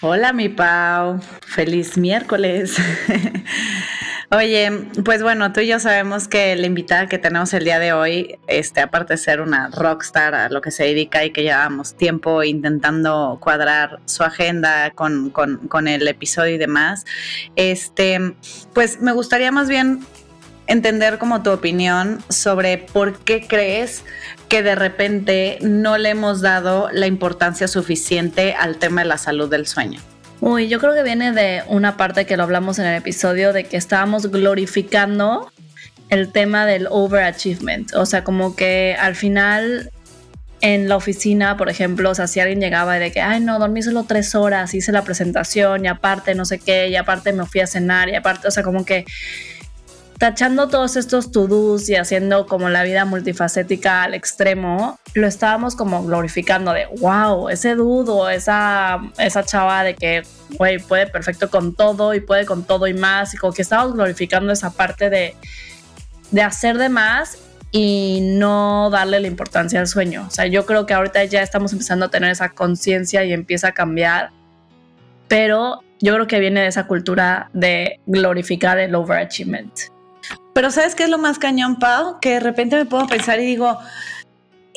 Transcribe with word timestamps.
Hola, 0.00 0.32
mi 0.32 0.48
Pau. 0.48 1.20
Feliz 1.40 1.98
miércoles. 1.98 2.76
Oye, 4.30 4.70
pues 5.04 5.24
bueno, 5.24 5.52
tú 5.52 5.58
y 5.58 5.66
yo 5.66 5.80
sabemos 5.80 6.28
que 6.28 6.54
la 6.54 6.68
invitada 6.68 7.08
que 7.08 7.18
tenemos 7.18 7.52
el 7.52 7.64
día 7.64 7.80
de 7.80 7.92
hoy, 7.92 8.38
este, 8.46 8.80
aparte 8.80 9.14
de 9.14 9.16
ser 9.16 9.40
una 9.40 9.70
rockstar 9.70 10.36
a 10.36 10.50
lo 10.50 10.60
que 10.60 10.70
se 10.70 10.84
dedica 10.84 11.24
y 11.24 11.32
que 11.32 11.42
llevamos 11.42 11.96
tiempo 11.96 12.44
intentando 12.44 13.38
cuadrar 13.40 13.98
su 14.04 14.22
agenda 14.22 14.92
con, 14.92 15.30
con, 15.30 15.66
con 15.66 15.88
el 15.88 16.06
episodio 16.06 16.54
y 16.54 16.58
demás, 16.58 17.04
este, 17.56 18.36
pues 18.74 19.00
me 19.00 19.10
gustaría 19.10 19.50
más 19.50 19.68
bien 19.68 20.06
entender 20.68 21.18
como 21.18 21.42
tu 21.42 21.50
opinión 21.50 22.22
sobre 22.28 22.78
por 22.78 23.18
qué 23.18 23.46
crees 23.46 24.04
que 24.48 24.62
de 24.62 24.74
repente 24.74 25.58
no 25.62 25.98
le 25.98 26.10
hemos 26.10 26.40
dado 26.40 26.88
la 26.92 27.06
importancia 27.06 27.66
suficiente 27.66 28.54
al 28.54 28.76
tema 28.76 29.00
de 29.00 29.08
la 29.08 29.18
salud 29.18 29.50
del 29.50 29.66
sueño. 29.66 30.00
Uy, 30.40 30.68
yo 30.68 30.78
creo 30.78 30.94
que 30.94 31.02
viene 31.02 31.32
de 31.32 31.64
una 31.66 31.96
parte 31.96 32.26
que 32.26 32.36
lo 32.36 32.44
hablamos 32.44 32.78
en 32.78 32.86
el 32.86 32.94
episodio 32.94 33.52
de 33.52 33.64
que 33.64 33.76
estábamos 33.76 34.30
glorificando 34.30 35.50
el 36.10 36.30
tema 36.30 36.64
del 36.64 36.86
overachievement. 36.90 37.94
O 37.94 38.06
sea, 38.06 38.22
como 38.22 38.54
que 38.54 38.96
al 38.98 39.16
final 39.16 39.90
en 40.60 40.88
la 40.88 40.96
oficina, 40.96 41.56
por 41.56 41.68
ejemplo, 41.68 42.10
o 42.10 42.14
sea, 42.14 42.26
si 42.26 42.40
alguien 42.40 42.60
llegaba 42.60 42.96
y 42.96 43.00
de 43.00 43.12
que, 43.12 43.20
ay, 43.20 43.40
no, 43.40 43.58
dormí 43.58 43.82
solo 43.82 44.04
tres 44.04 44.34
horas, 44.34 44.74
hice 44.74 44.92
la 44.92 45.02
presentación 45.02 45.84
y 45.84 45.88
aparte 45.88 46.34
no 46.34 46.44
sé 46.44 46.58
qué, 46.58 46.88
y 46.88 46.96
aparte 46.96 47.32
me 47.32 47.46
fui 47.46 47.60
a 47.60 47.66
cenar 47.66 48.08
y 48.08 48.14
aparte, 48.14 48.48
o 48.48 48.50
sea, 48.50 48.62
como 48.62 48.84
que 48.84 49.04
tachando 50.18 50.68
todos 50.68 50.96
estos 50.96 51.30
to-dos 51.30 51.88
y 51.88 51.94
haciendo 51.94 52.46
como 52.46 52.68
la 52.68 52.82
vida 52.82 53.04
multifacética 53.04 54.02
al 54.02 54.14
extremo, 54.14 54.98
lo 55.14 55.28
estábamos 55.28 55.76
como 55.76 56.04
glorificando 56.04 56.72
de, 56.72 56.86
wow, 57.00 57.48
ese 57.48 57.76
dudo, 57.76 58.28
esa, 58.28 58.98
esa 59.18 59.44
chava 59.44 59.84
de 59.84 59.94
que, 59.94 60.22
güey, 60.56 60.78
puede 60.78 61.06
perfecto 61.06 61.50
con 61.50 61.74
todo 61.74 62.14
y 62.14 62.20
puede 62.20 62.46
con 62.46 62.64
todo 62.64 62.88
y 62.88 62.94
más, 62.94 63.32
y 63.34 63.36
como 63.36 63.52
que 63.52 63.62
estábamos 63.62 63.94
glorificando 63.94 64.52
esa 64.52 64.70
parte 64.70 65.08
de, 65.08 65.36
de 66.32 66.42
hacer 66.42 66.78
de 66.78 66.88
más 66.88 67.38
y 67.70 68.20
no 68.22 68.90
darle 68.90 69.20
la 69.20 69.28
importancia 69.28 69.78
al 69.78 69.86
sueño. 69.86 70.24
O 70.26 70.30
sea, 70.30 70.46
yo 70.46 70.66
creo 70.66 70.84
que 70.84 70.94
ahorita 70.94 71.24
ya 71.24 71.42
estamos 71.42 71.72
empezando 71.72 72.06
a 72.06 72.10
tener 72.10 72.30
esa 72.30 72.48
conciencia 72.48 73.24
y 73.24 73.32
empieza 73.32 73.68
a 73.68 73.72
cambiar, 73.72 74.30
pero 75.28 75.80
yo 76.00 76.14
creo 76.14 76.26
que 76.26 76.40
viene 76.40 76.62
de 76.62 76.66
esa 76.66 76.88
cultura 76.88 77.50
de 77.52 78.00
glorificar 78.06 78.78
el 78.78 78.96
overachievement. 78.96 79.97
Pero 80.58 80.72
¿sabes 80.72 80.96
qué 80.96 81.04
es 81.04 81.08
lo 81.08 81.18
más 81.18 81.38
cañón, 81.38 81.78
Pau? 81.78 82.18
Que 82.18 82.30
de 82.30 82.40
repente 82.40 82.74
me 82.74 82.84
puedo 82.84 83.06
pensar 83.06 83.38
y 83.38 83.46
digo, 83.46 83.78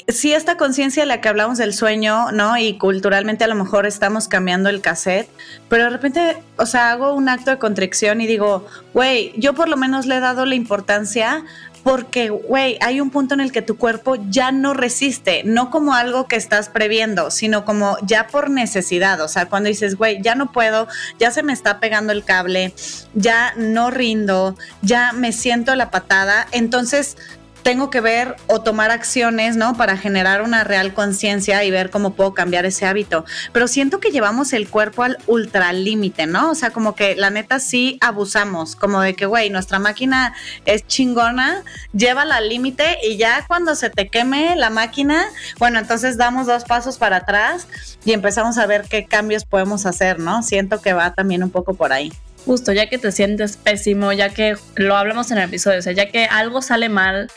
si 0.07 0.31
esta 0.31 0.55
conciencia 0.55 1.07
la 1.07 1.21
que 1.21 1.27
hablamos 1.27 1.57
del 1.57 1.73
sueño, 1.73 2.31
¿no? 2.31 2.55
Y 2.55 2.77
culturalmente 2.77 3.45
a 3.45 3.47
lo 3.47 3.55
mejor 3.55 3.87
estamos 3.87 4.27
cambiando 4.27 4.69
el 4.69 4.81
cassette, 4.81 5.27
pero 5.69 5.85
de 5.85 5.89
repente, 5.89 6.37
o 6.57 6.67
sea, 6.67 6.91
hago 6.91 7.15
un 7.15 7.29
acto 7.29 7.49
de 7.49 7.57
contrición 7.57 8.21
y 8.21 8.27
digo, 8.27 8.67
güey, 8.93 9.33
yo 9.37 9.55
por 9.55 9.69
lo 9.69 9.75
menos 9.75 10.05
le 10.05 10.17
he 10.17 10.19
dado 10.19 10.45
la 10.45 10.53
importancia 10.53 11.45
porque, 11.83 12.29
güey, 12.29 12.77
hay 12.81 13.01
un 13.01 13.09
punto 13.09 13.33
en 13.33 13.41
el 13.41 13.51
que 13.51 13.61
tu 13.61 13.77
cuerpo 13.77 14.15
ya 14.29 14.51
no 14.51 14.73
resiste, 14.73 15.43
no 15.43 15.69
como 15.69 15.93
algo 15.93 16.27
que 16.27 16.35
estás 16.35 16.69
previendo, 16.69 17.31
sino 17.31 17.65
como 17.65 17.97
ya 18.03 18.27
por 18.27 18.49
necesidad. 18.49 19.19
O 19.21 19.27
sea, 19.27 19.47
cuando 19.47 19.69
dices, 19.69 19.95
güey, 19.95 20.21
ya 20.21 20.35
no 20.35 20.51
puedo, 20.51 20.87
ya 21.19 21.31
se 21.31 21.43
me 21.43 21.53
está 21.53 21.79
pegando 21.79 22.13
el 22.13 22.23
cable, 22.23 22.73
ya 23.13 23.53
no 23.57 23.91
rindo, 23.91 24.55
ya 24.81 25.11
me 25.13 25.31
siento 25.31 25.75
la 25.75 25.91
patada, 25.91 26.47
entonces 26.51 27.17
tengo 27.63 27.89
que 27.89 28.01
ver 28.01 28.35
o 28.47 28.61
tomar 28.61 28.91
acciones, 28.91 29.55
¿no? 29.55 29.75
Para 29.75 29.97
generar 29.97 30.41
una 30.41 30.63
real 30.63 30.93
conciencia 30.93 31.63
y 31.63 31.71
ver 31.71 31.89
cómo 31.89 32.13
puedo 32.13 32.33
cambiar 32.33 32.65
ese 32.65 32.85
hábito. 32.85 33.25
Pero 33.53 33.67
siento 33.67 33.99
que 33.99 34.11
llevamos 34.11 34.53
el 34.53 34.69
cuerpo 34.69 35.03
al 35.03 35.17
ultralímite, 35.27 36.25
¿no? 36.25 36.51
O 36.51 36.55
sea, 36.55 36.71
como 36.71 36.95
que 36.95 37.15
la 37.15 37.29
neta 37.29 37.59
sí 37.59 37.97
abusamos, 38.01 38.75
como 38.75 39.01
de 39.01 39.15
que, 39.15 39.25
güey, 39.25 39.49
nuestra 39.49 39.79
máquina 39.79 40.33
es 40.65 40.85
chingona, 40.87 41.63
llévala 41.93 42.37
al 42.37 42.49
límite 42.49 42.97
y 43.03 43.17
ya 43.17 43.45
cuando 43.47 43.75
se 43.75 43.89
te 43.89 44.09
queme 44.09 44.55
la 44.55 44.69
máquina, 44.69 45.25
bueno, 45.59 45.79
entonces 45.79 46.17
damos 46.17 46.47
dos 46.47 46.63
pasos 46.65 46.97
para 46.97 47.17
atrás 47.17 47.67
y 48.05 48.13
empezamos 48.13 48.57
a 48.57 48.65
ver 48.65 48.85
qué 48.89 49.05
cambios 49.05 49.45
podemos 49.45 49.85
hacer, 49.85 50.19
¿no? 50.19 50.43
Siento 50.43 50.81
que 50.81 50.93
va 50.93 51.13
también 51.13 51.43
un 51.43 51.51
poco 51.51 51.73
por 51.73 51.93
ahí 51.93 52.11
justo, 52.45 52.71
ya 52.71 52.87
que 52.87 52.97
te 52.97 53.11
sientes 53.11 53.57
pésimo, 53.57 54.11
ya 54.13 54.29
que 54.29 54.55
lo 54.75 54.95
hablamos 54.95 55.31
en 55.31 55.37
el 55.37 55.45
episodio, 55.45 55.79
o 55.79 55.81
sea, 55.81 55.93
ya 55.93 56.09
que 56.09 56.25
algo 56.25 56.61
sale 56.61 56.89
mal, 56.89 57.29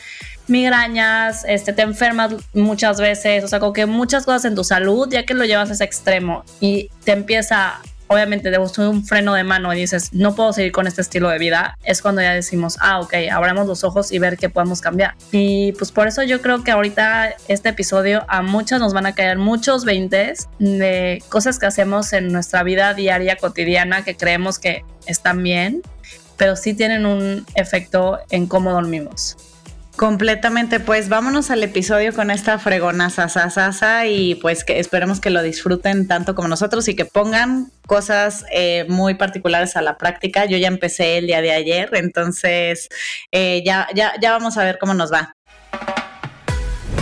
migrañas, 0.47 1.43
este, 1.47 1.73
te 1.73 1.81
enfermas 1.81 2.33
muchas 2.53 2.99
veces, 2.99 3.43
o 3.43 3.47
sea, 3.47 3.59
como 3.59 3.73
que 3.73 3.85
muchas 3.85 4.25
cosas 4.25 4.45
en 4.45 4.55
tu 4.55 4.63
salud, 4.63 5.07
ya 5.09 5.25
que 5.25 5.33
lo 5.33 5.45
llevas 5.45 5.69
a 5.69 5.73
ese 5.73 5.83
extremo 5.83 6.43
y 6.59 6.89
te 7.03 7.13
empieza 7.13 7.81
obviamente 8.07 8.51
de 8.51 8.57
un 8.57 9.05
freno 9.05 9.33
de 9.33 9.43
mano 9.43 9.73
y 9.73 9.77
dices, 9.77 10.13
no 10.13 10.35
puedo 10.35 10.53
seguir 10.53 10.71
con 10.71 10.87
este 10.87 11.01
estilo 11.01 11.29
de 11.29 11.39
vida, 11.39 11.77
es 11.83 12.01
cuando 12.01 12.21
ya 12.21 12.33
decimos, 12.33 12.77
ah, 12.81 12.99
ok, 12.99 13.13
abramos 13.31 13.67
los 13.67 13.83
ojos 13.83 14.11
y 14.11 14.19
ver 14.19 14.37
qué 14.37 14.49
podemos 14.49 14.81
cambiar. 14.81 15.15
Y 15.31 15.71
pues 15.73 15.91
por 15.91 16.07
eso 16.07 16.23
yo 16.23 16.41
creo 16.41 16.63
que 16.63 16.71
ahorita 16.71 17.35
este 17.47 17.69
episodio 17.69 18.25
a 18.27 18.41
muchos 18.41 18.79
nos 18.79 18.93
van 18.93 19.05
a 19.05 19.15
caer 19.15 19.37
muchos 19.37 19.85
veintes 19.85 20.47
de 20.59 21.23
cosas 21.29 21.59
que 21.59 21.65
hacemos 21.65 22.13
en 22.13 22.31
nuestra 22.31 22.63
vida 22.63 22.93
diaria, 22.93 23.37
cotidiana, 23.37 24.03
que 24.03 24.15
creemos 24.15 24.59
que 24.59 24.83
están 25.05 25.41
bien, 25.43 25.81
pero 26.37 26.55
sí 26.55 26.73
tienen 26.73 27.05
un 27.05 27.45
efecto 27.55 28.19
en 28.29 28.47
cómo 28.47 28.71
dormimos. 28.71 29.37
Completamente, 29.95 30.81
pues 30.81 31.07
vámonos 31.07 31.51
al 31.51 31.63
episodio 31.63 32.13
con 32.13 32.29
esta 32.29 32.59
fregona 32.59 33.09
sasa 33.09 34.07
y 34.07 34.35
pues 34.35 34.65
que 34.65 34.79
esperemos 34.79 35.21
que 35.21 35.29
lo 35.29 35.41
disfruten 35.41 36.05
tanto 36.07 36.35
como 36.35 36.49
nosotros 36.49 36.89
y 36.89 36.95
que 36.97 37.05
pongan 37.05 37.71
cosas 37.87 38.43
eh, 38.51 38.85
muy 38.89 39.13
particulares 39.13 39.77
a 39.77 39.81
la 39.81 39.97
práctica. 39.97 40.45
Yo 40.45 40.57
ya 40.57 40.67
empecé 40.67 41.17
el 41.19 41.27
día 41.27 41.39
de 41.39 41.51
ayer, 41.51 41.89
entonces 41.93 42.89
eh, 43.31 43.63
ya, 43.65 43.87
ya, 43.95 44.13
ya 44.21 44.31
vamos 44.31 44.57
a 44.57 44.65
ver 44.65 44.79
cómo 44.79 44.93
nos 44.93 45.13
va 45.13 45.34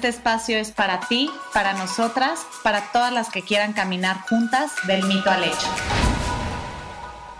Este 0.00 0.08
espacio 0.08 0.56
es 0.56 0.70
para 0.70 1.00
ti, 1.00 1.28
para 1.52 1.74
nosotras, 1.74 2.46
para 2.62 2.90
todas 2.90 3.12
las 3.12 3.28
que 3.28 3.42
quieran 3.42 3.74
caminar 3.74 4.16
juntas 4.30 4.72
del 4.86 5.02
mito 5.02 5.30
al 5.30 5.44
hecho. 5.44 5.68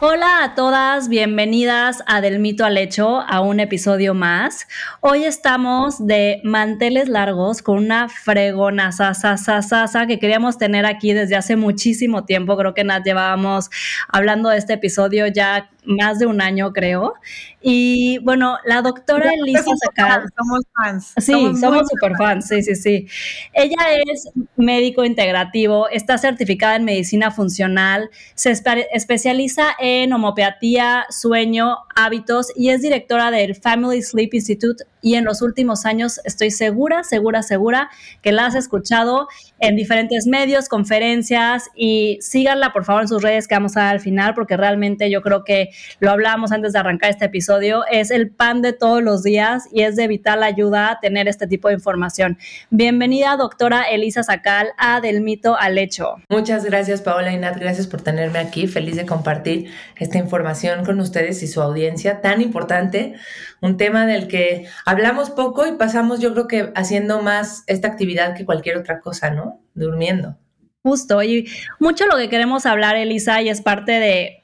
Hola 0.00 0.44
a 0.44 0.54
todas, 0.54 1.09
bienvenidas 1.09 2.03
a 2.06 2.21
Del 2.21 2.38
Mito 2.38 2.66
al 2.66 2.76
Hecho, 2.76 3.21
a 3.21 3.41
un 3.41 3.60
episodio 3.60 4.12
más. 4.12 4.66
Hoy 5.00 5.25
estamos 5.25 6.06
de 6.06 6.43
manteles 6.44 7.09
largos 7.09 7.62
con 7.62 7.78
una 7.78 8.10
fregona 8.10 8.92
sasa 8.92 10.06
que 10.06 10.19
queríamos 10.19 10.59
tener 10.59 10.84
aquí 10.84 11.15
desde 11.15 11.37
hace 11.37 11.56
muchísimo 11.56 12.27
tiempo. 12.27 12.59
Creo 12.59 12.75
que 12.75 12.84
nos 12.84 13.03
llevábamos 13.03 13.71
hablando 14.09 14.50
de 14.50 14.59
este 14.59 14.75
episodio 14.75 15.27
ya 15.28 15.71
más 15.84 16.18
de 16.18 16.26
un 16.26 16.41
año, 16.41 16.72
creo. 16.72 17.14
Y 17.62 18.18
bueno, 18.18 18.56
la 18.64 18.80
doctora 18.82 19.32
Elisa 19.34 19.64
Sacal. 19.84 20.24
Somos 20.36 20.60
fans. 20.74 21.12
Sí, 21.18 21.32
somos, 21.60 21.88
super 21.88 22.16
fans, 22.16 22.48
sí, 22.48 22.62
sí, 22.62 22.74
sí. 22.74 23.06
Ella 23.52 23.76
es 24.10 24.30
médico 24.56 25.04
integrativo, 25.04 25.88
está 25.88 26.16
certificada 26.18 26.76
en 26.76 26.84
medicina 26.84 27.30
funcional, 27.30 28.10
se 28.34 28.54
especializa 28.92 29.68
en 29.78 30.12
homeopatía, 30.12 31.06
sueño, 31.10 31.78
hábitos 31.94 32.48
y 32.56 32.71
es 32.71 32.82
directora 32.82 33.30
del 33.30 33.54
Family 33.54 34.03
Sleep 34.03 34.32
Institute 34.34 34.84
y 35.03 35.15
en 35.15 35.24
los 35.24 35.42
últimos 35.42 35.86
años 35.86 36.21
estoy 36.24 36.50
segura, 36.50 37.04
segura, 37.04 37.42
segura 37.42 37.91
que 38.22 38.32
la 38.32 38.47
has 38.47 38.54
escuchado 38.54 39.28
en 39.60 39.77
diferentes 39.77 40.27
medios, 40.27 40.68
conferencias 40.68 41.68
y 41.74 42.18
síganla 42.21 42.72
por 42.72 42.84
favor 42.84 43.03
en 43.03 43.09
sus 43.09 43.22
redes 43.22 43.47
que 43.47 43.54
vamos 43.54 43.77
a 43.77 43.80
dar 43.80 43.95
al 43.95 44.01
final 44.01 44.34
porque 44.34 44.57
realmente 44.57 45.10
yo 45.10 45.22
creo 45.22 45.45
que 45.45 45.71
lo 46.01 46.10
hablamos 46.10 46.51
antes 46.51 46.72
de 46.72 46.78
arrancar 46.78 47.10
este 47.10 47.27
episodio, 47.27 47.84
es 47.91 48.10
el 48.10 48.30
pan 48.30 48.62
de 48.62 48.72
todos 48.72 49.03
los 49.03 49.22
días 49.22 49.68
y 49.71 49.83
es 49.83 49.97
de 49.97 50.09
vital 50.09 50.42
ayuda 50.42 50.98
tener 51.01 51.28
este 51.28 51.47
tipo 51.47 51.68
de 51.68 51.74
información. 51.74 52.39
Bienvenida 52.71 53.36
doctora 53.36 53.83
Elisa 53.83 54.22
Sacal 54.22 54.68
a 54.78 55.01
Del 55.01 55.21
Mito 55.21 55.57
al 55.57 55.77
Hecho. 55.78 56.16
Muchas 56.30 56.65
gracias 56.65 57.03
Paola 57.03 57.33
y 57.33 57.36
Nat, 57.36 57.59
gracias 57.59 57.86
por 57.86 58.01
tenerme 58.01 58.39
aquí, 58.39 58.66
feliz 58.66 58.97
de 58.97 59.04
compartir 59.04 59.71
esta 59.97 60.18
información 60.18 60.84
con 60.84 60.98
ustedes 61.01 61.42
y 61.42 61.47
su 61.47 61.60
audiencia 61.60 62.22
tan 62.22 62.41
importante, 62.41 63.15
un 63.60 63.77
tema 63.77 64.07
del 64.07 64.28
que 64.28 64.66
hablamos 64.86 65.30
poco 65.30 65.66
y 65.66 65.72
pasamos 65.72 66.21
yo 66.21 66.33
creo 66.33 66.48
que 66.48 66.72
haciendo 66.74 67.22
más 67.22 67.65
esta 67.66 67.89
actividad 67.89 68.34
que 68.34 68.45
cualquier 68.45 68.77
otra 68.77 69.01
cosa, 69.01 69.30
¿no? 69.30 69.60
Durmiendo. 69.74 70.36
Justo, 70.83 71.22
y 71.22 71.48
mucho 71.78 72.07
lo 72.07 72.16
que 72.16 72.30
queremos 72.30 72.65
hablar, 72.65 72.97
Elisa, 72.97 73.42
y 73.42 73.51
es 73.51 73.60
parte 73.60 73.92
de, 73.92 74.42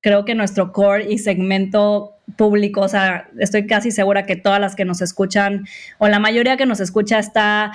creo 0.00 0.24
que 0.24 0.34
nuestro 0.34 0.72
core 0.72 1.12
y 1.12 1.18
segmento 1.18 2.14
público, 2.36 2.80
o 2.80 2.88
sea, 2.88 3.28
estoy 3.38 3.66
casi 3.66 3.90
segura 3.90 4.24
que 4.24 4.36
todas 4.36 4.60
las 4.60 4.74
que 4.76 4.86
nos 4.86 5.02
escuchan, 5.02 5.66
o 5.98 6.08
la 6.08 6.18
mayoría 6.18 6.56
que 6.56 6.64
nos 6.64 6.80
escucha 6.80 7.18
está 7.18 7.72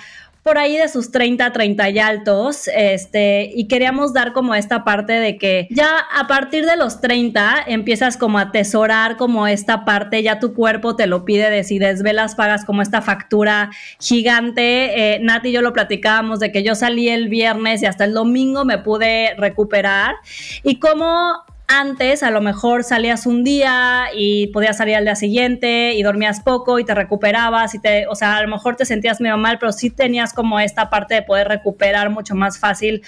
por 0.49 0.57
ahí 0.57 0.77
de 0.77 0.89
sus 0.89 1.11
30, 1.11 1.53
30 1.53 1.89
y 1.91 1.99
altos, 1.99 2.67
este, 2.75 3.51
y 3.53 3.67
queríamos 3.67 4.13
dar 4.13 4.33
como 4.33 4.55
esta 4.55 4.83
parte 4.83 5.13
de 5.13 5.37
que 5.37 5.67
ya 5.69 5.99
a 5.99 6.25
partir 6.25 6.65
de 6.65 6.75
los 6.75 7.01
30 7.01 7.65
empiezas 7.67 8.17
como 8.17 8.39
a 8.39 8.41
atesorar 8.41 9.15
como 9.15 9.45
esta 9.45 9.85
parte, 9.85 10.23
ya 10.23 10.39
tu 10.39 10.55
cuerpo 10.55 10.95
te 10.95 11.05
lo 11.05 11.23
pide 11.23 11.51
de 11.51 11.63
si 11.63 11.77
desvelas 11.77 12.33
pagas 12.33 12.65
como 12.65 12.81
esta 12.81 13.03
factura 13.03 13.69
gigante. 13.99 15.17
Eh, 15.17 15.21
y 15.43 15.51
yo 15.51 15.61
lo 15.61 15.71
platicábamos 15.71 16.39
de 16.39 16.51
que 16.51 16.63
yo 16.63 16.73
salí 16.73 17.09
el 17.09 17.29
viernes 17.29 17.83
y 17.83 17.85
hasta 17.85 18.05
el 18.05 18.15
domingo 18.15 18.65
me 18.65 18.79
pude 18.79 19.35
recuperar 19.37 20.15
y 20.63 20.79
como 20.79 21.43
antes 21.69 22.23
a 22.23 22.31
lo 22.31 22.41
mejor 22.41 22.83
salías 22.83 23.27
un 23.27 23.43
día 23.43 24.07
y 24.13 24.47
podías 24.47 24.77
salir 24.77 24.95
al 24.95 25.03
día 25.03 25.15
siguiente 25.15 25.93
y 25.93 26.01
dormías 26.01 26.41
poco 26.41 26.79
y 26.79 26.83
te 26.83 26.95
recuperabas 26.95 27.75
y 27.75 27.79
te, 27.79 28.07
o 28.07 28.15
sea, 28.15 28.37
a 28.37 28.41
lo 28.41 28.47
mejor 28.47 28.75
te 28.75 28.85
sentías 28.85 29.21
medio 29.21 29.37
mal, 29.37 29.59
pero 29.59 29.71
sí 29.71 29.91
tenías 29.91 30.33
como 30.33 30.59
esta 30.59 30.89
parte 30.89 31.13
de 31.13 31.21
poder 31.21 31.47
recuperar 31.47 32.09
mucho 32.09 32.33
más 32.33 32.57
fácil 32.57 33.03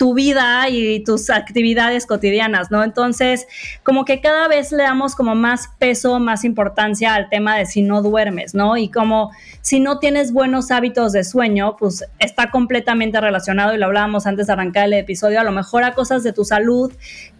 tu 0.00 0.14
vida 0.14 0.66
y 0.70 1.04
tus 1.04 1.28
actividades 1.28 2.06
cotidianas, 2.06 2.70
¿no? 2.70 2.82
Entonces, 2.82 3.46
como 3.82 4.06
que 4.06 4.22
cada 4.22 4.48
vez 4.48 4.72
le 4.72 4.82
damos 4.82 5.14
como 5.14 5.34
más 5.34 5.68
peso, 5.78 6.18
más 6.18 6.42
importancia 6.46 7.14
al 7.14 7.28
tema 7.28 7.58
de 7.58 7.66
si 7.66 7.82
no 7.82 8.00
duermes, 8.00 8.54
¿no? 8.54 8.78
Y 8.78 8.88
como 8.88 9.30
si 9.60 9.78
no 9.78 9.98
tienes 9.98 10.32
buenos 10.32 10.70
hábitos 10.70 11.12
de 11.12 11.22
sueño, 11.22 11.76
pues 11.78 12.02
está 12.18 12.50
completamente 12.50 13.20
relacionado, 13.20 13.74
y 13.74 13.76
lo 13.76 13.84
hablábamos 13.84 14.26
antes 14.26 14.46
de 14.46 14.54
arrancar 14.54 14.86
el 14.86 14.94
episodio, 14.94 15.38
a 15.38 15.44
lo 15.44 15.52
mejor 15.52 15.84
a 15.84 15.92
cosas 15.92 16.22
de 16.22 16.32
tu 16.32 16.46
salud 16.46 16.90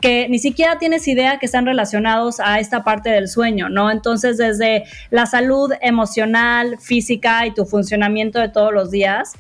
que 0.03 0.29
ni 0.29 0.39
siquiera 0.39 0.79
tienes 0.79 1.09
idea 1.09 1.39
que 1.39 1.47
están 1.47 1.65
relacionados 1.65 2.41
a 2.41 2.59
esta 2.59 2.85
parte 2.85 3.09
del 3.09 3.29
sueño, 3.29 3.71
¿no? 3.71 3.91
Entonces, 3.91 4.37
desde 4.37 4.85
la 5.09 5.25
salud 5.25 5.73
emocional, 5.81 6.77
física 6.79 7.47
y 7.47 7.55
tu 7.55 7.65
funcionamiento 7.65 8.39
de 8.39 8.51
todos 8.51 8.75
los 8.75 8.91
días, 8.91 9.33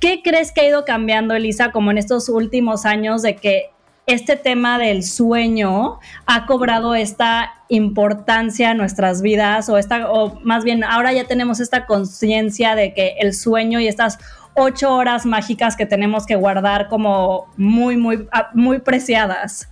¿Qué 0.00 0.22
crees 0.24 0.50
que 0.50 0.62
ha 0.62 0.68
ido 0.68 0.84
cambiando, 0.86 1.34
Elisa, 1.34 1.72
como 1.72 1.90
en 1.90 1.98
estos 1.98 2.30
últimos 2.30 2.86
años 2.86 3.20
de 3.20 3.36
que 3.36 3.70
este 4.06 4.36
tema 4.36 4.78
del 4.78 5.04
sueño 5.04 6.00
ha 6.26 6.46
cobrado 6.46 6.94
esta 6.94 7.52
importancia 7.68 8.70
en 8.70 8.78
nuestras 8.78 9.20
vidas 9.22 9.68
o 9.68 9.76
esta, 9.76 10.10
o 10.10 10.40
más 10.42 10.64
bien 10.64 10.82
ahora 10.82 11.12
ya 11.12 11.24
tenemos 11.24 11.60
esta 11.60 11.86
conciencia 11.86 12.74
de 12.74 12.94
que 12.94 13.16
el 13.20 13.34
sueño 13.34 13.78
y 13.78 13.88
estas 13.88 14.18
ocho 14.54 14.94
horas 14.94 15.26
mágicas 15.26 15.76
que 15.76 15.86
tenemos 15.86 16.26
que 16.26 16.34
guardar 16.34 16.88
como 16.88 17.52
muy, 17.56 17.96
muy, 17.96 18.26
ah, 18.32 18.50
muy 18.54 18.78
preciadas. 18.78 19.68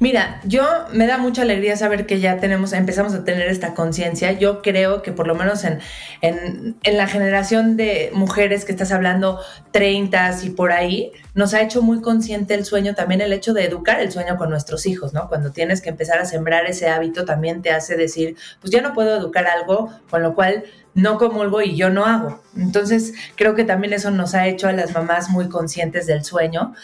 Mira, 0.00 0.40
yo 0.44 0.64
me 0.92 1.06
da 1.06 1.18
mucha 1.18 1.42
alegría 1.42 1.76
saber 1.76 2.06
que 2.06 2.18
ya 2.18 2.38
tenemos, 2.38 2.72
empezamos 2.72 3.14
a 3.14 3.24
tener 3.24 3.48
esta 3.48 3.74
conciencia. 3.74 4.32
Yo 4.32 4.60
creo 4.60 5.02
que 5.02 5.12
por 5.12 5.26
lo 5.26 5.34
menos 5.34 5.64
en, 5.64 5.78
en, 6.20 6.96
la 6.96 7.06
generación 7.06 7.76
de 7.76 8.10
mujeres 8.12 8.64
que 8.64 8.72
estás 8.72 8.90
hablando, 8.90 9.40
30 9.70 10.38
y 10.42 10.50
por 10.50 10.72
ahí, 10.72 11.12
nos 11.34 11.54
ha 11.54 11.62
hecho 11.62 11.80
muy 11.80 12.00
consciente 12.00 12.54
el 12.54 12.64
sueño, 12.64 12.94
también 12.94 13.20
el 13.20 13.32
hecho 13.32 13.54
de 13.54 13.64
educar 13.64 14.00
el 14.00 14.10
sueño 14.10 14.36
con 14.36 14.50
nuestros 14.50 14.86
hijos, 14.86 15.12
¿no? 15.12 15.28
Cuando 15.28 15.52
tienes 15.52 15.80
que 15.80 15.90
empezar 15.90 16.18
a 16.18 16.24
sembrar 16.24 16.66
ese 16.66 16.88
hábito, 16.88 17.24
también 17.24 17.62
te 17.62 17.70
hace 17.70 17.96
decir, 17.96 18.36
pues 18.60 18.72
ya 18.72 18.82
no 18.82 18.94
puedo 18.94 19.16
educar 19.16 19.46
algo, 19.46 19.90
con 20.10 20.22
lo 20.22 20.34
cual 20.34 20.64
no 20.94 21.18
comulgo 21.18 21.62
y 21.62 21.76
yo 21.76 21.90
no 21.90 22.04
hago. 22.04 22.40
Entonces, 22.56 23.14
creo 23.36 23.54
que 23.54 23.64
también 23.64 23.92
eso 23.92 24.10
nos 24.10 24.34
ha 24.34 24.46
hecho 24.46 24.68
a 24.68 24.72
las 24.72 24.92
mamás 24.92 25.28
muy 25.28 25.48
conscientes 25.48 26.06
del 26.06 26.24
sueño. 26.24 26.74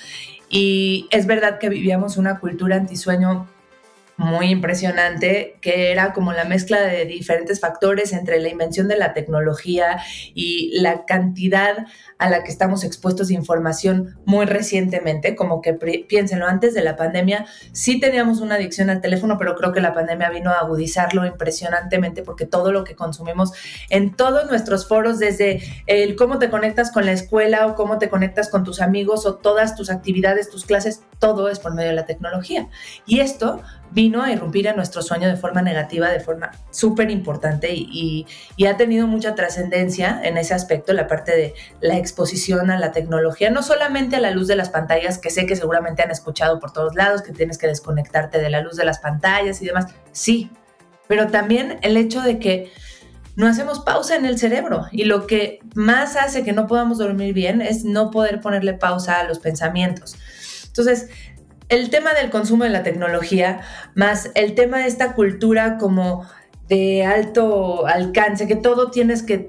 Y 0.51 1.07
es 1.11 1.27
verdad 1.27 1.59
que 1.59 1.69
vivíamos 1.69 2.17
una 2.17 2.41
cultura 2.41 2.77
antisueño 2.77 3.47
muy 4.21 4.51
impresionante, 4.51 5.57
que 5.63 5.91
era 5.91 6.13
como 6.13 6.35
la 6.35 6.45
mezcla 6.45 6.79
de 6.83 7.07
diferentes 7.07 7.59
factores 7.59 8.13
entre 8.13 8.39
la 8.39 8.51
invención 8.51 8.87
de 8.87 8.99
la 8.99 9.15
tecnología 9.15 9.99
y 10.35 10.79
la 10.79 11.07
cantidad 11.07 11.87
a 12.19 12.29
la 12.29 12.45
que 12.45 12.51
estamos 12.51 12.85
expuestos 12.85 13.29
de 13.29 13.35
información 13.35 14.19
muy 14.27 14.45
recientemente, 14.45 15.35
como 15.35 15.63
que 15.63 15.73
piénsenlo, 15.73 16.47
antes 16.47 16.75
de 16.75 16.83
la 16.83 16.97
pandemia 16.97 17.47
sí 17.73 17.99
teníamos 17.99 18.43
una 18.43 18.57
adicción 18.57 18.91
al 18.91 19.01
teléfono, 19.01 19.39
pero 19.39 19.55
creo 19.55 19.73
que 19.73 19.81
la 19.81 19.95
pandemia 19.95 20.29
vino 20.29 20.51
a 20.51 20.59
agudizarlo 20.59 21.25
impresionantemente 21.25 22.23
porque 22.23 22.45
todo 22.45 22.73
lo 22.73 22.85
que 22.85 22.95
consumimos 22.95 23.55
en 23.89 24.15
todos 24.15 24.51
nuestros 24.51 24.87
foros, 24.87 25.19
desde 25.19 25.63
el 25.87 26.15
cómo 26.15 26.39
te 26.39 26.51
conectas 26.51 26.93
con 26.93 27.07
la 27.07 27.13
escuela 27.13 27.67
o 27.67 27.75
cómo 27.75 27.97
te 27.97 28.11
conectas 28.11 28.51
con 28.51 28.65
tus 28.65 28.83
amigos 28.83 29.25
o 29.25 29.37
todas 29.37 29.77
tus 29.77 29.89
actividades, 29.89 30.51
tus 30.51 30.67
clases, 30.67 31.05
todo 31.19 31.49
es 31.49 31.59
por 31.59 31.75
medio 31.75 31.89
de 31.89 31.97
la 31.97 32.05
tecnología. 32.05 32.69
Y 33.07 33.21
esto 33.21 33.63
vino 33.93 34.23
a 34.23 34.31
irrumpir 34.31 34.67
en 34.67 34.77
nuestro 34.77 35.03
sueño 35.03 35.29
de 35.29 35.37
forma 35.37 35.63
negativa, 35.63 36.09
de 36.09 36.21
forma 36.21 36.53
súper 36.71 37.11
importante 37.11 37.69
y, 37.73 38.27
ha 38.67 38.77
tenido 38.77 39.09
mucha 39.09 39.35
trascendencia 39.35 40.21
en 40.23 40.37
ese 40.37 40.55
aspecto, 40.55 40.93
la 40.93 41.09
parte 41.09 41.33
de 41.33 41.55
la 41.81 41.97
exposición 41.97 42.71
a 42.71 42.79
la 42.79 42.93
tecnología, 42.93 43.51
no 43.51 43.65
solamente 43.65 44.17
a 44.17 44.21
la 44.21 44.31
luz 44.31 44.47
de 44.47 44.55
las 44.55 44.71
pantallas, 44.71 45.19
que 45.19 45.31
sé 45.31 45.45
que 45.45 45.57
seguramente 45.57 46.03
han 46.03 46.11
escuchado 46.13 46.61
por 46.61 46.73
todos 46.73 46.95
lados, 46.95 47.23
que 47.23 47.33
tienes 47.33 47.59
que 47.59 47.67
desconectarte 47.67 48.39
de 48.39 48.49
la 48.49 48.61
luz 48.61 48.77
de 48.77 48.85
las 48.85 49.01
pantallas 49.01 49.61
y 49.61 49.67
demás, 49.67 49.87
sí, 50.13 50.51
pero 51.09 51.27
también 51.27 51.79
el 51.83 51.97
hecho 51.97 52.21
de 52.21 52.39
que 52.39 52.71
no 53.35 53.49
hacemos 53.49 53.81
pausa 53.81 54.15
en 54.15 54.25
el 54.25 54.39
cerebro 54.39 54.87
y 54.93 55.05
lo 55.05 55.27
que 55.27 55.59
más 55.75 56.15
hace 56.17 56.45
que 56.45 56.53
no 56.53 56.67
podamos 56.67 56.99
dormir 56.99 57.35
bien 57.35 57.63
es 57.63 57.85
no 57.85 58.11
poder 58.11 58.41
ponerle 58.41 58.75
pausa 58.75 59.19
a 59.19 59.25
los 59.25 59.39
pensamientos. 59.39 60.17
Entonces, 60.67 61.09
el 61.71 61.89
tema 61.89 62.13
del 62.13 62.31
consumo 62.31 62.65
de 62.65 62.71
la 62.71 62.83
tecnología, 62.83 63.61
más 63.95 64.31
el 64.35 64.55
tema 64.55 64.79
de 64.79 64.89
esta 64.89 65.15
cultura 65.15 65.79
como 65.79 66.27
de 66.69 67.05
alto 67.05 67.87
alcance, 67.87 68.47
que 68.47 68.57
todo 68.57 68.91
tienes 68.91 69.23
que, 69.23 69.49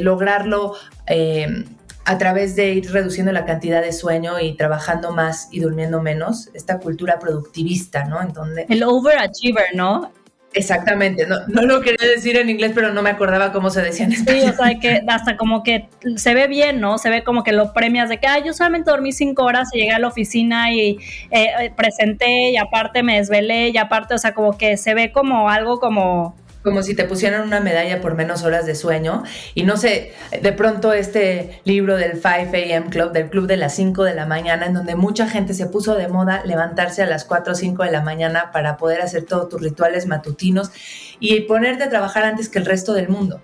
lograrlo 0.00 0.74
eh, 1.08 1.64
a 2.04 2.18
través 2.18 2.54
de 2.54 2.72
ir 2.74 2.92
reduciendo 2.92 3.32
la 3.32 3.44
cantidad 3.44 3.82
de 3.82 3.92
sueño 3.92 4.38
y 4.38 4.56
trabajando 4.56 5.10
más 5.10 5.48
y 5.50 5.58
durmiendo 5.58 6.00
menos, 6.00 6.50
esta 6.54 6.78
cultura 6.78 7.18
productivista, 7.18 8.04
¿no? 8.04 8.22
En 8.22 8.32
donde... 8.32 8.66
El 8.68 8.84
overachiever, 8.84 9.74
¿no? 9.74 10.12
Exactamente, 10.56 11.26
no, 11.26 11.36
no, 11.48 11.62
lo 11.62 11.82
quería 11.82 12.08
decir 12.08 12.38
en 12.38 12.48
inglés, 12.48 12.72
pero 12.74 12.90
no 12.90 13.02
me 13.02 13.10
acordaba 13.10 13.52
cómo 13.52 13.68
se 13.68 13.82
decía 13.82 14.06
en 14.06 14.12
español. 14.12 14.42
Sí, 14.42 14.48
o 14.48 14.52
sea, 14.54 14.78
que 14.80 15.02
hasta 15.06 15.36
como 15.36 15.62
que 15.62 15.88
se 16.16 16.32
ve 16.32 16.46
bien, 16.46 16.80
¿no? 16.80 16.96
Se 16.96 17.10
ve 17.10 17.22
como 17.24 17.44
que 17.44 17.52
lo 17.52 17.74
premias 17.74 18.08
de 18.08 18.18
que, 18.18 18.26
yo 18.42 18.54
solamente 18.54 18.90
dormí 18.90 19.12
cinco 19.12 19.44
horas 19.44 19.68
y 19.74 19.80
llegué 19.80 19.92
a 19.92 19.98
la 19.98 20.08
oficina 20.08 20.72
y 20.72 20.98
eh, 21.30 21.48
eh, 21.60 21.72
presenté 21.76 22.52
y 22.52 22.56
aparte 22.56 23.02
me 23.02 23.16
desvelé 23.18 23.68
y 23.68 23.76
aparte, 23.76 24.14
o 24.14 24.18
sea, 24.18 24.32
como 24.32 24.56
que 24.56 24.78
se 24.78 24.94
ve 24.94 25.12
como 25.12 25.50
algo 25.50 25.78
como 25.78 26.34
como 26.66 26.82
si 26.82 26.96
te 26.96 27.04
pusieran 27.04 27.46
una 27.46 27.60
medalla 27.60 28.00
por 28.00 28.16
menos 28.16 28.42
horas 28.42 28.66
de 28.66 28.74
sueño. 28.74 29.22
Y 29.54 29.62
no 29.62 29.76
sé, 29.76 30.12
de 30.42 30.50
pronto 30.50 30.92
este 30.92 31.60
libro 31.62 31.96
del 31.96 32.14
5 32.14 32.26
a.m. 32.26 32.90
Club, 32.90 33.12
del 33.12 33.30
club 33.30 33.46
de 33.46 33.56
las 33.56 33.76
5 33.76 34.02
de 34.02 34.14
la 34.14 34.26
mañana, 34.26 34.66
en 34.66 34.74
donde 34.74 34.96
mucha 34.96 35.28
gente 35.28 35.54
se 35.54 35.66
puso 35.66 35.94
de 35.94 36.08
moda 36.08 36.42
levantarse 36.44 37.04
a 37.04 37.06
las 37.06 37.24
4 37.24 37.52
o 37.52 37.54
5 37.54 37.84
de 37.84 37.92
la 37.92 38.00
mañana 38.00 38.50
para 38.50 38.78
poder 38.78 39.00
hacer 39.00 39.22
todos 39.22 39.48
tus 39.48 39.62
rituales 39.62 40.08
matutinos 40.08 40.72
y 41.20 41.42
ponerte 41.42 41.84
a 41.84 41.88
trabajar 41.88 42.24
antes 42.24 42.48
que 42.48 42.58
el 42.58 42.66
resto 42.66 42.94
del 42.94 43.10
mundo. 43.10 43.40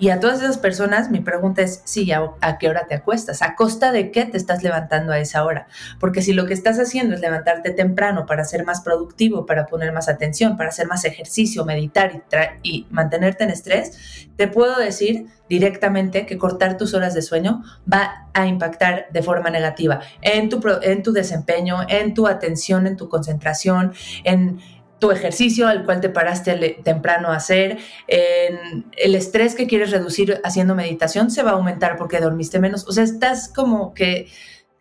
Y 0.00 0.08
a 0.08 0.18
todas 0.18 0.40
esas 0.40 0.58
personas, 0.58 1.10
mi 1.10 1.20
pregunta 1.20 1.62
es, 1.62 1.82
sí, 1.84 2.10
¿a, 2.10 2.32
¿a, 2.40 2.58
qué 2.58 2.68
hora 2.68 2.86
te 2.88 2.94
acuestas? 2.94 3.42
¿A 3.42 3.54
costa 3.54 3.92
de 3.92 4.10
qué 4.10 4.24
te 4.24 4.38
estás 4.38 4.62
levantando 4.62 5.12
a 5.12 5.18
esa 5.18 5.44
hora? 5.44 5.68
Porque 6.00 6.22
si 6.22 6.32
lo 6.32 6.46
que 6.46 6.54
estás 6.54 6.78
haciendo 6.80 7.14
es 7.14 7.20
levantarte 7.20 7.70
temprano 7.70 8.24
para 8.24 8.44
ser 8.44 8.64
más 8.64 8.80
productivo, 8.80 9.44
para 9.44 9.66
poner 9.66 9.92
más 9.92 10.08
atención, 10.08 10.56
para 10.56 10.70
hacer 10.70 10.88
más 10.88 11.04
ejercicio, 11.04 11.66
meditar 11.66 12.22
y, 12.62 12.70
y 12.70 12.86
mantenerte 12.90 13.44
en 13.44 13.50
estrés, 13.50 14.28
te 14.36 14.48
puedo 14.48 14.78
decir 14.78 15.26
directamente 15.50 16.24
que 16.24 16.38
cortar 16.38 16.78
tus 16.78 16.94
horas 16.94 17.12
de 17.12 17.20
sueño 17.20 17.62
va 17.92 18.28
a 18.32 18.46
impactar 18.46 19.08
de 19.12 19.22
forma 19.22 19.50
negativa 19.50 20.00
en 20.22 20.48
tu, 20.48 20.62
en 20.80 21.02
tu 21.02 21.12
desempeño, 21.12 21.80
en 21.88 22.14
tu 22.14 22.26
atención, 22.26 22.86
en 22.86 22.96
tu 22.96 23.08
concentración, 23.08 23.92
en 24.24 24.60
tu 25.00 25.10
ejercicio 25.10 25.66
al 25.66 25.84
cual 25.84 26.00
te 26.00 26.10
paraste 26.10 26.78
temprano 26.84 27.28
a 27.28 27.36
hacer, 27.36 27.78
el 28.06 29.14
estrés 29.14 29.54
que 29.54 29.66
quieres 29.66 29.90
reducir 29.90 30.40
haciendo 30.44 30.74
meditación 30.74 31.30
se 31.30 31.42
va 31.42 31.50
a 31.50 31.54
aumentar 31.54 31.96
porque 31.96 32.20
dormiste 32.20 32.60
menos. 32.60 32.86
O 32.86 32.92
sea, 32.92 33.02
estás 33.02 33.48
como 33.48 33.94
que, 33.94 34.28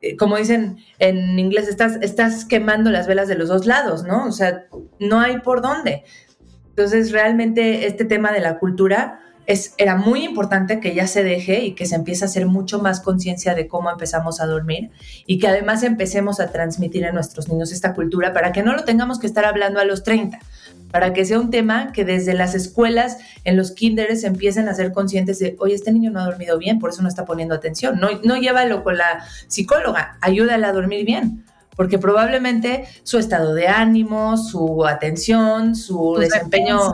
eh, 0.02 0.18
como 0.18 0.38
dicen 0.38 0.78
en 1.00 1.40
inglés, 1.40 1.68
estás, 1.68 1.98
estás 2.02 2.46
quemando 2.46 2.92
las 2.92 3.08
velas 3.08 3.28
de 3.28 3.36
los 3.36 3.48
dos 3.50 3.66
lados, 3.66 4.04
¿no? 4.04 4.26
O 4.26 4.32
sea, 4.32 4.66
no 5.00 5.20
hay 5.20 5.40
por 5.40 5.62
dónde. 5.62 6.04
Entonces, 6.70 7.12
realmente 7.12 7.88
este 7.88 8.06
tema 8.06 8.32
de 8.32 8.42
la 8.42 8.60
cultura 8.60 9.20
es, 9.50 9.74
era 9.80 9.96
muy 9.96 10.24
importante 10.24 10.80
que 10.80 10.94
ya 10.94 11.08
se 11.08 11.24
deje 11.24 11.66
y 11.66 11.74
que 11.74 11.88
se 11.88 11.96
empiece 11.96 12.24
a 12.24 12.28
hacer 12.28 12.46
mucho 12.46 12.78
más 12.78 13.00
conciencia 13.00 13.56
de 13.56 13.68
cómo 13.68 13.90
empezamos 13.90 14.42
a 14.42 14.46
dormir 14.46 14.92
y 15.26 15.40
que 15.40 15.48
además 15.48 15.82
empecemos 15.82 16.40
a 16.40 16.52
transmitir 16.52 17.04
a 17.04 17.12
nuestros 17.12 17.50
niños 17.50 17.72
esta 17.72 17.96
cultura 17.96 18.32
para 18.32 18.52
que 18.52 18.62
no 18.62 18.74
lo 18.74 18.84
tengamos 18.84 19.18
que 19.18 19.26
estar 19.26 19.46
hablando 19.46 19.80
a 19.80 19.86
los 19.86 20.04
30, 20.04 20.38
para 20.92 21.14
que 21.14 21.26
sea 21.26 21.40
un 21.40 21.50
tema 21.50 21.92
que 21.94 22.06
desde 22.06 22.36
las 22.36 22.54
escuelas, 22.54 23.18
en 23.44 23.58
los 23.58 23.72
kinderes, 23.72 24.24
empiecen 24.24 24.70
a 24.70 24.76
ser 24.76 24.92
conscientes 24.92 25.40
de, 25.40 25.56
oye, 25.58 25.74
este 25.74 25.92
niño 25.92 26.12
no 26.12 26.20
ha 26.20 26.26
dormido 26.26 26.60
bien, 26.60 26.78
por 26.78 26.92
eso 26.92 27.02
no 27.02 27.10
está 27.10 27.26
poniendo 27.26 27.56
atención. 27.56 28.00
No, 28.00 28.10
no 28.24 28.38
llévalo 28.38 28.84
con 28.84 29.00
la 29.00 29.26
psicóloga, 29.48 30.20
ayúdale 30.22 30.68
a 30.68 30.74
dormir 30.74 31.08
bien 31.08 31.44
porque 31.76 31.98
probablemente 31.98 32.86
su 33.04 33.18
estado 33.18 33.54
de 33.54 33.70
ánimo, 33.70 34.36
su 34.36 34.86
atención, 34.86 35.76
su 35.76 36.18
desempeño 36.20 36.92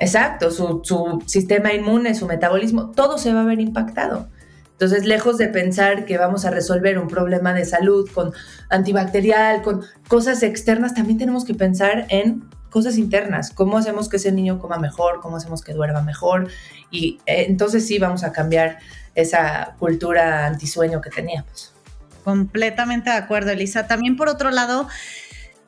Exacto, 0.00 0.50
su, 0.50 1.22
sistema 1.26 1.74
inmune, 1.74 2.14
su 2.14 2.26
metabolismo, 2.26 2.90
todo 2.90 3.18
se 3.18 3.34
va 3.34 3.42
a 3.42 3.44
ver 3.44 3.60
impactado. 3.60 4.30
Entonces, 4.72 5.04
lejos 5.04 5.36
de 5.36 5.48
pensar 5.48 6.06
que 6.06 6.16
vamos 6.16 6.46
a 6.46 6.50
resolver 6.50 6.98
un 6.98 7.06
problema 7.06 7.52
de 7.52 7.66
salud 7.66 8.08
con 8.10 8.32
antibacterial, 8.70 9.60
con 9.60 9.82
cosas 10.08 10.42
externas, 10.42 10.94
también 10.94 11.18
tenemos 11.18 11.44
que 11.44 11.52
pensar 11.52 12.06
en 12.08 12.48
cosas 12.70 12.96
internas, 12.96 13.50
cómo 13.50 13.76
hacemos 13.76 14.08
que 14.08 14.16
ese 14.16 14.32
niño 14.32 14.58
coma 14.58 14.78
mejor, 14.78 15.20
cómo 15.20 15.36
hacemos 15.36 15.60
que 15.62 15.74
duerma 15.74 16.00
mejor. 16.00 16.48
Y 16.90 17.18
eh, 17.26 17.44
entonces 17.48 17.86
sí 17.86 17.98
vamos 17.98 18.24
a 18.24 18.32
cambiar 18.32 18.78
esa 19.14 19.74
cultura 19.78 20.46
antisueño 20.46 21.02
que 21.02 21.10
teníamos. 21.10 21.74
Completamente 22.24 23.10
de 23.10 23.16
acuerdo, 23.16 23.50
Elisa. 23.50 23.86
También 23.86 24.16
por 24.16 24.30
otro 24.30 24.50
lado, 24.50 24.88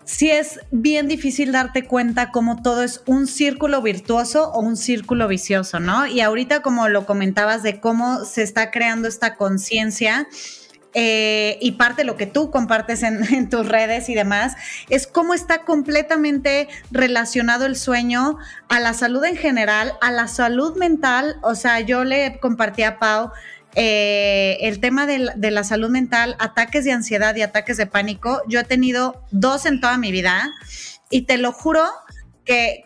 sí 0.05 0.31
es 0.31 0.61
bien 0.71 1.09
difícil 1.09 1.53
darte 1.53 1.85
cuenta 1.85 2.31
cómo 2.31 2.63
todo 2.63 2.83
es 2.83 3.03
un 3.07 3.27
círculo 3.27 3.83
virtuoso 3.83 4.51
o 4.53 4.61
un 4.61 4.77
círculo 4.77 5.29
vicioso, 5.29 5.81
¿no? 5.81 6.07
Y 6.07 6.21
ahorita 6.21 6.63
como 6.63 6.89
lo 6.89 7.07
comentabas 7.07 7.63
de 7.63 7.81
cómo 7.81 8.25
se 8.25 8.43
está 8.43 8.71
creando 8.71 9.09
esta 9.09 9.37
conciencia. 9.37 10.27
Eh, 10.95 11.57
y 11.63 11.73
parte 11.73 12.03
de 12.03 12.05
lo 12.05 12.19
que 12.19 12.27
tú 12.27 12.51
compartes 12.51 13.03
en, 13.03 13.25
en, 13.35 13.49
tus 13.49 13.67
redes 13.67 14.11
y 14.11 14.15
demás, 14.15 14.53
es 14.91 15.07
cómo 15.07 15.33
está 15.33 15.65
completamente 15.65 16.69
relacionado 16.91 17.65
el 17.65 17.77
sueño 17.77 18.37
a 18.69 18.79
la 18.79 18.93
salud 18.93 19.25
en 19.25 19.37
general, 19.37 19.95
a 20.03 20.11
la 20.11 20.29
salud 20.29 20.77
mental. 20.77 21.39
O 21.41 21.55
sea, 21.55 21.81
yo 21.81 22.05
le 22.05 22.39
compartí 22.41 22.83
a 22.83 22.99
Pau 22.99 23.31
eh, 23.75 24.59
el 24.61 24.81
tema 24.81 25.07
de 25.07 25.51
la, 25.51 25.65
salud 25.65 25.91
mental, 25.91 26.37
ataques 26.39 26.85
de 26.85 26.93
ansiedad 26.93 27.35
y 27.37 27.43
ataques 27.43 27.77
de 27.77 27.87
pánico. 27.87 28.43
Yo 28.49 28.61
he 28.61 28.65
tenido 28.65 29.25
dos 29.31 29.67
en 29.67 29.81
toda 29.81 29.97
mi 29.99 30.13
vida 30.13 30.51
y 31.11 31.23
te 31.23 31.39
lo 31.39 31.53
juro 31.53 31.85
que, 32.45 32.85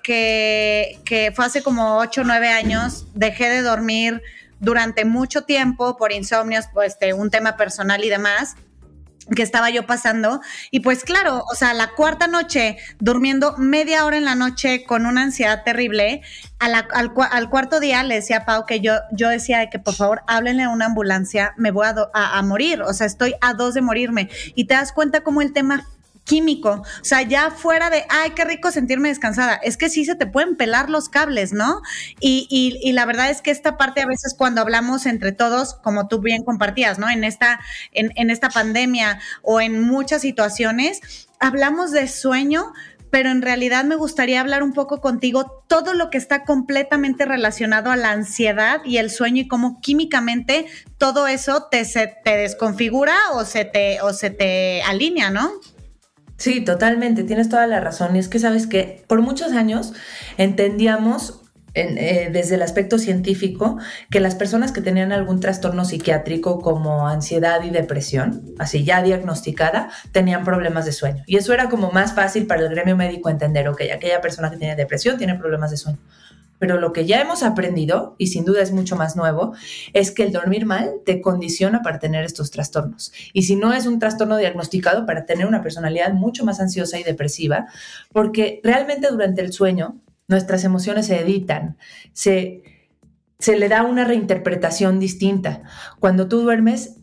fue 1.35 1.45
hace 1.45 1.62
como 1.62 1.99
8 1.99 2.21
o 2.21 2.25
9 2.25 2.49
años. 2.49 3.07
Dejé 3.14 3.49
de 3.49 3.62
dormir 3.62 4.23
durante 4.61 5.05
mucho 5.05 5.43
tiempo 5.43 5.97
por 5.97 6.12
insomnios, 6.12 6.66
pues, 6.73 6.93
este, 6.93 7.14
un 7.14 7.31
tema 7.31 7.57
personal 7.57 8.05
y 8.05 8.09
demás 8.09 8.57
que 9.35 9.42
estaba 9.42 9.71
yo 9.71 9.87
pasando. 9.87 10.40
Y 10.71 10.80
pues 10.80 11.04
claro, 11.04 11.45
o 11.50 11.54
sea, 11.54 11.75
la 11.75 11.88
cuarta 11.88 12.26
noche, 12.26 12.78
durmiendo 12.99 13.56
media 13.56 14.04
hora 14.04 14.16
en 14.16 14.25
la 14.25 14.35
noche 14.35 14.85
con 14.85 15.06
una 15.06 15.23
ansiedad 15.23 15.64
terrible, 15.64 16.23
al, 16.59 17.49
cuarto 17.50 17.80
día 17.80 18.02
le 18.02 18.16
decía 18.16 18.38
a 18.38 18.45
Pau 18.45 18.66
que 18.66 18.80
yo, 18.80 18.95
yo 19.12 19.28
decía 19.28 19.68
que 19.68 19.78
por 19.78 19.95
favor 19.95 20.23
háblenle 20.26 20.64
a 20.64 20.71
una 20.71 20.87
ambulancia, 20.87 21.54
me 21.56 21.71
voy 21.71 21.87
a, 21.87 21.95
a 22.14 22.42
morir, 22.42 22.83
o 22.83 22.92
sea, 22.92 23.06
estoy 23.06 23.35
a 23.40 23.54
dos 23.54 23.75
de 23.75 23.83
morirme. 23.83 24.28
Y 24.54 24.66
te 24.66 24.75
das 24.75 24.92
cuenta 24.92 25.23
cómo 25.23 25.42
el 25.42 25.52
tema 25.52 25.87
químico. 26.26 26.83
O 27.00 27.04
sea, 27.04 27.23
ya 27.23 27.50
fuera 27.50 27.88
de, 27.88 28.04
ay, 28.11 28.33
qué 28.33 28.45
rico 28.45 28.71
sentirme 28.71 29.09
descansada. 29.09 29.54
Es 29.54 29.78
que 29.78 29.88
sí 29.88 30.04
se 30.04 30.16
te 30.16 30.26
pueden 30.26 30.56
pelar 30.56 30.90
los 30.90 31.09
cables, 31.09 31.54
¿no? 31.54 31.80
Y, 32.21 32.47
y, 32.50 32.92
la 32.92 33.06
verdad 33.06 33.30
es 33.30 33.40
que 33.40 33.50
esta 33.50 33.78
parte 33.78 34.02
a 34.02 34.06
veces 34.06 34.35
cuando 34.37 34.61
hablamos 34.61 35.06
entre 35.06 35.33
todos, 35.33 35.75
como 35.75 36.09
tú 36.09 36.21
bien 36.21 36.42
compartías, 36.42 36.99
¿no? 36.99 37.09
En 37.09 37.25
esta, 37.25 37.61
en, 37.92 38.12
en 38.16 38.28
esta 38.30 38.50
pandemia 38.50 39.21
o 39.42 39.61
en 39.61 39.80
muchas 39.80 40.21
situaciones, 40.21 41.28
hablamos 41.38 41.92
de 41.92 42.09
sueño, 42.09 42.73
pero 43.11 43.30
en 43.30 43.40
realidad 43.40 43.85
me 43.85 43.95
gustaría 43.95 44.40
hablar 44.40 44.64
un 44.64 44.73
poco 44.73 45.00
contigo 45.00 45.64
todo 45.68 45.95
lo 45.95 46.11
que 46.11 46.18
está 46.18 46.45
completamente 46.45 47.25
relacionado 47.25 47.90
a 47.90 47.97
la 47.97 48.11
ansiedad 48.11 48.80
y 48.85 48.97
el 48.97 49.11
sueño 49.11 49.42
y 49.42 49.49
cómo 49.49 49.80
químicamente 49.80 50.66
todo 50.99 51.28
eso 51.28 51.68
te, 51.71 51.85
se, 51.85 52.12
te 52.25 52.37
desconfigura 52.37 53.14
o 53.35 53.45
se 53.45 53.64
te, 53.64 54.00
o 54.00 54.12
se 54.12 54.30
te 54.30 54.83
alinea, 54.83 55.30
¿no? 55.30 55.52
Sí, 56.37 56.62
totalmente, 56.62 57.25
tienes 57.25 57.49
toda 57.49 57.66
la 57.66 57.81
razón. 57.81 58.14
Y 58.16 58.19
es 58.19 58.28
que 58.28 58.38
sabes 58.38 58.66
que 58.66 59.05
por 59.07 59.23
muchos 59.23 59.52
años 59.52 59.95
entendíamos 60.37 61.40
eh, 61.78 62.31
desde 62.33 62.55
el 62.55 62.62
aspecto 62.62 62.99
científico 62.99 63.78
que 64.11 64.19
las 64.19 64.35
personas 64.35 64.73
que 64.73 64.81
tenían 64.81 65.12
algún 65.12 65.40
trastorno 65.40 65.85
psiquiátrico 65.85 66.61
como 66.61 67.07
ansiedad 67.07 67.62
y 67.64 67.71
depresión, 67.71 68.55
así 68.59 68.83
ya 68.83 69.02
diagnosticada, 69.02 69.90
tenían 70.11 70.43
problemas 70.43 70.87
de 70.87 70.93
sueño. 70.93 71.23
Y 71.26 71.37
eso 71.37 71.52
era 71.52 71.69
como 71.69 71.90
más 71.90 72.14
fácil 72.14 72.47
para 72.47 72.62
el 72.62 72.71
gremio 72.71 72.97
médico 72.97 73.28
entender, 73.28 73.69
ok, 73.69 73.83
aquella 73.95 74.23
persona 74.23 74.50
que 74.50 74.57
tiene 74.57 74.75
depresión 74.75 75.19
tiene 75.19 75.35
problemas 75.35 75.71
de 75.71 75.76
sueño. 75.76 75.99
Pero 76.59 76.81
lo 76.81 76.93
que 76.93 77.07
ya 77.07 77.21
hemos 77.21 77.43
aprendido, 77.43 78.15
y 78.19 78.29
sin 78.29 78.45
duda 78.45 78.63
es 78.63 78.73
mucho 78.73 78.97
más 78.97 79.17
nuevo, 79.17 79.55
es 79.93 80.11
que 80.11 80.23
el 80.23 80.33
dormir 80.33 80.67
mal 80.67 80.91
te 81.05 81.21
condiciona 81.21 81.83
para 81.83 81.99
tener 81.99 82.25
estos 82.25 82.51
trastornos. 82.51 83.13
Y 83.33 83.43
si 83.43 83.57
no 83.57 83.73
es 83.73 83.87
un 83.87 83.99
trastorno 83.99 84.37
diagnosticado, 84.37 85.07
para 85.07 85.27
tener 85.27 85.47
una 85.47 85.63
personalidad 85.63 86.13
mucho 86.13 86.45
más 86.45 86.61
ansiosa 86.61 86.99
y 86.99 87.03
depresiva, 87.03 87.67
porque 88.13 88.61
realmente 88.63 89.09
durante 89.11 89.43
el 89.43 89.53
sueño 89.53 90.01
nuestras 90.29 90.65
emociones 90.65 91.07
se 91.07 91.21
editan, 91.21 91.77
se, 92.13 92.63
se 93.39 93.57
le 93.57 93.69
da 93.69 93.83
una 93.83 94.05
reinterpretación 94.05 94.99
distinta. 94.99 95.63
Cuando 96.01 96.29
tú 96.29 96.41
duermes, 96.41 96.97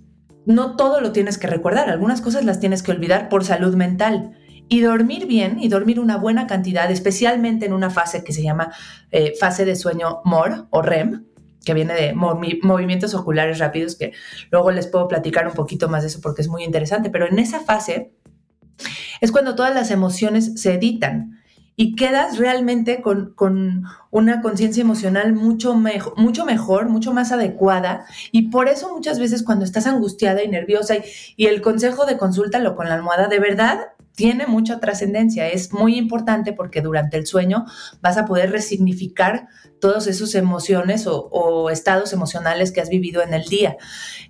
no 0.46 0.76
todo 0.76 1.00
lo 1.00 1.12
tienes 1.12 1.38
que 1.38 1.48
recordar, 1.48 1.90
algunas 1.90 2.22
cosas 2.22 2.44
las 2.44 2.60
tienes 2.60 2.84
que 2.84 2.92
olvidar 2.92 3.30
por 3.30 3.46
salud 3.46 3.76
mental 3.76 4.38
y 4.70 4.82
dormir 4.82 5.28
bien 5.28 5.58
y 5.60 5.68
dormir 5.68 6.00
una 6.00 6.18
buena 6.18 6.48
cantidad, 6.48 6.90
especialmente 6.90 7.66
en 7.66 7.74
una 7.74 7.90
fase 7.90 8.24
que 8.24 8.34
se 8.34 8.44
llama 8.44 8.74
eh, 9.12 9.34
fase 9.40 9.66
de 9.66 9.76
sueño 9.76 10.22
MOR 10.26 10.68
o 10.70 10.82
REM, 10.82 11.26
que 11.64 11.74
viene 11.74 11.94
de 11.94 12.14
movimientos 12.14 13.14
oculares 13.14 13.60
rápidos, 13.60 13.96
que 13.96 14.12
luego 14.52 14.72
les 14.72 14.88
puedo 14.88 15.08
platicar 15.08 15.48
un 15.48 15.54
poquito 15.54 15.88
más 15.88 16.04
de 16.04 16.10
eso 16.10 16.20
porque 16.22 16.42
es 16.42 16.48
muy 16.48 16.64
interesante, 16.64 17.10
pero 17.10 17.28
en 17.28 17.40
esa 17.40 17.60
fase 17.62 18.14
es 19.22 19.32
cuando 19.32 19.56
todas 19.56 19.74
las 19.74 19.92
emociones 19.92 20.60
se 20.62 20.74
editan 20.74 21.40
y 21.76 21.96
quedas 21.96 22.38
realmente 22.38 23.02
con, 23.02 23.34
una 24.12 24.42
conciencia 24.42 24.82
emocional 24.82 25.34
mucho, 25.34 25.76
mucho 26.18 26.46
mejor, 26.46 26.90
mucho 26.90 27.14
más 27.14 27.32
adecuada. 27.32 28.06
Y 28.32 28.50
por 28.50 28.68
eso 28.68 28.94
muchas 28.94 29.18
veces 29.18 29.42
cuando 29.42 29.66
estás 29.66 29.88
angustiada 29.88 30.44
y 30.44 30.50
nerviosa 30.50 30.98
y, 30.98 31.04
y 31.36 31.48
el 31.48 31.62
consejo 31.62 32.06
de 32.06 32.18
consúltalo 32.18 32.76
con 32.76 32.90
la 32.90 32.96
almohada, 32.96 33.28
de 33.28 33.40
verdad 33.40 33.80
tiene 34.16 34.46
mucha 34.48 34.80
trascendencia. 34.80 35.48
Es 35.48 35.74
muy 35.74 35.98
importante 35.98 36.54
porque 36.54 36.82
durante 36.82 37.18
el 37.18 37.26
sueño 37.26 37.66
vas 38.02 38.18
a 38.18 38.26
poder 38.26 38.52
resignificar 38.52 39.48
todas 39.80 40.08
esas 40.08 40.36
emociones 40.36 41.08
o, 41.08 41.70
estados 41.70 42.14
emocionales 42.14 42.72
que 42.72 42.82
has 42.82 42.90
vivido 42.90 43.22
en 43.22 43.34
el 43.34 43.44
día. 43.44 43.78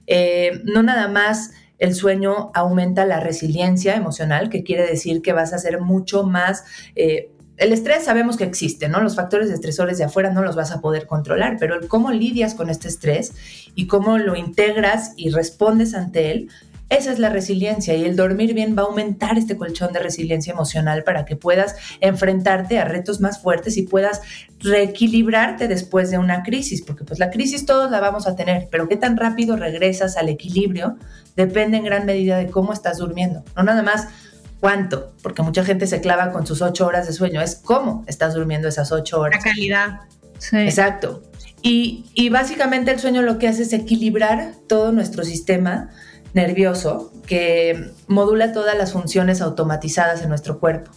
Eh, 0.08 0.62
no 0.64 0.84
nada 0.84 1.08
más 1.08 1.52
el 1.80 1.96
sueño 1.96 2.52
aumenta 2.54 3.06
la 3.06 3.20
resiliencia 3.20 3.96
emocional, 3.96 4.50
que 4.50 4.64
quiere 4.64 4.88
decir 4.88 5.22
que 5.22 5.34
vas 5.34 5.54
a 5.54 5.58
ser 5.58 5.82
mucho 5.82 6.24
más... 6.24 6.64
Eh, 6.96 7.30
el 7.58 7.72
estrés 7.72 8.06
sabemos 8.06 8.36
que 8.36 8.46
existe, 8.46 8.90
¿no? 8.90 9.00
Los 9.02 9.16
factores 9.16 9.50
estresores 9.50 10.00
de 10.00 10.06
afuera 10.06 10.32
no 10.32 10.42
los 10.42 10.56
vas 10.56 10.72
a 10.72 10.82
poder 10.82 11.06
controlar, 11.06 11.58
pero 11.60 11.76
el 11.76 11.88
cómo 11.88 12.12
lidias 12.12 12.56
con 12.56 12.70
este 12.70 12.88
estrés 12.88 13.34
y 13.76 13.86
cómo 13.86 14.18
lo 14.18 14.36
integras 14.36 15.14
y 15.18 15.30
respondes 15.30 15.94
ante 15.94 16.32
él 16.32 16.50
esa 16.90 17.12
es 17.12 17.20
la 17.20 17.30
resiliencia 17.30 17.96
y 17.96 18.04
el 18.04 18.16
dormir 18.16 18.54
bien 18.54 18.76
va 18.78 18.84
a 18.84 18.86
aumentar 18.86 19.38
este 19.38 19.58
colchón 19.58 19.94
de 19.94 20.00
resiliencia 20.00 20.54
emocional 20.54 21.04
para 21.04 21.26
que 21.26 21.36
puedas 21.36 21.76
enfrentarte 22.02 22.80
a 22.80 22.86
retos 22.86 23.20
más 23.20 23.42
fuertes 23.42 23.78
y 23.78 23.84
puedas 23.84 24.22
reequilibrarte 24.60 25.68
después 25.68 26.12
de 26.12 26.18
una 26.18 26.44
crisis, 26.44 26.82
porque 26.82 27.04
pues 27.04 27.20
la 27.20 27.32
crisis 27.32 27.66
todos 27.66 27.90
la 27.90 28.00
vamos 28.00 28.28
a 28.28 28.36
tener, 28.36 28.68
pero 28.70 28.88
qué 28.88 28.96
tan 28.96 29.18
rápido 29.18 29.56
regresas 29.56 30.18
al 30.18 30.30
equilibrio 30.30 30.98
depende 31.36 31.78
en 31.78 31.86
gran 31.86 32.06
medida 32.06 32.38
de 32.38 32.48
cómo 32.48 32.74
estás 32.74 32.98
durmiendo, 32.98 33.44
no 33.56 33.64
nada 33.64 33.82
más 33.82 34.08
cuánto, 34.60 35.14
porque 35.22 35.42
mucha 35.42 35.66
gente 35.66 35.88
se 35.88 36.00
clava 36.00 36.32
con 36.32 36.48
sus 36.48 36.62
ocho 36.62 36.88
horas 36.88 37.08
de 37.08 37.14
sueño, 37.14 37.42
es 37.42 37.56
cómo 37.56 38.06
estás 38.08 38.34
durmiendo 38.34 38.68
esas 38.68 38.92
ocho 38.92 39.20
horas. 39.20 39.44
La 39.44 39.52
calidad. 39.52 40.00
Sí. 40.38 40.58
Exacto. 40.58 41.24
Y, 41.62 42.06
y 42.14 42.30
básicamente 42.30 42.92
el 42.92 43.00
sueño 43.00 43.22
lo 43.24 43.40
que 43.40 43.48
hace 43.48 43.64
es 43.64 43.74
equilibrar 43.74 44.54
todo 44.68 44.92
nuestro 44.92 45.24
sistema 45.24 45.90
nervioso 46.34 47.12
que 47.26 47.92
modula 48.08 48.52
todas 48.52 48.78
las 48.78 48.94
funciones 48.94 49.42
automatizadas 49.42 50.22
en 50.22 50.30
nuestro 50.30 50.60
cuerpo. 50.60 50.92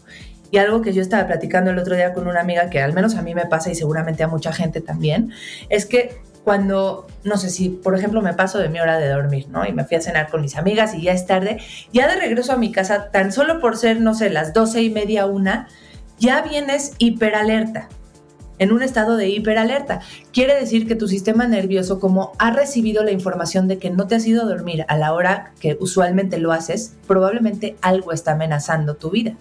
Y 0.51 0.59
algo 0.59 0.81
que 0.81 0.93
yo 0.93 1.03
estaba 1.03 1.27
platicando 1.27 1.71
el 1.71 1.79
otro 1.79 1.97
día 1.97 2.13
con 2.15 2.29
una 2.29 2.41
amiga, 2.41 2.71
que 2.71 2.81
al 2.81 2.93
menos 2.93 3.17
a 3.17 3.23
mí 3.23 3.35
me 3.35 3.47
pasa 3.47 3.71
y 3.71 3.75
seguramente 3.75 4.23
a 4.23 4.29
mucha 4.29 4.53
gente 4.53 4.81
también, 4.81 5.33
es 5.69 5.87
que 5.87 6.21
cuando, 6.45 7.09
no 7.25 7.37
sé 7.37 7.51
si, 7.51 7.71
por 7.71 7.97
ejemplo, 7.97 8.23
me 8.23 8.33
paso 8.33 8.59
de 8.59 8.69
mi 8.69 8.79
hora 8.79 8.99
de 8.99 9.09
dormir, 9.09 9.49
¿no? 9.51 9.67
Y 9.67 9.73
me 9.73 9.85
fui 9.85 9.97
a 9.97 10.01
cenar 10.01 10.31
con 10.31 10.43
mis 10.43 10.57
amigas 10.57 10.95
y 10.95 11.03
ya 11.03 11.13
es 11.13 11.27
tarde, 11.27 11.59
ya 11.93 12.07
de 12.07 12.21
regreso 12.21 12.53
a 12.53 12.57
mi 12.57 12.71
casa, 12.71 13.11
tan 13.11 13.33
solo 13.33 13.61
por 13.61 13.77
ser, 13.77 14.01
no 14.01 14.15
sé, 14.15 14.31
las 14.31 14.53
doce 14.53 14.81
y 14.81 14.91
media, 14.91 15.27
una, 15.27 15.67
ya 16.21 16.43
vienes 16.43 16.93
hiperalerta. 16.99 17.89
En 18.59 18.73
un 18.73 18.83
estado 18.83 19.17
de 19.17 19.29
hiperalerta. 19.29 20.01
Quiere 20.33 20.55
decir 20.55 20.87
que 20.87 20.97
tu 20.97 21.09
sistema 21.09 21.47
nervioso, 21.47 22.01
como 22.01 22.33
ha 22.39 22.51
recibido 22.51 23.03
la 23.05 23.13
información 23.13 23.69
de 23.69 23.79
que 23.79 23.91
no 23.91 24.07
te 24.07 24.17
has 24.17 24.27
ido 24.27 24.43
a 24.43 24.47
dormir 24.47 24.85
a 24.89 24.97
la 24.97 25.13
hora 25.13 25.53
que 25.61 25.77
usualmente 25.81 26.39
lo 26.39 26.53
haces, 26.53 26.95
probablemente 27.07 27.77
algo 27.81 28.13
está 28.13 28.33
amenazando 28.33 28.97
tu 28.97 29.11
vida. 29.11 29.37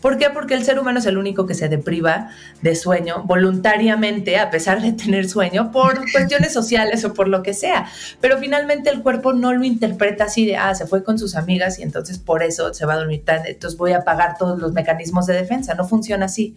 ¿Por 0.00 0.18
qué? 0.18 0.30
Porque 0.30 0.54
el 0.54 0.64
ser 0.64 0.78
humano 0.78 0.98
es 0.98 1.06
el 1.06 1.18
único 1.18 1.46
que 1.46 1.54
se 1.54 1.68
depriva 1.68 2.30
de 2.62 2.74
sueño 2.74 3.22
voluntariamente, 3.24 4.38
a 4.38 4.50
pesar 4.50 4.80
de 4.80 4.92
tener 4.92 5.28
sueño, 5.28 5.70
por 5.70 6.00
cuestiones 6.12 6.52
sociales 6.52 7.04
o 7.04 7.14
por 7.14 7.28
lo 7.28 7.42
que 7.42 7.54
sea. 7.54 7.86
Pero 8.20 8.38
finalmente 8.38 8.90
el 8.90 9.02
cuerpo 9.02 9.32
no 9.32 9.52
lo 9.52 9.64
interpreta 9.64 10.24
así 10.24 10.46
de, 10.46 10.56
ah, 10.56 10.74
se 10.74 10.86
fue 10.86 11.04
con 11.04 11.18
sus 11.18 11.36
amigas 11.36 11.78
y 11.78 11.82
entonces 11.82 12.18
por 12.18 12.42
eso 12.42 12.72
se 12.74 12.86
va 12.86 12.94
a 12.94 12.98
dormir 12.98 13.24
tan, 13.24 13.46
entonces 13.46 13.78
voy 13.78 13.92
a 13.92 13.98
apagar 13.98 14.36
todos 14.38 14.58
los 14.58 14.72
mecanismos 14.72 15.26
de 15.26 15.34
defensa. 15.34 15.74
No 15.74 15.86
funciona 15.86 16.26
así. 16.26 16.54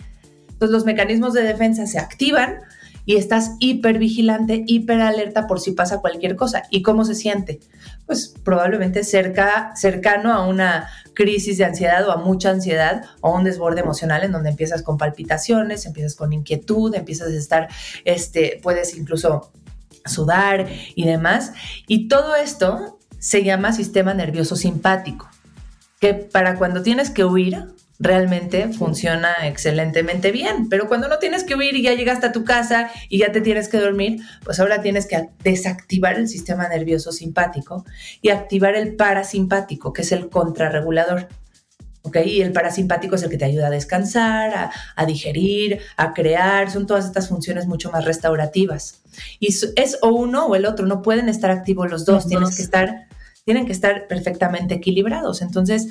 Entonces 0.59 0.73
los 0.73 0.83
mecanismos 0.83 1.33
de 1.33 1.43
defensa 1.43 1.87
se 1.87 1.99
activan 1.99 2.57
y 3.05 3.15
estás 3.15 3.53
hipervigilante, 3.59 4.65
hiperalerta 4.67 5.47
por 5.47 5.61
si 5.61 5.71
pasa 5.71 6.01
cualquier 6.01 6.35
cosa. 6.35 6.63
¿Y 6.69 6.81
cómo 6.81 7.05
se 7.05 7.15
siente? 7.15 7.61
Pues 8.05 8.35
probablemente 8.43 9.05
cerca, 9.05 9.71
cercano 9.77 10.33
a 10.33 10.45
una 10.45 10.89
crisis 11.13 11.57
de 11.57 11.63
ansiedad 11.63 12.05
o 12.05 12.11
a 12.11 12.17
mucha 12.17 12.49
ansiedad 12.49 13.05
o 13.21 13.33
un 13.33 13.45
desborde 13.45 13.79
emocional 13.79 14.25
en 14.25 14.33
donde 14.33 14.49
empiezas 14.49 14.83
con 14.83 14.97
palpitaciones, 14.97 15.85
empiezas 15.85 16.15
con 16.15 16.33
inquietud, 16.33 16.93
empiezas 16.93 17.29
a 17.29 17.37
estar, 17.37 17.69
este, 18.03 18.59
puedes 18.61 18.95
incluso 18.97 19.53
sudar 20.05 20.67
y 20.93 21.05
demás. 21.05 21.53
Y 21.87 22.09
todo 22.09 22.35
esto 22.35 22.99
se 23.17 23.45
llama 23.45 23.71
sistema 23.71 24.13
nervioso 24.13 24.57
simpático, 24.57 25.29
que 26.01 26.13
para 26.15 26.57
cuando 26.57 26.83
tienes 26.83 27.09
que 27.09 27.23
huir 27.23 27.69
realmente 27.99 28.69
funciona 28.69 29.29
excelentemente 29.43 30.31
bien. 30.31 30.69
Pero 30.69 30.87
cuando 30.87 31.07
no 31.07 31.19
tienes 31.19 31.43
que 31.43 31.55
huir 31.55 31.75
y 31.75 31.83
ya 31.83 31.93
llegaste 31.93 32.27
a 32.27 32.31
tu 32.31 32.45
casa 32.45 32.89
y 33.09 33.19
ya 33.19 33.31
te 33.31 33.41
tienes 33.41 33.67
que 33.67 33.77
dormir, 33.77 34.21
pues 34.43 34.59
ahora 34.59 34.81
tienes 34.81 35.05
que 35.05 35.29
desactivar 35.43 36.17
el 36.17 36.27
sistema 36.27 36.67
nervioso 36.69 37.11
simpático 37.11 37.85
y 38.21 38.29
activar 38.29 38.75
el 38.75 38.95
parasimpático, 38.95 39.91
que 39.93 40.01
es 40.01 40.11
el 40.13 40.29
contrarregulador. 40.29 41.27
¿ok? 42.03 42.17
Y 42.25 42.41
el 42.41 42.53
parasimpático 42.53 43.15
es 43.15 43.23
el 43.23 43.29
que 43.29 43.37
te 43.37 43.45
ayuda 43.45 43.67
a 43.67 43.71
descansar, 43.71 44.71
a, 44.95 45.05
digerir, 45.05 45.79
a 45.97 46.13
crear, 46.13 46.71
son 46.71 46.87
todas 46.87 47.05
estas 47.05 47.27
funciones 47.27 47.67
mucho 47.67 47.91
más 47.91 48.05
restaurativas. 48.05 49.01
Y 49.41 49.47
es 49.47 49.97
o 50.01 50.07
uno 50.09 50.45
o 50.45 50.55
el 50.55 50.65
otro, 50.65 50.85
no 50.85 51.01
pueden 51.01 51.27
estar 51.27 51.51
activos 51.51 51.91
los 51.91 52.05
dos, 52.05 52.27
tienes 52.27 52.55
que 52.55 52.61
estar, 52.61 53.07
tienen 53.43 53.65
que 53.65 53.73
estar 53.73 54.07
perfectamente 54.07 54.75
equilibrados. 54.75 55.41
Entonces, 55.41 55.89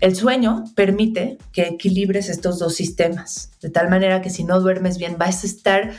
el 0.00 0.14
sueño 0.14 0.64
permite 0.74 1.38
que 1.52 1.62
equilibres 1.62 2.28
estos 2.28 2.58
dos 2.58 2.74
sistemas, 2.74 3.50
de 3.62 3.70
tal 3.70 3.88
manera 3.88 4.22
que 4.22 4.30
si 4.30 4.44
no 4.44 4.60
duermes 4.60 4.98
bien 4.98 5.16
vas 5.18 5.42
a 5.42 5.46
estar 5.46 5.92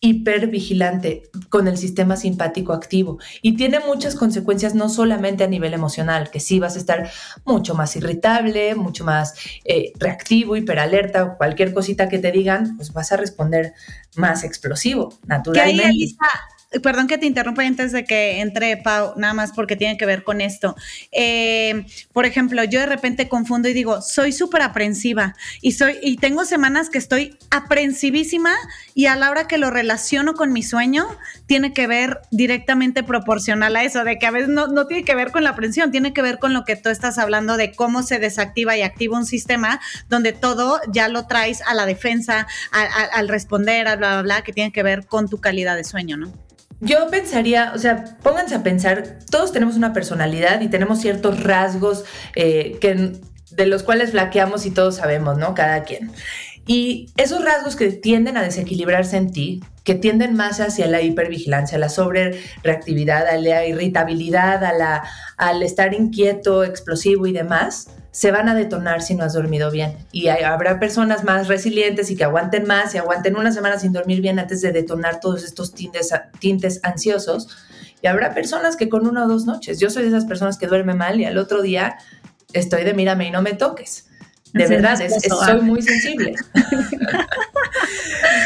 hipervigilante 0.00 1.22
con 1.48 1.68
el 1.68 1.78
sistema 1.78 2.16
simpático 2.16 2.72
activo. 2.72 3.18
Y 3.42 3.56
tiene 3.56 3.80
muchas 3.80 4.14
consecuencias 4.14 4.74
no 4.74 4.88
solamente 4.88 5.42
a 5.42 5.48
nivel 5.48 5.74
emocional, 5.74 6.30
que 6.30 6.38
sí 6.38 6.60
vas 6.60 6.76
a 6.76 6.78
estar 6.78 7.10
mucho 7.44 7.74
más 7.74 7.96
irritable, 7.96 8.74
mucho 8.74 9.04
más 9.04 9.34
eh, 9.64 9.92
reactivo, 9.98 10.56
hiperalerta 10.56 11.24
o 11.24 11.36
cualquier 11.36 11.72
cosita 11.72 12.08
que 12.08 12.18
te 12.18 12.30
digan, 12.30 12.76
pues 12.76 12.92
vas 12.92 13.10
a 13.12 13.16
responder 13.16 13.72
más 14.14 14.44
explosivo, 14.44 15.18
naturalmente 15.26 16.14
perdón 16.80 17.06
que 17.06 17.18
te 17.18 17.26
interrumpa 17.26 17.62
antes 17.62 17.92
de 17.92 18.04
que 18.04 18.40
entre 18.40 18.76
Pau, 18.76 19.14
nada 19.16 19.34
más 19.34 19.52
porque 19.52 19.76
tiene 19.76 19.96
que 19.96 20.06
ver 20.06 20.24
con 20.24 20.40
esto. 20.40 20.76
Eh, 21.12 21.84
por 22.12 22.26
ejemplo, 22.26 22.62
yo 22.64 22.80
de 22.80 22.86
repente 22.86 23.28
confundo 23.28 23.68
y 23.68 23.72
digo, 23.72 24.02
soy 24.02 24.32
súper 24.32 24.62
aprensiva 24.62 25.34
y 25.60 25.72
soy 25.72 25.98
y 26.02 26.16
tengo 26.16 26.44
semanas 26.44 26.90
que 26.90 26.98
estoy 26.98 27.36
aprensivísima 27.50 28.54
y 28.94 29.06
a 29.06 29.16
la 29.16 29.30
hora 29.30 29.46
que 29.46 29.58
lo 29.58 29.70
relaciono 29.70 30.34
con 30.34 30.52
mi 30.52 30.62
sueño 30.62 31.06
tiene 31.46 31.72
que 31.72 31.86
ver 31.86 32.20
directamente 32.30 33.02
proporcional 33.02 33.76
a 33.76 33.84
eso, 33.84 34.04
de 34.04 34.18
que 34.18 34.26
a 34.26 34.30
veces 34.30 34.48
no, 34.48 34.66
no 34.66 34.86
tiene 34.86 35.04
que 35.04 35.14
ver 35.14 35.30
con 35.30 35.44
la 35.44 35.50
aprensión, 35.50 35.90
tiene 35.90 36.12
que 36.12 36.22
ver 36.22 36.38
con 36.38 36.52
lo 36.52 36.64
que 36.64 36.76
tú 36.76 36.88
estás 36.88 37.18
hablando 37.18 37.56
de 37.56 37.72
cómo 37.72 38.02
se 38.02 38.18
desactiva 38.18 38.76
y 38.76 38.82
activa 38.82 39.18
un 39.18 39.26
sistema 39.26 39.80
donde 40.08 40.32
todo 40.32 40.80
ya 40.92 41.08
lo 41.08 41.26
traes 41.26 41.62
a 41.62 41.74
la 41.74 41.86
defensa, 41.86 42.46
al 42.72 43.28
responder, 43.28 43.88
a 43.88 43.96
bla, 43.96 44.14
bla, 44.14 44.22
bla, 44.22 44.42
que 44.42 44.52
tiene 44.52 44.72
que 44.72 44.82
ver 44.82 45.06
con 45.06 45.28
tu 45.28 45.40
calidad 45.40 45.76
de 45.76 45.84
sueño, 45.84 46.16
¿no? 46.16 46.45
Yo 46.80 47.08
pensaría, 47.10 47.72
o 47.74 47.78
sea, 47.78 48.04
pónganse 48.22 48.54
a 48.54 48.62
pensar, 48.62 49.18
todos 49.30 49.52
tenemos 49.52 49.76
una 49.76 49.92
personalidad 49.92 50.60
y 50.60 50.68
tenemos 50.68 51.00
ciertos 51.00 51.42
rasgos 51.42 52.04
eh, 52.34 52.76
que, 52.80 53.12
de 53.50 53.66
los 53.66 53.82
cuales 53.82 54.10
flaqueamos 54.10 54.66
y 54.66 54.70
todos 54.70 54.96
sabemos, 54.96 55.38
¿no? 55.38 55.54
Cada 55.54 55.84
quien. 55.84 56.10
Y 56.66 57.08
esos 57.16 57.44
rasgos 57.44 57.76
que 57.76 57.92
tienden 57.92 58.36
a 58.36 58.42
desequilibrarse 58.42 59.16
en 59.16 59.30
ti, 59.30 59.62
que 59.84 59.94
tienden 59.94 60.34
más 60.34 60.60
hacia 60.60 60.88
la 60.88 61.00
hipervigilancia, 61.00 61.78
la 61.78 61.88
sobrereactividad, 61.88 63.26
a 63.28 63.36
la 63.36 63.64
irritabilidad, 63.64 64.64
a 64.64 64.72
la, 64.72 65.04
al 65.36 65.62
estar 65.62 65.94
inquieto, 65.94 66.64
explosivo 66.64 67.26
y 67.26 67.32
demás, 67.32 67.88
se 68.16 68.30
van 68.30 68.48
a 68.48 68.54
detonar 68.54 69.02
si 69.02 69.14
no 69.14 69.24
has 69.24 69.34
dormido 69.34 69.70
bien. 69.70 69.98
Y 70.10 70.28
habrá 70.28 70.80
personas 70.80 71.22
más 71.22 71.48
resilientes 71.48 72.10
y 72.10 72.16
que 72.16 72.24
aguanten 72.24 72.66
más 72.66 72.94
y 72.94 72.98
aguanten 72.98 73.36
una 73.36 73.52
semana 73.52 73.78
sin 73.78 73.92
dormir 73.92 74.22
bien 74.22 74.38
antes 74.38 74.62
de 74.62 74.72
detonar 74.72 75.20
todos 75.20 75.44
estos 75.44 75.74
tintes, 75.74 76.14
tintes 76.38 76.80
ansiosos. 76.82 77.54
Y 78.00 78.06
habrá 78.06 78.32
personas 78.32 78.76
que 78.76 78.88
con 78.88 79.06
una 79.06 79.26
o 79.26 79.28
dos 79.28 79.44
noches, 79.44 79.78
yo 79.80 79.90
soy 79.90 80.04
de 80.04 80.08
esas 80.08 80.24
personas 80.24 80.56
que 80.56 80.66
duerme 80.66 80.94
mal 80.94 81.20
y 81.20 81.26
al 81.26 81.36
otro 81.36 81.60
día 81.60 81.98
estoy 82.54 82.84
de 82.84 82.94
mírame 82.94 83.26
y 83.26 83.30
no 83.30 83.42
me 83.42 83.52
toques. 83.52 84.05
De 84.56 84.66
verdad, 84.66 84.98
soy 85.44 85.62
muy 85.62 85.82
sensible. 85.82 86.34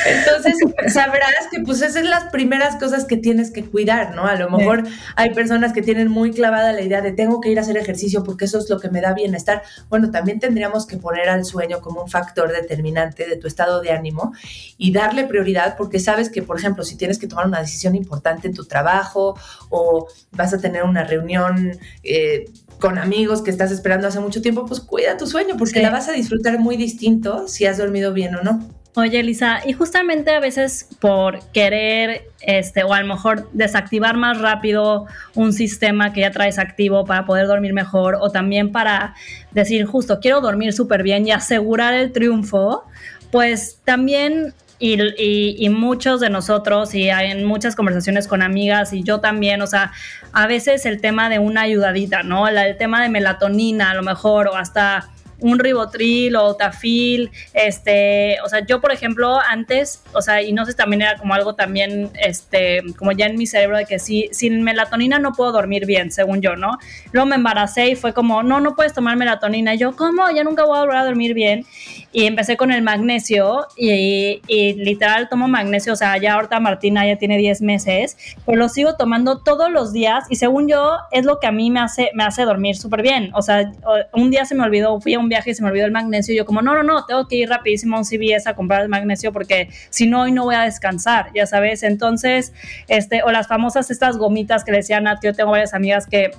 Entonces, 0.07 0.57
sabrás 0.93 1.49
que 1.51 1.61
pues 1.61 1.79
esas 1.79 1.95
son 1.95 2.11
las 2.11 2.25
primeras 2.31 2.77
cosas 2.77 3.05
que 3.05 3.17
tienes 3.17 3.51
que 3.51 3.65
cuidar, 3.65 4.15
¿no? 4.15 4.27
A 4.27 4.35
lo 4.37 4.51
mejor 4.51 4.85
hay 5.17 5.35
personas 5.35 5.73
que 5.73 5.83
tienen 5.83 6.09
muy 6.09 6.33
clavada 6.33 6.73
la 6.73 6.83
idea 6.83 7.01
de 7.01 7.13
tengo 7.13 7.41
que 7.41 7.51
ir 7.51 7.59
a 7.59 7.63
hacer 7.63 7.77
ejercicio 7.77 8.25
porque 8.25 8.47
eso 8.47 8.59
es 8.59 8.69
lo 8.71 8.81
que 8.81 8.91
me 8.91 9.01
da 9.01 9.13
bienestar. 9.13 9.63
Bueno, 9.89 10.11
también 10.11 10.41
tendríamos 10.41 10.87
que 10.87 10.97
poner 10.97 11.29
al 11.29 11.45
sueño 11.45 11.81
como 11.81 12.03
un 12.03 12.09
factor 12.09 12.53
determinante 12.53 13.27
de 13.27 13.37
tu 13.37 13.47
estado 13.47 13.81
de 13.81 13.93
ánimo 13.93 14.33
y 14.79 14.93
darle 14.93 15.25
prioridad 15.25 15.77
porque 15.77 16.01
sabes 16.01 16.31
que, 16.31 16.43
por 16.43 16.59
ejemplo, 16.59 16.85
si 16.85 16.97
tienes 16.97 17.19
que 17.19 17.27
tomar 17.27 17.47
una 17.47 17.61
decisión 17.61 17.95
importante 17.95 18.49
en 18.49 18.55
tu 18.55 18.65
trabajo 18.65 19.39
o 19.69 20.09
vas 20.33 20.53
a 20.55 20.59
tener 20.59 20.85
una 20.85 21.05
reunión 21.05 21.79
eh, 22.03 22.47
con 22.81 22.99
amigos 22.99 23.43
que 23.43 23.51
estás 23.51 23.71
esperando 23.71 24.09
hace 24.09 24.19
mucho 24.21 24.43
tiempo, 24.43 24.67
pues 24.67 24.81
cuida 24.81 25.17
tu 25.17 25.27
sueño 25.27 25.57
porque 25.59 25.81
la 25.83 25.91
vas 25.91 26.00
a 26.09 26.13
disfrutar 26.13 26.59
muy 26.59 26.77
distinto 26.77 27.49
si 27.49 27.67
has 27.67 27.79
dormido 27.79 28.13
bien 28.13 28.35
o 28.35 28.43
no. 28.43 28.69
Oye, 28.97 29.21
Elisa, 29.21 29.61
y 29.65 29.73
justamente 29.73 30.33
a 30.33 30.41
veces 30.41 30.89
por 30.99 31.39
querer, 31.53 32.25
este, 32.41 32.83
o 32.83 32.93
a 32.93 33.01
lo 33.01 33.07
mejor 33.07 33.49
desactivar 33.53 34.17
más 34.17 34.41
rápido 34.41 35.07
un 35.37 35.53
sistema 35.53 36.13
que 36.13 36.23
ya 36.23 36.33
traes 36.33 36.59
activo 36.59 37.05
para 37.05 37.25
poder 37.25 37.47
dormir 37.47 37.73
mejor, 37.73 38.19
o 38.21 38.31
también 38.31 38.73
para 38.73 39.15
decir, 39.53 39.87
justo, 39.87 40.19
quiero 40.19 40.41
dormir 40.41 40.73
súper 40.73 41.05
bien 41.05 41.25
y 41.25 41.31
asegurar 41.31 41.95
el 41.95 42.11
triunfo, 42.11 42.83
pues 43.31 43.79
también 43.85 44.55
y, 44.81 45.69
muchos 45.69 46.21
de 46.21 46.31
nosotros, 46.31 46.93
y 46.95 47.11
hay 47.11 47.31
en 47.31 47.45
muchas 47.45 47.77
conversaciones 47.77 48.27
con 48.27 48.43
amigas, 48.43 48.93
y 48.93 49.05
yo 49.05 49.21
también, 49.21 49.63
o 49.63 49.69
sea, 49.69 49.93
a 50.33 50.49
veces 50.49 50.85
el 50.85 51.01
tema 51.01 51.29
de 51.29 51.39
una 51.39 51.63
ayudadita, 51.63 52.25
¿no? 52.25 52.49
el 52.49 52.77
tema 52.77 53.03
de 53.03 53.09
melatonina, 53.09 53.91
a 53.91 53.95
lo 53.95 54.03
mejor, 54.03 54.49
o 54.49 54.57
hasta 54.57 55.11
un 55.41 55.59
ribotril 55.59 56.37
o 56.37 56.55
tafil, 56.57 57.31
este, 57.55 58.37
o 58.45 58.49
sea, 58.49 58.65
yo 58.67 58.81
por 58.81 58.93
ejemplo 58.93 59.39
antes, 59.41 60.03
o 60.13 60.23
sea, 60.23 60.43
y 60.43 60.53
no 60.53 60.65
sé, 60.65 60.75
también 60.75 61.03
era 61.03 61.17
como 61.17 61.35
algo 61.35 61.55
también, 61.55 62.11
este, 62.21 62.83
como 62.97 63.13
ya 63.13 63.27
en 63.27 63.37
mi 63.37 63.47
cerebro 63.47 63.77
de 63.77 63.87
que 63.87 63.99
si 63.99 64.29
sin 64.33 64.63
melatonina 64.63 65.19
no 65.19 65.33
puedo 65.33 65.53
dormir 65.53 65.87
bien, 65.87 66.11
según 66.11 66.41
yo, 66.41 66.57
¿no? 66.57 66.79
Luego 67.13 67.27
me 67.27 67.37
embaracé 67.37 67.89
y 67.89 67.97
fue 67.97 68.13
como, 68.13 68.43
no, 68.43 68.61
no 68.61 68.75
puedes 68.75 68.93
tomar 68.93 69.17
melatonina. 69.17 69.75
Y 69.75 69.79
yo, 69.79 69.97
¿cómo? 69.97 70.31
Ya 70.31 70.45
nunca 70.45 70.65
voy 70.65 70.79
a 70.79 70.81
volver 70.81 70.97
a 70.97 71.05
dormir 71.05 71.35
bien. 71.35 71.65
Y 72.13 72.27
empecé 72.27 72.57
con 72.57 72.73
el 72.73 72.83
magnesio 72.83 73.67
y, 73.77 74.43
y 74.49 74.75
literal 74.75 75.29
tomo 75.29 75.47
magnesio, 75.49 75.93
o 75.93 75.97
sea, 75.97 76.17
ya 76.19 76.35
ahorita 76.35 76.59
Martina 76.59 77.07
ya 77.07 77.17
tiene 77.17 77.39
10 77.39 77.63
meses, 77.63 78.17
pero 78.45 78.59
lo 78.59 78.69
sigo 78.69 78.97
tomando 78.97 79.39
todos 79.39 79.71
los 79.71 79.93
días 79.93 80.25
y 80.29 80.37
según 80.37 80.69
yo 80.69 80.97
es 81.13 81.25
lo 81.25 81.39
que 81.39 81.47
a 81.47 81.53
mí 81.53 81.71
me 81.71 81.81
hace, 81.81 82.11
me 82.15 82.25
hace 82.25 82.43
dormir 82.43 82.77
súper 82.77 83.03
bien. 83.03 83.31
O 83.35 83.43
sea, 83.43 83.73
un 84.13 84.31
día 84.31 84.45
se 84.45 84.55
me 84.55 84.65
olvidó, 84.65 85.01
fui 85.01 85.15
a 85.15 85.19
un 85.19 85.29
viaje 85.31 85.51
y 85.51 85.55
se 85.55 85.63
me 85.63 85.71
olvidó 85.71 85.87
el 85.87 85.93
magnesio. 85.93 86.35
Y 86.35 86.37
yo 86.37 86.45
como, 86.45 86.61
no, 86.61 86.75
no, 86.75 86.83
no, 86.83 87.07
tengo 87.07 87.27
que 87.27 87.37
ir 87.37 87.49
rapidísimo 87.49 87.97
a 87.97 88.01
un 88.01 88.05
CVS 88.05 88.47
a 88.47 88.55
comprar 88.55 88.83
el 88.83 88.89
magnesio 88.89 89.33
porque 89.33 89.71
si 89.89 90.07
no, 90.07 90.23
hoy 90.23 90.33
no 90.33 90.45
voy 90.45 90.55
a 90.55 90.63
descansar, 90.63 91.31
ya 91.35 91.47
sabes. 91.47 91.83
Entonces, 91.83 92.53
este, 92.89 93.23
o 93.23 93.31
las 93.31 93.49
famosas 93.49 93.91
estas 93.91 94.19
gomitas 94.19 94.65
que 94.65 94.73
decían 94.73 95.07
a 95.07 95.19
yo 95.23 95.33
tengo 95.33 95.51
varias 95.51 95.73
amigas 95.73 96.07
que 96.07 96.31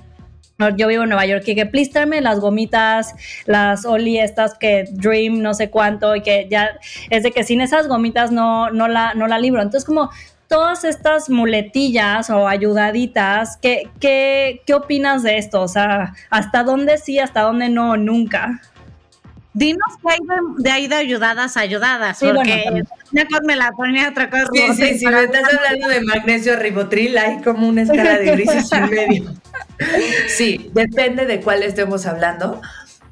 yo 0.76 0.88
vivo 0.88 1.02
en 1.02 1.08
Nueva 1.08 1.26
York 1.26 1.42
y 1.46 1.54
que 1.54 1.66
plístame 1.66 2.20
las 2.20 2.40
gomitas, 2.40 3.14
las 3.46 3.84
Oli 3.84 4.18
estas 4.18 4.54
que 4.54 4.84
Dream 4.92 5.40
no 5.42 5.54
sé 5.54 5.70
cuánto 5.70 6.14
y 6.14 6.22
que 6.22 6.46
ya 6.48 6.78
es 7.10 7.22
de 7.22 7.32
que 7.32 7.44
sin 7.44 7.60
esas 7.60 7.88
gomitas 7.88 8.30
no, 8.30 8.70
no, 8.70 8.88
la, 8.88 9.14
no 9.14 9.26
la 9.26 9.38
libro. 9.38 9.60
Entonces 9.60 9.84
como 9.84 10.10
todas 10.48 10.84
estas 10.84 11.30
muletillas 11.30 12.30
o 12.30 12.46
ayudaditas, 12.46 13.56
¿qué, 13.56 13.88
qué, 14.00 14.62
qué 14.66 14.74
opinas 14.74 15.22
de 15.22 15.38
esto? 15.38 15.62
O 15.62 15.68
sea, 15.68 16.14
¿hasta 16.30 16.62
dónde 16.62 16.98
sí, 16.98 17.18
hasta 17.18 17.40
dónde 17.40 17.68
no, 17.68 17.96
nunca? 17.96 18.60
Dinos 19.54 19.98
qué 20.00 20.12
hay 20.12 20.18
de, 20.58 20.70
ahí 20.70 20.88
de 20.88 20.94
ayudadas 20.94 21.56
ayudadas, 21.56 22.18
porque 22.20 22.64
Una 23.12 23.26
cosa 23.26 23.40
melatonina, 23.44 24.08
otra 24.08 24.30
cosa 24.30 24.48
Sí, 24.52 24.62
sí, 24.74 24.98
si 24.98 25.06
me 25.06 25.24
estás 25.24 25.42
hablando 25.44 25.88
de 25.88 26.00
magnesio 26.02 26.56
ribotril, 26.56 27.18
hay 27.18 27.42
como 27.42 27.68
una 27.68 27.82
escala 27.82 28.18
de 28.18 28.32
grises 28.32 28.72
en 28.72 28.90
medio. 28.90 29.34
Sí, 30.28 30.70
depende 30.72 31.26
de 31.26 31.40
cuál 31.40 31.64
estemos 31.64 32.06
hablando. 32.06 32.62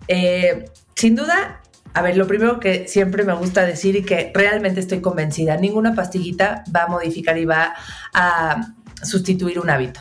Eh, 0.07 0.66
sin 0.94 1.16
duda, 1.16 1.61
a 1.94 2.03
ver, 2.03 2.16
lo 2.16 2.29
primero 2.29 2.61
que 2.61 2.87
siempre 2.87 3.24
me 3.24 3.33
gusta 3.35 3.66
decir 3.66 3.96
y 3.96 4.05
que 4.05 4.31
realmente 4.33 4.79
estoy 4.79 5.00
convencida, 5.00 5.57
ninguna 5.57 5.94
pastillita 5.94 6.62
va 6.74 6.85
a 6.85 6.87
modificar 6.87 7.37
y 7.38 7.44
va 7.44 7.74
a 8.14 8.72
sustituir 9.03 9.59
un 9.59 9.68
hábito. 9.68 10.00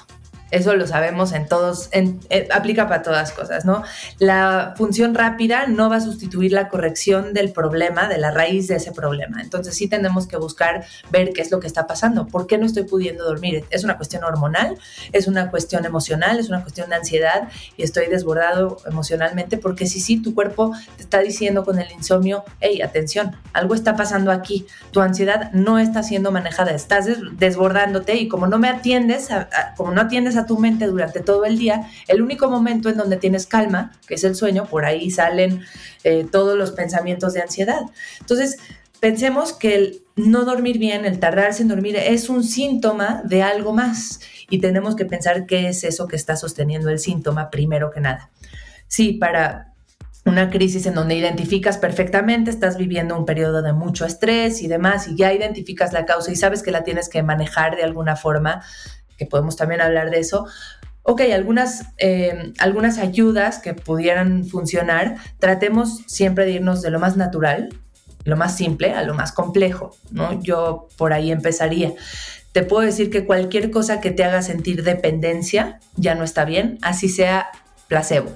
Eso 0.51 0.75
lo 0.75 0.87
sabemos 0.87 1.31
en 1.33 1.47
todos, 1.47 1.89
en, 1.91 2.19
eh, 2.29 2.47
aplica 2.51 2.87
para 2.87 3.03
todas 3.03 3.31
cosas, 3.31 3.65
¿no? 3.65 3.83
La 4.17 4.73
función 4.77 5.13
rápida 5.13 5.67
no 5.67 5.89
va 5.89 5.97
a 5.97 6.01
sustituir 6.01 6.51
la 6.51 6.69
corrección 6.69 7.33
del 7.33 7.51
problema, 7.51 8.07
de 8.07 8.17
la 8.17 8.31
raíz 8.31 8.67
de 8.67 8.75
ese 8.75 8.91
problema. 8.91 9.41
Entonces 9.41 9.75
sí 9.75 9.87
tenemos 9.87 10.27
que 10.27 10.37
buscar 10.37 10.85
ver 11.11 11.33
qué 11.33 11.41
es 11.41 11.51
lo 11.51 11.59
que 11.59 11.67
está 11.67 11.87
pasando. 11.87 12.27
¿Por 12.27 12.47
qué 12.47 12.57
no 12.57 12.65
estoy 12.65 12.83
pudiendo 12.83 13.23
dormir? 13.25 13.65
¿Es 13.69 13.83
una 13.83 13.97
cuestión 13.97 14.23
hormonal? 14.23 14.77
¿Es 15.11 15.27
una 15.27 15.51
cuestión 15.51 15.85
emocional? 15.85 16.39
¿Es 16.39 16.49
una 16.49 16.61
cuestión 16.61 16.89
de 16.89 16.95
ansiedad? 16.95 17.49
Y 17.77 17.83
estoy 17.83 18.07
desbordado 18.07 18.77
emocionalmente 18.85 19.57
porque 19.57 19.87
si 19.87 19.99
sí, 19.99 20.21
tu 20.21 20.33
cuerpo 20.33 20.73
te 20.97 21.03
está 21.03 21.19
diciendo 21.19 21.63
con 21.63 21.79
el 21.79 21.91
insomnio, 21.91 22.43
hey, 22.59 22.81
atención, 22.81 23.35
algo 23.53 23.75
está 23.75 23.95
pasando 23.95 24.31
aquí. 24.31 24.65
Tu 24.91 25.01
ansiedad 25.01 25.51
no 25.53 25.79
está 25.79 26.03
siendo 26.03 26.31
manejada, 26.31 26.71
estás 26.71 27.07
desbordándote 27.33 28.15
y 28.15 28.27
como 28.27 28.47
no 28.47 28.57
me 28.57 28.69
atiendes, 28.69 29.29
como 29.77 29.91
no 29.91 30.01
atiendes 30.01 30.37
a 30.37 30.38
tu 30.45 30.57
mente 30.57 30.87
durante 30.87 31.21
todo 31.21 31.45
el 31.45 31.57
día, 31.57 31.89
el 32.07 32.21
único 32.21 32.49
momento 32.49 32.89
en 32.89 32.97
donde 32.97 33.17
tienes 33.17 33.47
calma, 33.47 33.91
que 34.07 34.15
es 34.15 34.23
el 34.23 34.35
sueño, 34.35 34.65
por 34.65 34.85
ahí 34.85 35.11
salen 35.11 35.61
eh, 36.03 36.25
todos 36.31 36.57
los 36.57 36.71
pensamientos 36.71 37.33
de 37.33 37.41
ansiedad. 37.41 37.81
Entonces, 38.19 38.57
pensemos 38.99 39.53
que 39.53 39.75
el 39.75 40.01
no 40.15 40.43
dormir 40.45 40.77
bien, 40.77 41.05
el 41.05 41.19
tardarse 41.19 41.61
en 41.61 41.69
dormir, 41.69 41.95
es 41.95 42.29
un 42.29 42.43
síntoma 42.43 43.21
de 43.23 43.41
algo 43.41 43.73
más 43.73 44.19
y 44.49 44.59
tenemos 44.59 44.95
que 44.95 45.05
pensar 45.05 45.45
qué 45.45 45.69
es 45.69 45.83
eso 45.83 46.07
que 46.07 46.15
está 46.15 46.35
sosteniendo 46.35 46.89
el 46.89 46.99
síntoma 46.99 47.49
primero 47.49 47.91
que 47.91 48.01
nada. 48.01 48.29
Sí, 48.87 49.13
para 49.13 49.69
una 50.25 50.49
crisis 50.49 50.85
en 50.85 50.93
donde 50.93 51.15
identificas 51.15 51.77
perfectamente, 51.77 52.51
estás 52.51 52.77
viviendo 52.77 53.17
un 53.17 53.25
periodo 53.25 53.61
de 53.61 53.73
mucho 53.73 54.05
estrés 54.05 54.61
y 54.61 54.67
demás, 54.67 55.07
y 55.07 55.15
ya 55.15 55.33
identificas 55.33 55.93
la 55.93 56.05
causa 56.05 56.31
y 56.31 56.35
sabes 56.35 56.61
que 56.61 56.71
la 56.71 56.83
tienes 56.83 57.09
que 57.09 57.23
manejar 57.23 57.75
de 57.75 57.83
alguna 57.83 58.15
forma, 58.15 58.61
que 59.19 59.25
podemos 59.25 59.57
también 59.57 59.81
hablar 59.81 60.09
de 60.09 60.19
eso. 60.19 60.47
Ok, 61.03 61.21
algunas, 61.33 61.83
eh, 61.97 62.53
algunas 62.57 62.97
ayudas 62.97 63.59
que 63.59 63.73
pudieran 63.73 64.45
funcionar, 64.45 65.17
tratemos 65.39 66.03
siempre 66.07 66.45
de 66.45 66.53
irnos 66.53 66.81
de 66.81 66.89
lo 66.89 66.99
más 66.99 67.17
natural, 67.17 67.69
lo 68.23 68.37
más 68.37 68.55
simple, 68.55 68.93
a 68.93 69.03
lo 69.03 69.13
más 69.13 69.31
complejo, 69.31 69.95
¿no? 70.11 70.41
Yo 70.41 70.87
por 70.97 71.13
ahí 71.13 71.31
empezaría. 71.31 71.93
Te 72.53 72.63
puedo 72.63 72.85
decir 72.85 73.09
que 73.09 73.25
cualquier 73.25 73.71
cosa 73.71 74.01
que 74.01 74.11
te 74.11 74.23
haga 74.23 74.41
sentir 74.41 74.83
dependencia 74.83 75.79
ya 75.95 76.15
no 76.15 76.23
está 76.23 76.45
bien, 76.45 76.77
así 76.81 77.09
sea 77.09 77.49
placebo, 77.87 78.31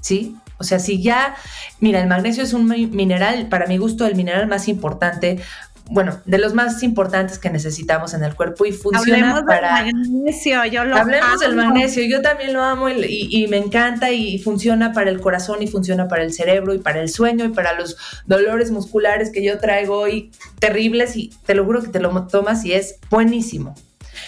¿sí? 0.00 0.36
O 0.58 0.64
sea, 0.64 0.78
si 0.78 1.02
ya, 1.02 1.34
mira, 1.80 2.00
el 2.00 2.08
magnesio 2.08 2.42
es 2.42 2.54
un 2.54 2.66
mineral, 2.66 3.48
para 3.48 3.66
mi 3.66 3.76
gusto, 3.76 4.06
el 4.06 4.14
mineral 4.14 4.46
más 4.46 4.68
importante 4.68 5.38
bueno, 5.88 6.20
de 6.24 6.38
los 6.38 6.52
más 6.52 6.82
importantes 6.82 7.38
que 7.38 7.48
necesitamos 7.48 8.12
en 8.14 8.24
el 8.24 8.34
cuerpo 8.34 8.66
y 8.66 8.72
funciona 8.72 9.30
Hablemos 9.30 9.42
para... 9.46 9.84
Del 9.84 9.94
magnesio, 9.94 10.64
yo 10.64 10.84
lo 10.84 10.96
Hablemos 10.96 11.40
del 11.40 11.54
magnesio, 11.54 12.02
yo 12.04 12.22
también 12.22 12.52
lo 12.52 12.62
amo 12.62 12.88
y, 12.88 13.04
y, 13.04 13.44
y, 13.44 13.46
me 13.46 13.56
encanta 13.56 14.10
y 14.10 14.38
funciona 14.40 14.92
para 14.92 15.10
el 15.10 15.20
corazón 15.20 15.62
y 15.62 15.68
funciona 15.68 16.08
para 16.08 16.24
el 16.24 16.32
cerebro 16.32 16.74
y 16.74 16.78
para 16.78 17.00
el 17.00 17.08
sueño 17.08 17.44
y 17.44 17.50
para 17.50 17.72
los 17.74 17.96
dolores 18.26 18.70
musculares 18.70 19.30
que 19.30 19.44
yo 19.44 19.58
traigo 19.58 19.98
hoy 19.98 20.32
terribles 20.58 21.16
y 21.16 21.30
te 21.46 21.54
lo 21.54 21.64
juro 21.64 21.82
que 21.82 21.88
te 21.88 22.00
lo 22.00 22.26
tomas 22.26 22.64
y 22.64 22.72
es 22.72 22.96
buenísimo. 23.10 23.74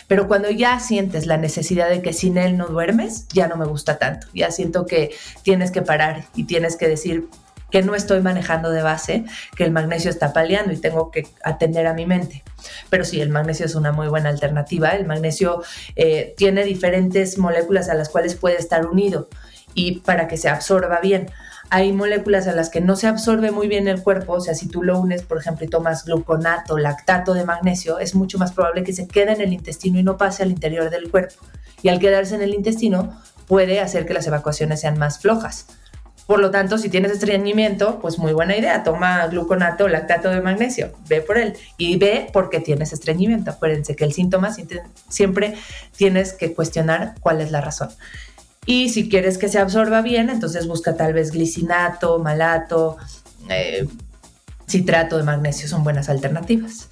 Pero 0.06 0.28
cuando 0.28 0.50
ya 0.50 0.78
sientes 0.80 1.26
la 1.26 1.36
necesidad 1.36 1.88
de 1.88 2.02
que 2.02 2.12
sin 2.12 2.38
él 2.38 2.56
no 2.56 2.66
duermes, 2.66 3.26
ya 3.28 3.48
no 3.48 3.56
me 3.56 3.66
gusta 3.66 3.98
tanto. 3.98 4.26
Ya 4.34 4.50
siento 4.50 4.86
que 4.86 5.14
tienes 5.42 5.70
que 5.70 5.82
parar 5.82 6.24
y 6.34 6.44
tienes 6.44 6.76
que 6.76 6.88
decir, 6.88 7.28
que 7.70 7.82
no 7.82 7.94
estoy 7.94 8.20
manejando 8.20 8.70
de 8.70 8.82
base, 8.82 9.24
que 9.56 9.64
el 9.64 9.72
magnesio 9.72 10.10
está 10.10 10.32
paliando 10.32 10.72
y 10.72 10.78
tengo 10.78 11.10
que 11.10 11.26
atender 11.44 11.86
a 11.86 11.94
mi 11.94 12.06
mente. 12.06 12.42
Pero 12.90 13.04
sí, 13.04 13.20
el 13.20 13.28
magnesio 13.28 13.66
es 13.66 13.74
una 13.74 13.92
muy 13.92 14.08
buena 14.08 14.30
alternativa. 14.30 14.90
El 14.90 15.06
magnesio 15.06 15.62
eh, 15.96 16.34
tiene 16.36 16.64
diferentes 16.64 17.38
moléculas 17.38 17.88
a 17.88 17.94
las 17.94 18.08
cuales 18.08 18.34
puede 18.34 18.56
estar 18.56 18.86
unido 18.86 19.28
y 19.74 20.00
para 20.00 20.28
que 20.28 20.36
se 20.36 20.48
absorba 20.48 21.00
bien. 21.00 21.30
Hay 21.70 21.92
moléculas 21.92 22.48
a 22.48 22.52
las 22.52 22.70
que 22.70 22.80
no 22.80 22.96
se 22.96 23.06
absorbe 23.06 23.50
muy 23.50 23.68
bien 23.68 23.88
el 23.88 24.02
cuerpo, 24.02 24.32
o 24.32 24.40
sea, 24.40 24.54
si 24.54 24.68
tú 24.68 24.82
lo 24.82 24.98
unes, 24.98 25.22
por 25.22 25.36
ejemplo, 25.36 25.66
y 25.66 25.68
tomas 25.68 26.06
gluconato, 26.06 26.78
lactato 26.78 27.34
de 27.34 27.44
magnesio, 27.44 27.98
es 27.98 28.14
mucho 28.14 28.38
más 28.38 28.52
probable 28.52 28.84
que 28.84 28.94
se 28.94 29.06
quede 29.06 29.32
en 29.32 29.42
el 29.42 29.52
intestino 29.52 29.98
y 29.98 30.02
no 30.02 30.16
pase 30.16 30.42
al 30.42 30.50
interior 30.50 30.88
del 30.88 31.10
cuerpo. 31.10 31.34
Y 31.82 31.90
al 31.90 31.98
quedarse 31.98 32.34
en 32.34 32.42
el 32.42 32.54
intestino 32.54 33.20
puede 33.46 33.80
hacer 33.80 34.06
que 34.06 34.14
las 34.14 34.26
evacuaciones 34.26 34.80
sean 34.80 34.98
más 34.98 35.18
flojas. 35.18 35.66
Por 36.28 36.40
lo 36.40 36.50
tanto, 36.50 36.76
si 36.76 36.90
tienes 36.90 37.12
estreñimiento, 37.12 38.00
pues 38.00 38.18
muy 38.18 38.34
buena 38.34 38.54
idea, 38.54 38.84
toma 38.84 39.26
gluconato 39.28 39.84
o 39.84 39.88
lactato 39.88 40.28
de 40.28 40.42
magnesio, 40.42 40.92
ve 41.08 41.22
por 41.22 41.38
él 41.38 41.54
y 41.78 41.96
ve 41.96 42.28
por 42.34 42.50
qué 42.50 42.60
tienes 42.60 42.92
estreñimiento. 42.92 43.50
Acuérdense 43.50 43.96
que 43.96 44.04
el 44.04 44.12
síntoma 44.12 44.54
siempre 45.08 45.54
tienes 45.96 46.34
que 46.34 46.52
cuestionar 46.52 47.14
cuál 47.20 47.40
es 47.40 47.50
la 47.50 47.62
razón. 47.62 47.88
Y 48.66 48.90
si 48.90 49.08
quieres 49.08 49.38
que 49.38 49.48
se 49.48 49.58
absorba 49.58 50.02
bien, 50.02 50.28
entonces 50.28 50.66
busca 50.66 50.96
tal 50.96 51.14
vez 51.14 51.30
glicinato, 51.30 52.18
malato, 52.18 52.98
eh, 53.48 53.88
citrato 54.68 55.16
de 55.16 55.22
magnesio, 55.22 55.66
son 55.66 55.82
buenas 55.82 56.10
alternativas. 56.10 56.90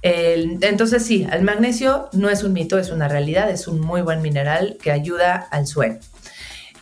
Entonces 0.00 1.04
sí, 1.04 1.28
el 1.30 1.42
magnesio 1.42 2.08
no 2.14 2.30
es 2.30 2.42
un 2.44 2.54
mito, 2.54 2.78
es 2.78 2.88
una 2.88 3.08
realidad, 3.08 3.50
es 3.50 3.68
un 3.68 3.78
muy 3.78 4.00
buen 4.00 4.22
mineral 4.22 4.78
que 4.82 4.90
ayuda 4.90 5.36
al 5.50 5.66
sueño 5.66 5.98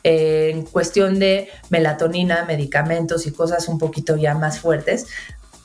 en 0.02 0.62
cuestión 0.62 1.18
de 1.18 1.48
melatonina, 1.70 2.44
medicamentos 2.44 3.26
y 3.26 3.32
cosas 3.32 3.68
un 3.68 3.78
poquito 3.78 4.16
ya 4.16 4.34
más 4.34 4.60
fuertes, 4.60 5.06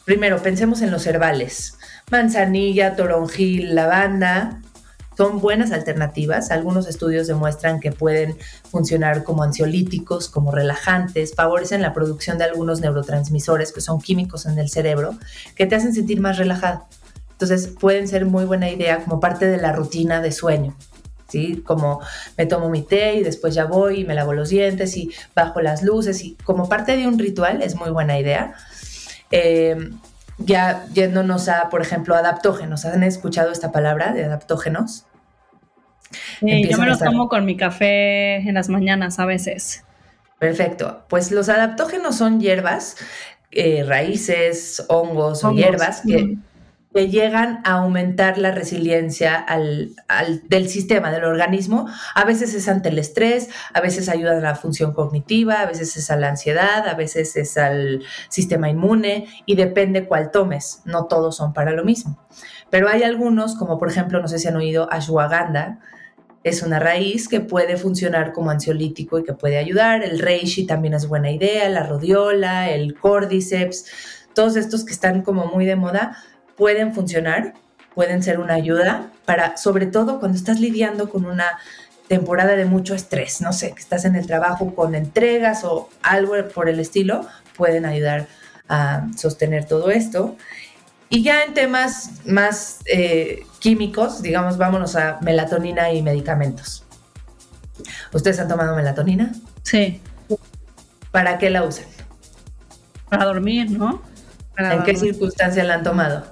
primero 0.05 0.41
pensemos 0.41 0.81
en 0.81 0.91
los 0.91 1.05
herbales. 1.07 1.77
Manzanilla, 2.11 2.95
toronjil, 2.95 3.75
lavanda, 3.75 4.61
son 5.15 5.39
buenas 5.39 5.71
alternativas. 5.71 6.51
Algunos 6.51 6.87
estudios 6.87 7.27
demuestran 7.27 7.79
que 7.79 7.91
pueden 7.91 8.35
funcionar 8.69 9.23
como 9.23 9.43
ansiolíticos, 9.43 10.29
como 10.29 10.51
relajantes, 10.51 11.35
favorecen 11.35 11.81
la 11.81 11.93
producción 11.93 12.37
de 12.37 12.45
algunos 12.45 12.81
neurotransmisores 12.81 13.71
que 13.71 13.81
son 13.81 14.01
químicos 14.01 14.45
en 14.45 14.57
el 14.57 14.69
cerebro 14.69 15.15
que 15.55 15.65
te 15.65 15.75
hacen 15.75 15.93
sentir 15.93 16.19
más 16.19 16.37
relajado. 16.37 16.87
Entonces 17.31 17.67
pueden 17.67 18.07
ser 18.07 18.25
muy 18.25 18.45
buena 18.45 18.69
idea 18.69 19.03
como 19.03 19.19
parte 19.19 19.47
de 19.47 19.57
la 19.57 19.73
rutina 19.73 20.21
de 20.21 20.31
sueño. 20.31 20.75
¿Sí? 21.27 21.61
Como 21.65 22.01
me 22.37 22.45
tomo 22.45 22.69
mi 22.69 22.81
té 22.81 23.15
y 23.15 23.23
después 23.23 23.53
ya 23.53 23.65
voy 23.65 24.01
y 24.01 24.05
me 24.05 24.15
lavo 24.15 24.33
los 24.33 24.49
dientes 24.49 24.95
y 24.97 25.11
bajo 25.35 25.61
las 25.61 25.83
luces 25.83 26.23
y 26.23 26.35
como 26.43 26.69
parte 26.69 26.97
de 26.97 27.07
un 27.07 27.19
ritual 27.19 27.61
es 27.61 27.75
muy 27.75 27.89
buena 27.89 28.19
idea. 28.19 28.53
Eh, 29.31 29.91
ya 30.37 30.85
yéndonos 30.93 31.47
a, 31.49 31.69
por 31.69 31.81
ejemplo, 31.81 32.15
adaptógenos. 32.15 32.85
¿Han 32.85 33.03
escuchado 33.03 33.51
esta 33.51 33.71
palabra 33.71 34.13
de 34.13 34.25
adaptógenos? 34.25 35.05
Sí, 36.39 36.67
yo 36.69 36.77
me 36.77 36.85
los 36.85 36.99
tomo 36.99 37.27
con 37.29 37.45
mi 37.45 37.57
café 37.57 38.35
en 38.37 38.53
las 38.53 38.69
mañanas 38.69 39.19
a 39.19 39.25
veces. 39.25 39.83
Perfecto. 40.39 41.05
Pues 41.07 41.31
los 41.31 41.49
adaptógenos 41.49 42.17
son 42.17 42.39
hierbas, 42.39 42.97
eh, 43.51 43.83
raíces, 43.87 44.83
hongos, 44.89 45.43
hongos, 45.43 45.43
o 45.43 45.51
hierbas 45.53 46.01
que... 46.01 46.23
Mm 46.23 46.43
que 46.93 47.09
llegan 47.09 47.61
a 47.63 47.73
aumentar 47.73 48.37
la 48.37 48.51
resiliencia 48.51 49.45
del 50.47 50.69
sistema, 50.69 51.11
del 51.11 51.23
organismo. 51.23 51.87
A 52.13 52.23
veces 52.23 52.53
es 52.53 52.67
ante 52.67 52.89
el 52.89 52.99
estrés, 52.99 53.49
a 53.73 53.81
veces 53.81 54.09
ayudan 54.09 54.37
a 54.37 54.41
la 54.41 54.55
función 54.55 54.93
cognitiva, 54.93 55.61
a 55.61 55.65
veces 55.65 55.97
es 55.97 56.11
a 56.11 56.15
la 56.15 56.29
ansiedad, 56.29 56.87
a 56.87 56.93
veces 56.93 57.35
es 57.35 57.57
al 57.57 58.03
sistema 58.29 58.69
inmune 58.69 59.27
y 59.45 59.55
depende 59.55 60.05
cuál 60.05 60.31
tomes. 60.31 60.81
No 60.85 61.05
todos 61.05 61.37
son 61.37 61.53
para 61.53 61.71
lo 61.71 61.83
mismo. 61.83 62.19
Pero 62.69 62.87
hay 62.89 63.03
algunos, 63.03 63.55
como 63.55 63.79
por 63.79 63.89
ejemplo, 63.89 64.21
no 64.21 64.27
sé 64.27 64.37
si 64.39 64.47
han 64.47 64.55
oído 64.55 64.91
ashwagandha, 64.91 65.79
es 66.43 66.61
una 66.61 66.77
raíz 66.77 67.29
que 67.29 67.39
puede 67.39 67.77
funcionar 67.77 68.33
como 68.33 68.51
ansiolítico 68.51 69.17
y 69.17 69.23
que 69.23 69.33
puede 69.33 69.57
ayudar. 69.57 70.03
El 70.03 70.19
reishi 70.19 70.67
también 70.67 70.93
es 70.93 71.07
buena 71.07 71.31
idea, 71.31 71.69
la 71.69 71.83
rodiola, 71.83 72.69
el 72.69 72.95
cordyceps, 72.95 73.85
todos 74.35 74.57
estos 74.57 74.83
que 74.83 74.91
están 74.91 75.21
como 75.21 75.45
muy 75.45 75.65
de 75.65 75.75
moda 75.75 76.17
pueden 76.57 76.93
funcionar, 76.93 77.53
pueden 77.95 78.23
ser 78.23 78.39
una 78.39 78.55
ayuda 78.55 79.11
para, 79.25 79.57
sobre 79.57 79.85
todo 79.85 80.19
cuando 80.19 80.37
estás 80.37 80.59
lidiando 80.59 81.09
con 81.09 81.25
una 81.25 81.59
temporada 82.07 82.55
de 82.55 82.65
mucho 82.65 82.95
estrés, 82.95 83.41
no 83.41 83.53
sé, 83.53 83.73
que 83.73 83.81
estás 83.81 84.05
en 84.05 84.15
el 84.15 84.27
trabajo 84.27 84.75
con 84.75 84.95
entregas 84.95 85.63
o 85.63 85.89
algo 86.01 86.35
por 86.53 86.69
el 86.69 86.79
estilo, 86.79 87.25
pueden 87.55 87.85
ayudar 87.85 88.27
a 88.69 89.07
sostener 89.15 89.65
todo 89.65 89.89
esto. 89.89 90.35
Y 91.09 91.23
ya 91.23 91.43
en 91.43 91.53
temas 91.53 92.25
más 92.25 92.79
eh, 92.85 93.45
químicos, 93.59 94.21
digamos, 94.21 94.57
vámonos 94.57 94.95
a 94.95 95.19
melatonina 95.21 95.91
y 95.91 96.01
medicamentos. 96.01 96.83
¿Ustedes 98.11 98.39
han 98.39 98.47
tomado 98.47 98.75
melatonina? 98.75 99.31
Sí. 99.63 100.01
¿Para 101.11 101.37
qué 101.37 101.49
la 101.49 101.63
usan? 101.63 101.85
Para 103.09 103.25
dormir, 103.25 103.69
¿no? 103.69 104.01
Para 104.55 104.73
¿En 104.73 104.79
dormir. 104.79 104.95
qué 104.95 104.99
circunstancia 104.99 105.63
la 105.63 105.75
han 105.75 105.83
tomado? 105.83 106.25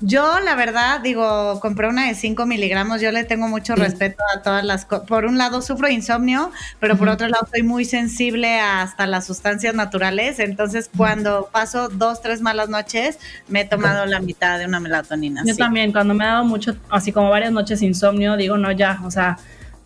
Yo, 0.00 0.38
la 0.40 0.54
verdad, 0.54 1.00
digo, 1.00 1.58
compré 1.60 1.88
una 1.88 2.06
de 2.06 2.14
5 2.14 2.46
miligramos. 2.46 3.00
Yo 3.00 3.10
le 3.10 3.24
tengo 3.24 3.48
mucho 3.48 3.74
respeto 3.74 4.22
a 4.34 4.42
todas 4.42 4.64
las 4.64 4.84
cosas. 4.84 5.06
Por 5.06 5.24
un 5.24 5.38
lado, 5.38 5.60
sufro 5.60 5.88
insomnio, 5.88 6.52
pero 6.78 6.96
por 6.96 7.08
otro 7.08 7.28
lado, 7.28 7.48
soy 7.52 7.62
muy 7.64 7.84
sensible 7.84 8.60
hasta 8.60 9.06
las 9.06 9.26
sustancias 9.26 9.74
naturales. 9.74 10.38
Entonces, 10.38 10.88
cuando 10.96 11.48
paso 11.52 11.88
dos, 11.88 12.22
tres 12.22 12.40
malas 12.40 12.68
noches, 12.68 13.18
me 13.48 13.62
he 13.62 13.64
tomado 13.64 14.06
la 14.06 14.20
mitad 14.20 14.58
de 14.58 14.66
una 14.66 14.78
melatonina. 14.78 15.42
Yo 15.44 15.56
también, 15.56 15.90
cuando 15.90 16.14
me 16.14 16.24
ha 16.24 16.28
dado 16.28 16.44
mucho, 16.44 16.76
así 16.90 17.10
como 17.10 17.30
varias 17.30 17.50
noches 17.50 17.82
insomnio, 17.82 18.36
digo, 18.36 18.56
no, 18.56 18.70
ya, 18.70 19.00
o 19.04 19.10
sea, 19.10 19.36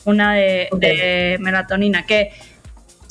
una 0.05 0.35
de, 0.35 0.69
de 0.77 1.39
melatonina. 1.41 2.05
Que 2.05 2.33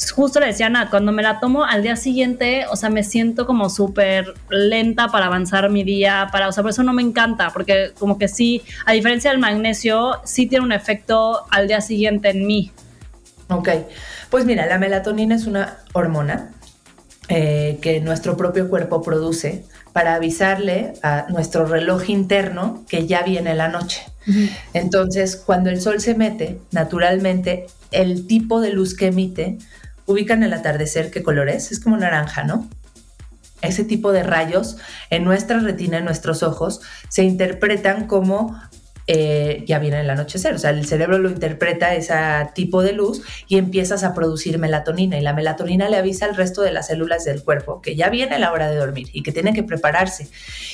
justo 0.10 0.40
le 0.40 0.48
decía 0.48 0.70
Nat, 0.70 0.90
cuando 0.90 1.12
me 1.12 1.22
la 1.22 1.40
tomo 1.40 1.64
al 1.64 1.84
día 1.84 1.96
siguiente, 1.96 2.66
o 2.72 2.76
sea, 2.76 2.90
me 2.90 3.04
siento 3.04 3.46
como 3.46 3.70
súper 3.70 4.34
lenta 4.50 5.10
para 5.10 5.28
avanzar 5.28 5.70
mi 5.70 5.84
día, 5.84 6.30
para, 6.32 6.48
o 6.48 6.52
sea, 6.52 6.64
por 6.64 6.72
eso 6.72 6.84
no 6.84 6.94
me 6.94 7.02
encanta, 7.02 7.52
porque 7.52 7.92
como 8.00 8.18
que 8.18 8.28
sí, 8.28 8.64
a 8.86 8.94
diferencia 8.94 9.32
del 9.32 9.40
magnesio, 9.40 10.20
sí 10.24 10.48
tiene 10.48 10.66
un 10.66 10.72
efecto 10.72 11.46
al 11.52 11.68
día 11.68 11.82
siguiente 11.82 12.30
en 12.30 12.48
mí. 12.48 12.72
Ok, 13.50 13.70
pues 14.30 14.46
mira, 14.46 14.66
la 14.66 14.78
melatonina 14.78 15.36
es 15.36 15.46
una 15.46 15.78
hormona 15.94 16.52
eh, 17.28 17.78
que 17.82 18.00
nuestro 18.00 18.36
propio 18.38 18.70
cuerpo 18.70 19.02
produce 19.02 19.66
para 19.94 20.16
avisarle 20.16 20.94
a 21.04 21.28
nuestro 21.30 21.66
reloj 21.66 22.10
interno 22.10 22.84
que 22.88 23.08
ya 23.08 23.24
viene 23.24 23.54
la 23.56 23.68
noche. 23.68 24.06
Entonces, 24.74 25.36
cuando 25.36 25.70
el 25.70 25.82
sol 25.82 26.00
se 26.00 26.14
mete, 26.14 26.60
naturalmente, 26.72 27.66
el 27.92 28.28
tipo 28.28 28.62
de 28.62 28.72
luz 28.72 28.96
que 28.96 29.08
emite 29.08 29.58
ubican 30.06 30.44
el 30.44 30.54
atardecer, 30.54 31.12
¿qué 31.12 31.24
color 31.24 31.50
es? 31.50 31.72
Es 31.72 31.80
como 31.80 31.98
naranja, 31.98 32.44
¿no? 32.44 32.68
Ese 33.62 33.84
tipo 33.84 34.12
de 34.12 34.24
rayos 34.24 34.78
en 35.10 35.24
nuestra 35.24 35.60
retina, 35.60 36.00
en 36.00 36.06
nuestros 36.06 36.42
ojos, 36.42 36.82
se 37.10 37.24
interpretan 37.24 38.08
como 38.08 38.60
eh, 39.08 39.66
ya 39.68 39.80
viene 39.80 40.00
el 40.00 40.10
anochecer. 40.10 40.54
O 40.56 40.60
sea, 40.60 40.70
el 40.70 40.86
cerebro 40.86 41.18
lo 41.18 41.30
interpreta 41.30 41.94
ese 41.96 42.14
tipo 42.54 42.82
de 42.82 42.94
luz 42.94 43.22
y 43.48 43.58
empiezas 43.58 44.04
a 44.04 44.14
producir 44.14 44.58
melatonina. 44.58 45.18
Y 45.18 45.22
la 45.22 45.34
melatonina 45.34 45.90
le 45.90 45.98
avisa 45.98 46.26
al 46.26 46.36
resto 46.36 46.62
de 46.62 46.72
las 46.72 46.88
células 46.88 47.26
del 47.26 47.44
cuerpo 47.44 47.82
que 47.82 47.96
ya 47.96 48.10
viene 48.10 48.40
la 48.40 48.52
hora 48.52 48.70
de 48.70 48.78
dormir 48.78 49.10
y 49.12 49.24
que 49.24 49.32
tienen 49.32 49.54
que 49.54 49.64
prepararse. 49.64 50.30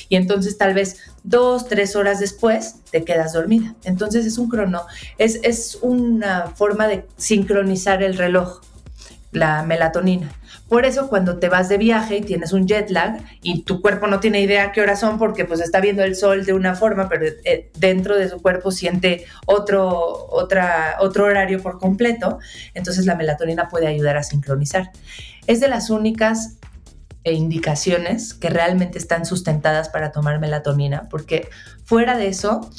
Y 0.10 0.18
entonces 0.18 0.58
tal 0.58 0.74
vez 0.74 0.98
dos, 1.24 1.68
tres 1.68 1.96
horas 1.96 2.20
después 2.20 2.76
te 2.92 3.04
quedas 3.04 3.34
dormida. 3.34 3.76
Entonces 3.86 4.26
es 4.26 4.38
un 4.38 4.50
crono, 4.50 4.84
es, 5.18 5.40
es 5.44 5.80
una 5.82 6.48
forma 6.56 6.88
de 6.88 7.06
sincronizar 7.18 8.04
el 8.04 8.18
reloj 8.18 8.62
la 9.32 9.63
melatonina. 9.63 10.32
Por 10.70 10.86
eso 10.86 11.08
cuando 11.10 11.38
te 11.38 11.50
vas 11.50 11.70
de 11.70 11.78
viaje 11.78 12.18
y 12.18 12.22
tienes 12.22 12.54
un 12.54 12.68
jet 12.68 12.90
lag 12.90 13.24
y 13.42 13.63
tu 13.63 13.82
cuerpo 13.82 14.08
no 14.08 14.20
tiene 14.20 14.42
idea 14.42 14.72
qué 14.72 14.82
horas 14.82 15.00
son 15.00 15.18
porque 15.18 15.46
pues 15.46 15.60
está 15.62 15.80
viendo 15.80 16.04
el 16.04 16.16
sol 16.16 16.46
de 16.46 16.54
una 16.54 16.76
forma, 16.76 17.08
pero 17.10 17.26
eh, 17.46 17.72
dentro 17.78 18.18
de 18.18 18.30
su 18.30 18.42
cuerpo 18.42 18.72
siente 18.72 19.26
otro, 19.46 20.28
otra, 20.30 20.98
otro 21.00 21.26
horario 21.26 21.62
por 21.62 21.80
completo, 21.80 22.40
entonces 22.74 23.06
la 23.06 23.16
melatonina 23.16 23.70
puede 23.70 23.88
ayudar 23.88 24.18
a 24.18 24.24
sincronizar. 24.24 24.92
Es 25.46 25.60
de 25.60 25.68
las 25.68 25.90
únicas 25.90 26.58
eh, 27.24 27.34
indicaciones 27.34 28.34
que 28.34 28.50
realmente 28.50 28.98
están 28.98 29.26
sustentadas 29.26 29.90
para 29.90 30.12
tomar 30.12 30.40
melatonina, 30.40 31.08
porque 31.10 31.50
fuera 31.84 32.18
de 32.18 32.28
eso, 32.28 32.70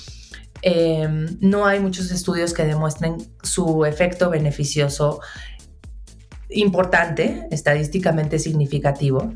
em, 0.63 1.39
no 1.41 1.67
hay 1.67 1.81
muchos 1.81 2.11
estudios 2.11 2.55
que 2.55 2.65
demuestren 2.65 3.17
su 3.43 3.85
efecto 3.85 4.31
beneficioso 4.31 5.21
importante, 6.51 7.47
estadísticamente 7.51 8.39
significativo. 8.39 9.33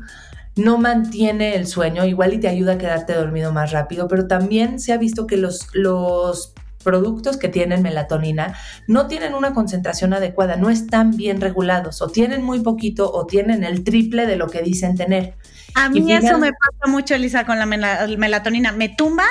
No 0.55 0.77
mantiene 0.77 1.55
el 1.55 1.67
sueño, 1.67 2.05
igual 2.05 2.33
y 2.33 2.39
te 2.39 2.47
ayuda 2.47 2.73
a 2.73 2.77
quedarte 2.77 3.13
dormido 3.13 3.51
más 3.51 3.71
rápido, 3.71 4.07
pero 4.07 4.27
también 4.27 4.79
se 4.79 4.93
ha 4.93 4.97
visto 4.97 5.25
que 5.25 5.37
los, 5.37 5.67
los 5.73 6.53
productos 6.83 7.37
que 7.37 7.49
tienen 7.49 7.81
melatonina 7.81 8.55
no 8.87 9.07
tienen 9.07 9.33
una 9.33 9.53
concentración 9.53 10.13
adecuada, 10.13 10.55
no 10.57 10.69
están 10.69 11.11
bien 11.11 11.41
regulados, 11.41 12.01
o 12.01 12.09
tienen 12.09 12.43
muy 12.43 12.59
poquito 12.59 13.11
o 13.11 13.25
tienen 13.25 13.63
el 13.63 13.83
triple 13.83 14.27
de 14.27 14.35
lo 14.35 14.47
que 14.49 14.61
dicen 14.61 14.95
tener. 14.95 15.35
A 15.75 15.89
mí 15.89 16.11
eso 16.13 16.37
me 16.37 16.51
pasa 16.51 16.91
mucho, 16.91 17.15
Elisa, 17.15 17.45
con 17.45 17.57
la 17.57 17.65
melatonina. 17.65 18.73
Me 18.73 18.89
tumba, 18.89 19.25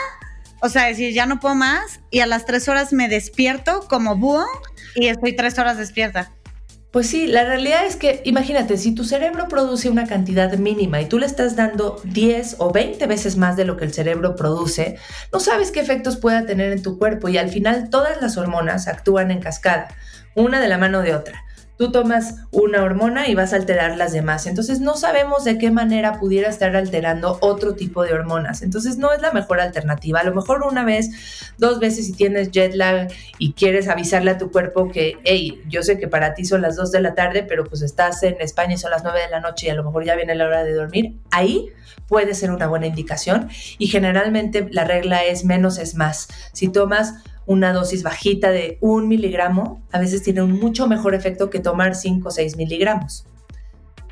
o 0.60 0.68
sea, 0.68 0.86
decir, 0.86 1.12
ya 1.12 1.26
no 1.26 1.38
puedo 1.38 1.54
más, 1.54 2.00
y 2.10 2.18
a 2.18 2.26
las 2.26 2.46
tres 2.46 2.68
horas 2.68 2.92
me 2.92 3.08
despierto 3.08 3.86
como 3.88 4.16
búho 4.16 4.44
y 4.96 5.06
estoy 5.06 5.36
tres 5.36 5.58
horas 5.58 5.78
despierta. 5.78 6.32
Pues 6.92 7.08
sí, 7.08 7.26
la 7.26 7.44
realidad 7.46 7.86
es 7.86 7.96
que 7.96 8.20
imagínate, 8.26 8.76
si 8.76 8.94
tu 8.94 9.04
cerebro 9.04 9.48
produce 9.48 9.88
una 9.88 10.06
cantidad 10.06 10.52
mínima 10.58 11.00
y 11.00 11.06
tú 11.06 11.18
le 11.18 11.24
estás 11.24 11.56
dando 11.56 11.98
10 12.04 12.56
o 12.58 12.70
20 12.70 13.06
veces 13.06 13.38
más 13.38 13.56
de 13.56 13.64
lo 13.64 13.78
que 13.78 13.86
el 13.86 13.94
cerebro 13.94 14.36
produce, 14.36 14.98
no 15.32 15.40
sabes 15.40 15.70
qué 15.70 15.80
efectos 15.80 16.18
pueda 16.18 16.44
tener 16.44 16.70
en 16.70 16.82
tu 16.82 16.98
cuerpo 16.98 17.30
y 17.30 17.38
al 17.38 17.48
final 17.48 17.88
todas 17.88 18.20
las 18.20 18.36
hormonas 18.36 18.88
actúan 18.88 19.30
en 19.30 19.40
cascada, 19.40 19.88
una 20.34 20.60
de 20.60 20.68
la 20.68 20.76
mano 20.76 21.00
de 21.00 21.14
otra 21.14 21.46
tú 21.76 21.90
tomas 21.90 22.36
una 22.50 22.82
hormona 22.82 23.28
y 23.28 23.34
vas 23.34 23.52
a 23.52 23.56
alterar 23.56 23.96
las 23.96 24.12
demás. 24.12 24.46
Entonces 24.46 24.80
no 24.80 24.96
sabemos 24.96 25.44
de 25.44 25.58
qué 25.58 25.70
manera 25.70 26.18
pudiera 26.18 26.48
estar 26.48 26.76
alterando 26.76 27.38
otro 27.40 27.74
tipo 27.74 28.04
de 28.04 28.12
hormonas. 28.12 28.62
Entonces 28.62 28.98
no 28.98 29.12
es 29.12 29.20
la 29.20 29.32
mejor 29.32 29.60
alternativa. 29.60 30.20
A 30.20 30.24
lo 30.24 30.34
mejor 30.34 30.62
una 30.62 30.84
vez, 30.84 31.10
dos 31.58 31.80
veces 31.80 32.06
si 32.06 32.12
tienes 32.12 32.50
jet 32.50 32.74
lag 32.74 33.08
y 33.38 33.52
quieres 33.54 33.88
avisarle 33.88 34.32
a 34.32 34.38
tu 34.38 34.50
cuerpo 34.50 34.90
que, 34.90 35.18
hey, 35.24 35.62
yo 35.68 35.82
sé 35.82 35.98
que 35.98 36.08
para 36.08 36.34
ti 36.34 36.44
son 36.44 36.62
las 36.62 36.76
dos 36.76 36.92
de 36.92 37.00
la 37.00 37.14
tarde, 37.14 37.42
pero 37.42 37.64
pues 37.64 37.82
estás 37.82 38.22
en 38.22 38.40
España 38.40 38.74
y 38.74 38.78
son 38.78 38.90
las 38.90 39.02
nueve 39.02 39.20
de 39.20 39.30
la 39.30 39.40
noche 39.40 39.66
y 39.66 39.70
a 39.70 39.74
lo 39.74 39.84
mejor 39.84 40.04
ya 40.04 40.14
viene 40.14 40.34
la 40.34 40.46
hora 40.46 40.64
de 40.64 40.74
dormir. 40.74 41.16
Ahí 41.30 41.70
puede 42.06 42.34
ser 42.34 42.50
una 42.50 42.66
buena 42.66 42.86
indicación 42.86 43.48
y 43.78 43.86
generalmente 43.86 44.68
la 44.70 44.84
regla 44.84 45.24
es 45.24 45.44
menos 45.44 45.78
es 45.78 45.94
más. 45.94 46.28
Si 46.52 46.68
tomas 46.68 47.14
una 47.46 47.72
dosis 47.72 48.02
bajita 48.02 48.50
de 48.50 48.78
un 48.80 49.08
miligramo, 49.08 49.82
a 49.92 49.98
veces 49.98 50.22
tiene 50.22 50.42
un 50.42 50.52
mucho 50.52 50.86
mejor 50.86 51.14
efecto 51.14 51.50
que 51.50 51.60
tomar 51.60 51.94
5 51.94 52.28
o 52.28 52.30
6 52.30 52.56
miligramos. 52.56 53.26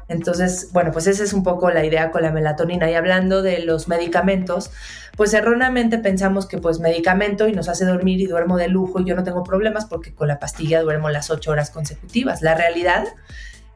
Entonces, 0.08 0.70
bueno, 0.72 0.90
pues 0.90 1.06
esa 1.06 1.22
es 1.22 1.32
un 1.32 1.44
poco 1.44 1.70
la 1.70 1.84
idea 1.84 2.10
con 2.10 2.22
la 2.22 2.32
melatonina. 2.32 2.90
Y 2.90 2.94
hablando 2.94 3.42
de 3.42 3.60
los 3.60 3.86
medicamentos, 3.86 4.72
pues 5.16 5.32
erróneamente 5.34 5.98
pensamos 5.98 6.46
que 6.46 6.58
pues 6.58 6.80
medicamento 6.80 7.46
y 7.46 7.52
nos 7.52 7.68
hace 7.68 7.84
dormir 7.84 8.20
y 8.20 8.26
duermo 8.26 8.56
de 8.56 8.66
lujo 8.66 9.00
y 9.00 9.04
yo 9.04 9.14
no 9.14 9.22
tengo 9.22 9.44
problemas 9.44 9.86
porque 9.86 10.12
con 10.12 10.26
la 10.26 10.40
pastilla 10.40 10.82
duermo 10.82 11.10
las 11.10 11.30
8 11.30 11.52
horas 11.52 11.70
consecutivas. 11.70 12.42
La 12.42 12.56
realidad 12.56 13.04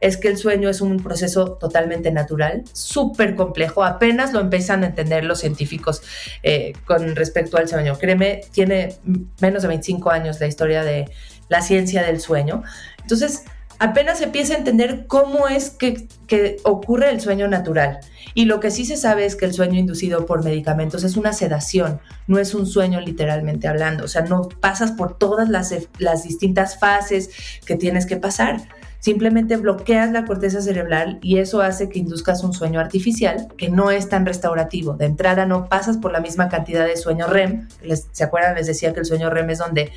es 0.05 0.17
que 0.17 0.27
el 0.27 0.37
sueño 0.37 0.69
es 0.69 0.81
un 0.81 0.97
proceso 0.97 1.53
totalmente 1.53 2.11
natural, 2.11 2.63
súper 2.73 3.35
complejo, 3.35 3.83
apenas 3.83 4.33
lo 4.33 4.39
empiezan 4.39 4.83
a 4.83 4.87
entender 4.87 5.25
los 5.25 5.39
científicos 5.39 6.03
eh, 6.43 6.73
con 6.85 7.15
respecto 7.15 7.57
al 7.57 7.67
sueño. 7.67 7.97
Créeme, 7.97 8.41
tiene 8.51 8.97
menos 9.41 9.63
de 9.63 9.67
25 9.67 10.11
años 10.11 10.39
la 10.39 10.45
historia 10.45 10.83
de 10.83 11.09
la 11.49 11.63
ciencia 11.63 12.03
del 12.03 12.19
sueño. 12.19 12.61
Entonces, 13.01 13.45
apenas 13.79 14.19
se 14.19 14.25
empieza 14.25 14.53
a 14.53 14.57
entender 14.57 15.07
cómo 15.07 15.47
es 15.47 15.71
que, 15.71 16.07
que, 16.27 16.57
ocurre 16.63 17.09
el 17.09 17.19
sueño 17.19 17.47
natural. 17.47 17.97
Y 18.35 18.45
lo 18.45 18.59
que 18.59 18.69
sí 18.69 18.85
se 18.85 18.97
sabe 18.97 19.25
es 19.25 19.35
que 19.35 19.45
el 19.45 19.53
sueño 19.53 19.79
inducido 19.79 20.27
por 20.27 20.43
medicamentos 20.43 21.03
es 21.03 21.17
una 21.17 21.33
sedación, 21.33 21.99
no 22.27 22.37
es 22.37 22.53
un 22.53 22.67
sueño 22.67 23.01
literalmente 23.01 23.67
hablando. 23.67 24.05
O 24.05 24.07
sea, 24.07 24.21
no 24.21 24.49
pasas 24.49 24.91
por 24.91 25.17
todas 25.17 25.49
las, 25.49 25.73
las 25.97 26.23
distintas 26.23 26.77
fases 26.77 27.31
que 27.65 27.75
tienes 27.75 28.05
que 28.05 28.17
pasar 28.17 28.67
simplemente 29.05 29.55
bloqueas 29.57 30.11
la 30.11 30.25
corteza 30.25 30.61
cerebral 30.61 31.19
y 31.21 31.37
eso 31.37 31.61
hace 31.61 31.89
que 31.89 31.99
induzcas 31.99 32.43
un 32.43 32.53
sueño 32.53 32.79
artificial 32.79 33.49
que 33.55 33.69
no 33.69 33.91
es 33.91 34.09
tan 34.09 34.25
restaurativo. 34.25 34.95
De 34.95 35.05
entrada 35.05 35.45
no 35.45 35.69
pasas 35.69 35.97
por 35.97 36.11
la 36.11 36.21
misma 36.21 36.49
cantidad 36.49 36.87
de 36.87 36.97
sueño 36.97 37.27
REM. 37.27 37.67
¿Se 38.11 38.23
acuerdan? 38.23 38.55
Les 38.55 38.65
decía 38.65 38.93
que 38.93 39.01
el 39.01 39.05
sueño 39.05 39.29
REM 39.29 39.51
es 39.51 39.59
donde 39.59 39.91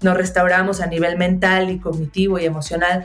nos 0.00 0.16
restauramos 0.16 0.80
a 0.80 0.86
nivel 0.86 1.18
mental 1.18 1.68
y 1.68 1.78
cognitivo 1.78 2.38
y 2.38 2.46
emocional. 2.46 3.04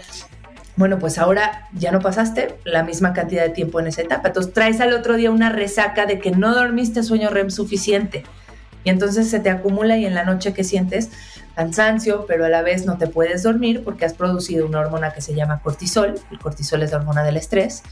Bueno, 0.78 0.98
pues 0.98 1.18
ahora 1.18 1.68
ya 1.74 1.92
no 1.92 2.00
pasaste 2.00 2.56
la 2.64 2.84
misma 2.84 3.12
cantidad 3.12 3.44
de 3.44 3.50
tiempo 3.50 3.82
en 3.82 3.88
esa 3.88 4.02
etapa. 4.02 4.30
Entonces 4.30 4.54
traes 4.54 4.80
al 4.80 4.94
otro 4.94 5.18
día 5.18 5.30
una 5.30 5.50
resaca 5.50 6.06
de 6.06 6.20
que 6.20 6.32
no 6.32 6.56
dormiste 6.56 7.04
sueño 7.04 7.30
REM 7.30 7.50
suficiente. 7.50 8.24
Y 8.86 8.92
entonces 8.92 9.30
se 9.30 9.42
te 9.42 9.50
acumula 9.50 9.98
y 9.98 10.06
en 10.06 10.16
la 10.16 10.24
noche 10.24 10.54
que 10.54 10.64
sientes 10.64 11.10
cansancio, 11.56 12.26
pero 12.28 12.46
a 12.46 12.50
la 12.50 12.62
vez 12.62 12.86
no 12.86 12.98
te 12.98 13.08
puedes 13.08 13.44
dormir 13.44 13.84
porque 13.84 14.06
has 14.06 14.14
producido 14.14 14.66
una 14.66 14.80
hormona 14.80 15.14
que 15.14 15.22
se 15.22 15.36
llama 15.36 15.62
cortisol. 15.62 16.16
El 16.32 16.40
cortisol 16.40 16.82
es 16.84 16.92
la 16.92 16.98
hormona 16.98 17.24
del 17.24 17.38
estrés. 17.38 17.84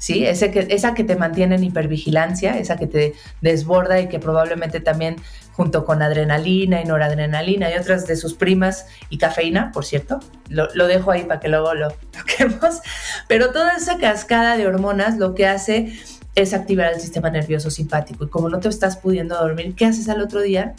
¿sí? 0.00 0.24
Esa 0.26 0.94
que 0.94 1.04
te 1.04 1.14
mantiene 1.14 1.56
en 1.56 1.64
hipervigilancia, 1.64 2.58
esa 2.58 2.76
que 2.76 2.86
te 2.86 3.14
desborda 3.42 4.00
y 4.00 4.08
que 4.08 4.18
probablemente 4.18 4.80
también 4.80 5.16
junto 5.52 5.84
con 5.84 6.02
adrenalina 6.02 6.80
y 6.80 6.86
noradrenalina 6.86 7.70
y 7.70 7.76
otras 7.76 8.06
de 8.06 8.16
sus 8.16 8.34
primas 8.34 8.86
y 9.10 9.18
cafeína, 9.18 9.70
por 9.72 9.84
cierto, 9.84 10.18
lo, 10.48 10.68
lo 10.74 10.86
dejo 10.86 11.10
ahí 11.10 11.24
para 11.24 11.38
que 11.38 11.48
luego 11.48 11.74
lo 11.74 11.90
toquemos, 12.18 12.80
pero 13.28 13.52
toda 13.52 13.76
esa 13.76 13.98
cascada 13.98 14.56
de 14.56 14.66
hormonas 14.66 15.18
lo 15.18 15.34
que 15.34 15.46
hace 15.46 15.92
es 16.34 16.54
activar 16.54 16.92
el 16.94 17.00
sistema 17.00 17.28
nervioso 17.28 17.70
simpático 17.70 18.24
y 18.24 18.28
como 18.28 18.48
no 18.48 18.58
te 18.58 18.68
estás 18.68 18.96
pudiendo 18.96 19.36
dormir, 19.36 19.74
¿qué 19.74 19.84
haces 19.84 20.08
al 20.08 20.22
otro 20.22 20.40
día? 20.40 20.74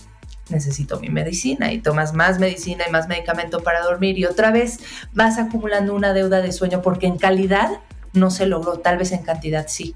Necesito 0.52 1.00
mi 1.00 1.10
medicina 1.10 1.72
y 1.72 1.80
tomas 1.80 2.14
más 2.14 2.40
medicina 2.40 2.84
y 2.88 2.92
más 2.92 3.08
medicamento 3.08 3.62
para 3.62 3.82
dormir 3.82 4.18
y 4.18 4.26
otra 4.26 4.52
vez 4.52 4.80
vas 5.14 5.38
acumulando 5.38 5.94
una 5.96 6.14
deuda 6.14 6.42
de 6.42 6.52
sueño 6.52 6.82
porque 6.82 7.08
en 7.08 7.18
calidad 7.18 7.70
no 8.14 8.30
se 8.32 8.46
logró, 8.46 8.80
tal 8.80 8.98
vez 8.98 9.12
en 9.12 9.24
cantidad 9.24 9.68
sí. 9.68 9.96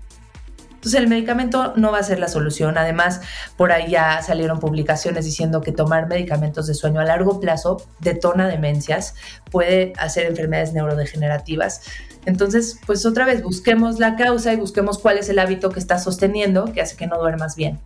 Entonces 0.85 1.01
el 1.01 1.07
medicamento 1.07 1.73
no 1.75 1.91
va 1.91 1.97
a 1.97 2.03
ser 2.03 2.19
la 2.19 2.27
solución. 2.27 2.77
Además, 2.77 3.21
por 3.57 3.71
ahí 3.71 3.89
ya 3.89 4.21
salieron 4.21 4.59
publicaciones 4.59 5.25
diciendo 5.25 5.61
que 5.61 5.71
tomar 5.71 6.07
medicamentos 6.07 6.67
de 6.67 6.75
sueño 6.75 6.99
a 6.99 7.05
largo 7.05 7.39
plazo 7.39 7.81
detona 8.01 8.47
demencias, 8.47 9.15
puede 9.49 9.93
hacer 9.97 10.27
enfermedades 10.27 10.73
neurodegenerativas. 10.73 11.81
Entonces, 12.27 12.79
pues 12.85 13.03
otra 13.07 13.25
vez, 13.25 13.41
busquemos 13.41 13.97
la 13.97 14.15
causa 14.15 14.53
y 14.53 14.57
busquemos 14.57 14.99
cuál 14.99 15.17
es 15.17 15.27
el 15.27 15.39
hábito 15.39 15.71
que 15.71 15.79
estás 15.79 16.03
sosteniendo 16.03 16.71
que 16.71 16.81
hace 16.81 16.95
que 16.95 17.07
no 17.07 17.17
duermas 17.17 17.55
bien. 17.55 17.79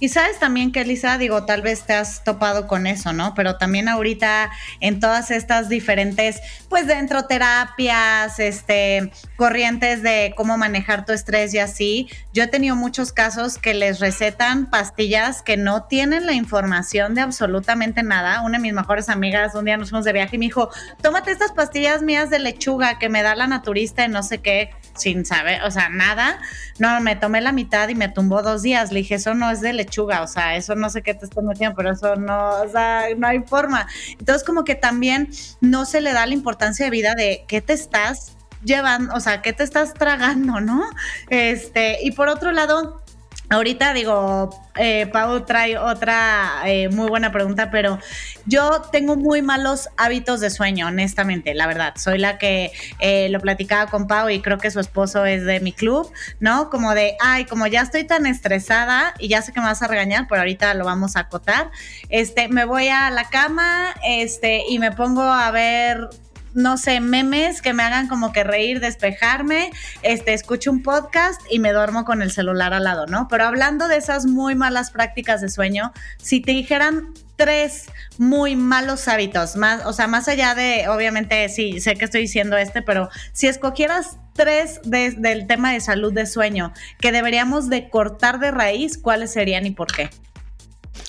Y 0.00 0.10
sabes 0.10 0.38
también 0.38 0.70
que, 0.70 0.82
Elisa, 0.82 1.18
digo, 1.18 1.44
tal 1.44 1.62
vez 1.62 1.82
te 1.82 1.92
has 1.92 2.22
topado 2.22 2.66
con 2.66 2.86
eso, 2.86 3.12
¿no? 3.12 3.34
Pero 3.34 3.56
también 3.56 3.88
ahorita 3.88 4.50
en 4.80 5.00
todas 5.00 5.30
estas 5.30 5.68
diferentes, 5.68 6.40
pues 6.68 6.86
dentro 6.86 7.24
terapias, 7.24 8.38
este, 8.38 9.10
corrientes 9.36 10.02
de 10.02 10.34
cómo 10.36 10.56
manejar 10.56 11.04
tu 11.04 11.12
estrés 11.12 11.52
y 11.54 11.58
así, 11.58 12.08
yo 12.32 12.44
he 12.44 12.46
tenido 12.46 12.76
muchos 12.76 13.12
casos 13.12 13.58
que 13.58 13.74
les 13.74 13.98
recetan 13.98 14.70
pastillas 14.70 15.42
que 15.42 15.56
no 15.56 15.84
tienen 15.84 16.26
la 16.26 16.32
información 16.32 17.14
de 17.14 17.22
absolutamente 17.22 18.02
nada. 18.02 18.42
Una 18.42 18.58
de 18.58 18.62
mis 18.62 18.72
mejores 18.72 19.08
amigas 19.08 19.54
un 19.54 19.64
día 19.64 19.76
nos 19.76 19.90
fuimos 19.90 20.04
de 20.04 20.12
viaje 20.12 20.36
y 20.36 20.38
me 20.38 20.46
dijo, 20.46 20.70
tómate 21.02 21.32
estas 21.32 21.52
pastillas 21.52 22.02
mías 22.02 22.30
de 22.30 22.38
lechuga 22.38 22.98
que 22.98 23.08
me 23.08 23.22
da 23.22 23.34
la 23.34 23.46
naturista 23.46 24.04
y 24.04 24.08
no 24.08 24.22
sé 24.22 24.38
qué 24.38 24.70
sin 24.98 25.24
saber, 25.24 25.62
o 25.62 25.70
sea, 25.70 25.88
nada. 25.88 26.40
No, 26.78 27.00
me 27.00 27.16
tomé 27.16 27.40
la 27.40 27.52
mitad 27.52 27.88
y 27.88 27.94
me 27.94 28.08
tumbó 28.08 28.42
dos 28.42 28.62
días. 28.62 28.92
Le 28.92 29.00
dije, 29.00 29.16
eso 29.16 29.34
no 29.34 29.50
es 29.50 29.60
de 29.60 29.72
lechuga, 29.72 30.22
o 30.22 30.26
sea, 30.26 30.56
eso 30.56 30.74
no 30.74 30.90
sé 30.90 31.02
qué 31.02 31.14
te 31.14 31.24
está 31.24 31.40
metiendo, 31.40 31.76
pero 31.76 31.92
eso 31.92 32.16
no, 32.16 32.62
o 32.62 32.68
sea, 32.68 33.06
no 33.16 33.26
hay 33.26 33.40
forma. 33.40 33.86
Entonces, 34.18 34.44
como 34.44 34.64
que 34.64 34.74
también 34.74 35.30
no 35.60 35.84
se 35.84 36.00
le 36.00 36.12
da 36.12 36.26
la 36.26 36.34
importancia 36.34 36.84
de 36.84 36.90
vida 36.90 37.14
de 37.14 37.44
qué 37.48 37.60
te 37.60 37.72
estás 37.72 38.36
llevando, 38.64 39.14
o 39.14 39.20
sea, 39.20 39.42
qué 39.42 39.52
te 39.52 39.62
estás 39.62 39.94
tragando, 39.94 40.60
¿no? 40.60 40.84
Este, 41.28 41.98
y 42.02 42.12
por 42.12 42.28
otro 42.28 42.52
lado, 42.52 43.02
Ahorita 43.50 43.94
digo, 43.94 44.50
eh, 44.76 45.06
Pau 45.06 45.46
trae 45.46 45.78
otra 45.78 46.62
eh, 46.66 46.90
muy 46.90 47.08
buena 47.08 47.32
pregunta, 47.32 47.70
pero 47.70 47.98
yo 48.44 48.82
tengo 48.92 49.16
muy 49.16 49.40
malos 49.40 49.88
hábitos 49.96 50.40
de 50.40 50.50
sueño, 50.50 50.86
honestamente, 50.86 51.54
la 51.54 51.66
verdad. 51.66 51.94
Soy 51.96 52.18
la 52.18 52.36
que 52.36 52.72
eh, 52.98 53.30
lo 53.30 53.40
platicaba 53.40 53.90
con 53.90 54.06
Pau 54.06 54.28
y 54.28 54.42
creo 54.42 54.58
que 54.58 54.70
su 54.70 54.80
esposo 54.80 55.24
es 55.24 55.46
de 55.46 55.60
mi 55.60 55.72
club, 55.72 56.12
¿no? 56.40 56.68
Como 56.68 56.94
de, 56.94 57.16
ay, 57.20 57.46
como 57.46 57.66
ya 57.66 57.80
estoy 57.80 58.04
tan 58.04 58.26
estresada 58.26 59.14
y 59.18 59.28
ya 59.28 59.40
sé 59.40 59.52
que 59.54 59.60
me 59.60 59.66
vas 59.66 59.82
a 59.82 59.88
regañar, 59.88 60.26
pero 60.28 60.42
ahorita 60.42 60.74
lo 60.74 60.84
vamos 60.84 61.16
a 61.16 61.20
acotar. 61.20 61.70
Este, 62.10 62.48
me 62.48 62.66
voy 62.66 62.88
a 62.88 63.08
la 63.08 63.30
cama, 63.30 63.94
este, 64.04 64.64
y 64.68 64.78
me 64.78 64.92
pongo 64.92 65.22
a 65.22 65.50
ver 65.50 66.10
no 66.58 66.76
sé, 66.76 67.00
memes 67.00 67.62
que 67.62 67.72
me 67.72 67.84
hagan 67.84 68.08
como 68.08 68.32
que 68.32 68.44
reír, 68.44 68.80
despejarme, 68.80 69.70
este, 70.02 70.34
escucho 70.34 70.70
un 70.70 70.82
podcast 70.82 71.40
y 71.48 71.60
me 71.60 71.72
duermo 71.72 72.04
con 72.04 72.20
el 72.20 72.32
celular 72.32 72.74
al 72.74 72.84
lado, 72.84 73.06
¿no? 73.06 73.28
Pero 73.28 73.44
hablando 73.44 73.86
de 73.86 73.96
esas 73.96 74.26
muy 74.26 74.54
malas 74.54 74.90
prácticas 74.90 75.40
de 75.40 75.48
sueño, 75.48 75.92
si 76.18 76.40
te 76.40 76.50
dijeran 76.52 77.14
tres 77.36 77.86
muy 78.18 78.56
malos 78.56 79.06
hábitos, 79.06 79.54
más, 79.54 79.86
o 79.86 79.92
sea, 79.92 80.08
más 80.08 80.26
allá 80.26 80.56
de, 80.56 80.88
obviamente, 80.88 81.48
sí, 81.48 81.80
sé 81.80 81.94
que 81.94 82.04
estoy 82.04 82.22
diciendo 82.22 82.56
este, 82.56 82.82
pero 82.82 83.08
si 83.32 83.46
escogieras 83.46 84.18
tres 84.34 84.80
del 84.84 85.46
tema 85.46 85.72
de 85.72 85.80
salud 85.80 86.12
de 86.12 86.26
sueño 86.26 86.72
que 87.00 87.12
deberíamos 87.12 87.70
de 87.70 87.88
cortar 87.88 88.40
de 88.40 88.50
raíz, 88.50 88.98
¿cuáles 88.98 89.32
serían 89.32 89.66
y 89.66 89.70
por 89.70 89.92
qué? 89.92 90.10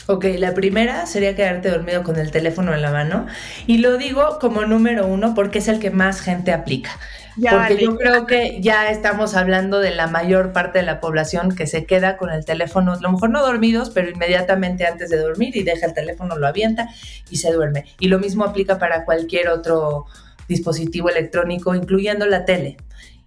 Ok, 0.08 0.26
la 0.38 0.54
primera 0.54 1.06
sería 1.06 1.36
quedarte 1.36 1.70
dormido 1.70 2.04
con 2.04 2.18
el 2.18 2.32
teléfono 2.32 2.74
en 2.74 2.82
la 2.82 2.92
mano. 2.92 3.28
Y 3.68 3.78
lo 3.78 3.98
digo 3.98 4.40
como 4.40 4.66
número 4.66 5.06
uno 5.06 5.36
porque 5.36 5.60
es 5.60 5.68
el 5.68 5.80
que 5.80 5.92
más 5.92 6.22
gente 6.22 6.52
aplica. 6.52 6.98
porque 7.40 7.78
yo 7.78 7.96
creo 7.96 8.26
que 8.26 8.60
ya 8.60 8.90
estamos 8.90 9.36
hablando 9.36 9.80
de 9.80 9.92
la 9.92 10.08
mayor 10.08 10.52
parte 10.52 10.80
de 10.80 10.86
la 10.86 11.00
población 11.00 11.56
que 11.56 11.68
se 11.68 11.86
queda 11.86 12.18
con 12.18 12.32
el 12.32 12.44
teléfono, 12.44 12.94
a 12.94 13.00
lo 13.00 13.12
mejor 13.12 13.30
no 13.30 13.42
dormidos, 13.42 13.92
pero 13.92 14.10
inmediatamente 14.10 14.88
antes 14.88 15.10
de 15.10 15.18
dormir 15.18 15.56
y 15.56 15.64
deja 15.64 15.86
el 15.86 15.94
teléfono, 15.94 16.38
lo 16.38 16.48
avienta 16.48 16.90
y 17.30 17.38
se 17.38 17.52
duerme. 17.52 17.86
Y 18.00 18.08
lo 18.08 18.20
mismo 18.20 18.44
aplica 18.46 18.80
para 18.80 19.06
cualquier 19.06 19.50
otro 19.50 20.06
dispositivo 20.48 21.10
electrónico, 21.10 21.76
incluyendo 21.76 22.26
la 22.26 22.46
tele 22.46 22.78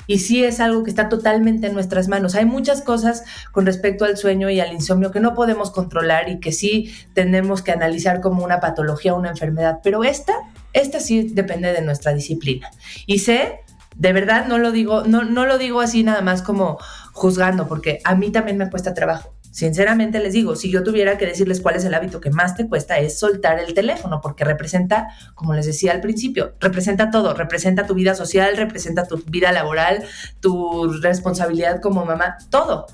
y 0.06 0.18
sí 0.18 0.44
es 0.44 0.60
algo 0.60 0.84
que 0.84 0.90
está 0.90 1.08
totalmente 1.08 1.66
en 1.66 1.74
nuestras 1.74 2.08
manos. 2.08 2.34
Hay 2.34 2.44
muchas 2.44 2.82
cosas 2.82 3.24
con 3.52 3.66
respecto 3.66 4.04
al 4.04 4.16
sueño 4.16 4.50
y 4.50 4.60
al 4.60 4.72
insomnio 4.72 5.10
que 5.10 5.20
no 5.20 5.34
podemos 5.34 5.70
controlar 5.70 6.28
y 6.28 6.40
que 6.40 6.52
sí 6.52 6.92
tenemos 7.14 7.62
que 7.62 7.72
analizar 7.72 8.20
como 8.20 8.44
una 8.44 8.60
patología, 8.60 9.14
una 9.14 9.30
enfermedad, 9.30 9.80
pero 9.82 10.04
esta, 10.04 10.34
esta 10.72 11.00
sí 11.00 11.30
depende 11.32 11.72
de 11.72 11.82
nuestra 11.82 12.12
disciplina. 12.14 12.70
Y 13.06 13.20
sé, 13.20 13.60
de 13.96 14.12
verdad 14.12 14.46
no 14.46 14.58
lo 14.58 14.72
digo, 14.72 15.04
no, 15.04 15.24
no 15.24 15.46
lo 15.46 15.58
digo 15.58 15.80
así 15.80 16.02
nada 16.02 16.22
más 16.22 16.42
como 16.42 16.78
juzgando, 17.12 17.68
porque 17.68 18.00
a 18.04 18.14
mí 18.14 18.30
también 18.30 18.58
me 18.58 18.70
cuesta 18.70 18.94
trabajo. 18.94 19.32
Sinceramente 19.52 20.18
les 20.18 20.32
digo, 20.32 20.56
si 20.56 20.70
yo 20.70 20.82
tuviera 20.82 21.18
que 21.18 21.26
decirles 21.26 21.60
cuál 21.60 21.76
es 21.76 21.84
el 21.84 21.92
hábito 21.92 22.22
que 22.22 22.30
más 22.30 22.56
te 22.56 22.66
cuesta, 22.66 22.98
es 22.98 23.18
soltar 23.18 23.60
el 23.60 23.74
teléfono, 23.74 24.22
porque 24.22 24.44
representa, 24.44 25.08
como 25.34 25.52
les 25.52 25.66
decía 25.66 25.92
al 25.92 26.00
principio, 26.00 26.54
representa 26.58 27.10
todo, 27.10 27.34
representa 27.34 27.86
tu 27.86 27.92
vida 27.92 28.14
social, 28.14 28.56
representa 28.56 29.06
tu 29.06 29.22
vida 29.26 29.52
laboral, 29.52 30.04
tu 30.40 30.90
responsabilidad 31.02 31.82
como 31.82 32.06
mamá, 32.06 32.38
todo. 32.48 32.86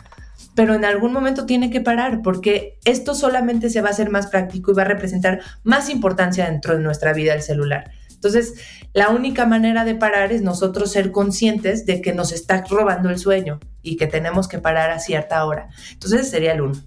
Pero 0.57 0.75
en 0.75 0.85
algún 0.85 1.13
momento 1.13 1.47
tiene 1.47 1.71
que 1.71 1.81
parar, 1.81 2.23
porque 2.23 2.77
esto 2.85 3.15
solamente 3.15 3.71
se 3.71 3.81
va 3.81 3.91
a 3.91 3.93
hacer 3.93 4.11
más 4.11 4.27
práctico 4.27 4.73
y 4.73 4.75
va 4.75 4.83
a 4.83 4.87
representar 4.87 5.41
más 5.63 5.89
importancia 5.89 6.47
dentro 6.47 6.75
de 6.77 6.83
nuestra 6.83 7.13
vida 7.13 7.35
el 7.35 7.43
celular. 7.43 7.93
Entonces, 8.19 8.55
la 8.95 9.11
única 9.11 9.47
manera 9.47 9.85
de 9.85 9.95
parar 9.95 10.33
es 10.33 10.43
nosotros 10.43 10.91
ser 10.91 11.13
conscientes 11.13 11.87
de 11.87 12.01
que 12.01 12.13
nos 12.13 12.33
está 12.33 12.65
robando 12.69 13.11
el 13.11 13.19
sueño 13.19 13.61
y 13.81 13.97
que 13.97 14.09
tenemos 14.09 14.49
que 14.49 14.59
parar 14.59 14.91
a 14.91 14.99
cierta 14.99 15.45
hora. 15.45 15.69
Entonces, 15.93 16.29
sería 16.29 16.53
el 16.53 16.63
uno. 16.63 16.83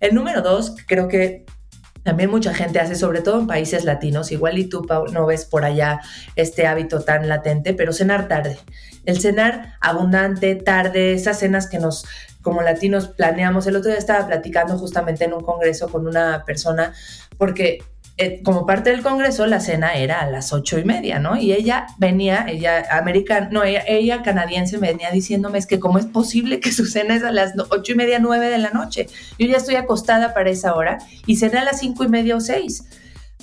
El 0.00 0.14
número 0.14 0.42
dos, 0.42 0.74
creo 0.86 1.08
que 1.08 1.46
también 2.02 2.30
mucha 2.30 2.52
gente 2.54 2.78
hace, 2.78 2.94
sobre 2.94 3.22
todo 3.22 3.40
en 3.40 3.46
países 3.46 3.84
latinos, 3.84 4.30
igual 4.30 4.58
y 4.58 4.68
tú 4.68 4.86
no 5.12 5.26
ves 5.26 5.46
por 5.46 5.64
allá 5.64 6.00
este 6.36 6.66
hábito 6.66 7.00
tan 7.00 7.26
latente, 7.26 7.74
pero 7.74 7.92
cenar 7.92 8.28
tarde. 8.28 8.58
El 9.06 9.18
cenar 9.18 9.74
abundante, 9.80 10.54
tarde, 10.56 11.14
esas 11.14 11.38
cenas 11.38 11.68
que 11.68 11.78
nos 11.78 12.04
como 12.42 12.62
latinos 12.62 13.08
planeamos. 13.08 13.66
El 13.66 13.74
otro 13.74 13.90
día 13.90 13.98
estaba 13.98 14.24
platicando 14.24 14.78
justamente 14.78 15.24
en 15.24 15.32
un 15.32 15.40
congreso 15.40 15.88
con 15.88 16.06
una 16.06 16.44
persona 16.44 16.92
porque 17.38 17.82
eh, 18.18 18.40
como 18.42 18.64
parte 18.64 18.88
del 18.88 19.02
Congreso, 19.02 19.44
la 19.46 19.60
cena 19.60 19.94
era 19.94 20.22
a 20.22 20.30
las 20.30 20.54
ocho 20.54 20.78
y 20.78 20.84
media, 20.84 21.18
¿no? 21.18 21.36
Y 21.36 21.52
ella 21.52 21.86
venía, 21.98 22.46
ella 22.48 22.86
americana, 22.90 23.50
no, 23.52 23.62
ella, 23.62 24.22
canadiense 24.22 24.78
venía 24.78 25.10
diciéndome 25.10 25.58
es 25.58 25.66
que 25.66 25.78
cómo 25.78 25.98
es 25.98 26.06
posible 26.06 26.58
que 26.58 26.72
su 26.72 26.86
cena 26.86 27.14
es 27.14 27.22
a 27.22 27.30
las 27.30 27.52
ocho 27.68 27.92
y 27.92 27.94
media, 27.94 28.18
nueve 28.18 28.48
de 28.48 28.56
la 28.56 28.70
noche. 28.70 29.06
Yo 29.38 29.46
ya 29.46 29.58
estoy 29.58 29.74
acostada 29.74 30.32
para 30.32 30.48
esa 30.48 30.74
hora 30.74 30.96
y 31.26 31.36
cena 31.36 31.60
a 31.60 31.64
las 31.64 31.80
cinco 31.80 32.04
y 32.04 32.08
media 32.08 32.36
o 32.36 32.40
seis, 32.40 32.84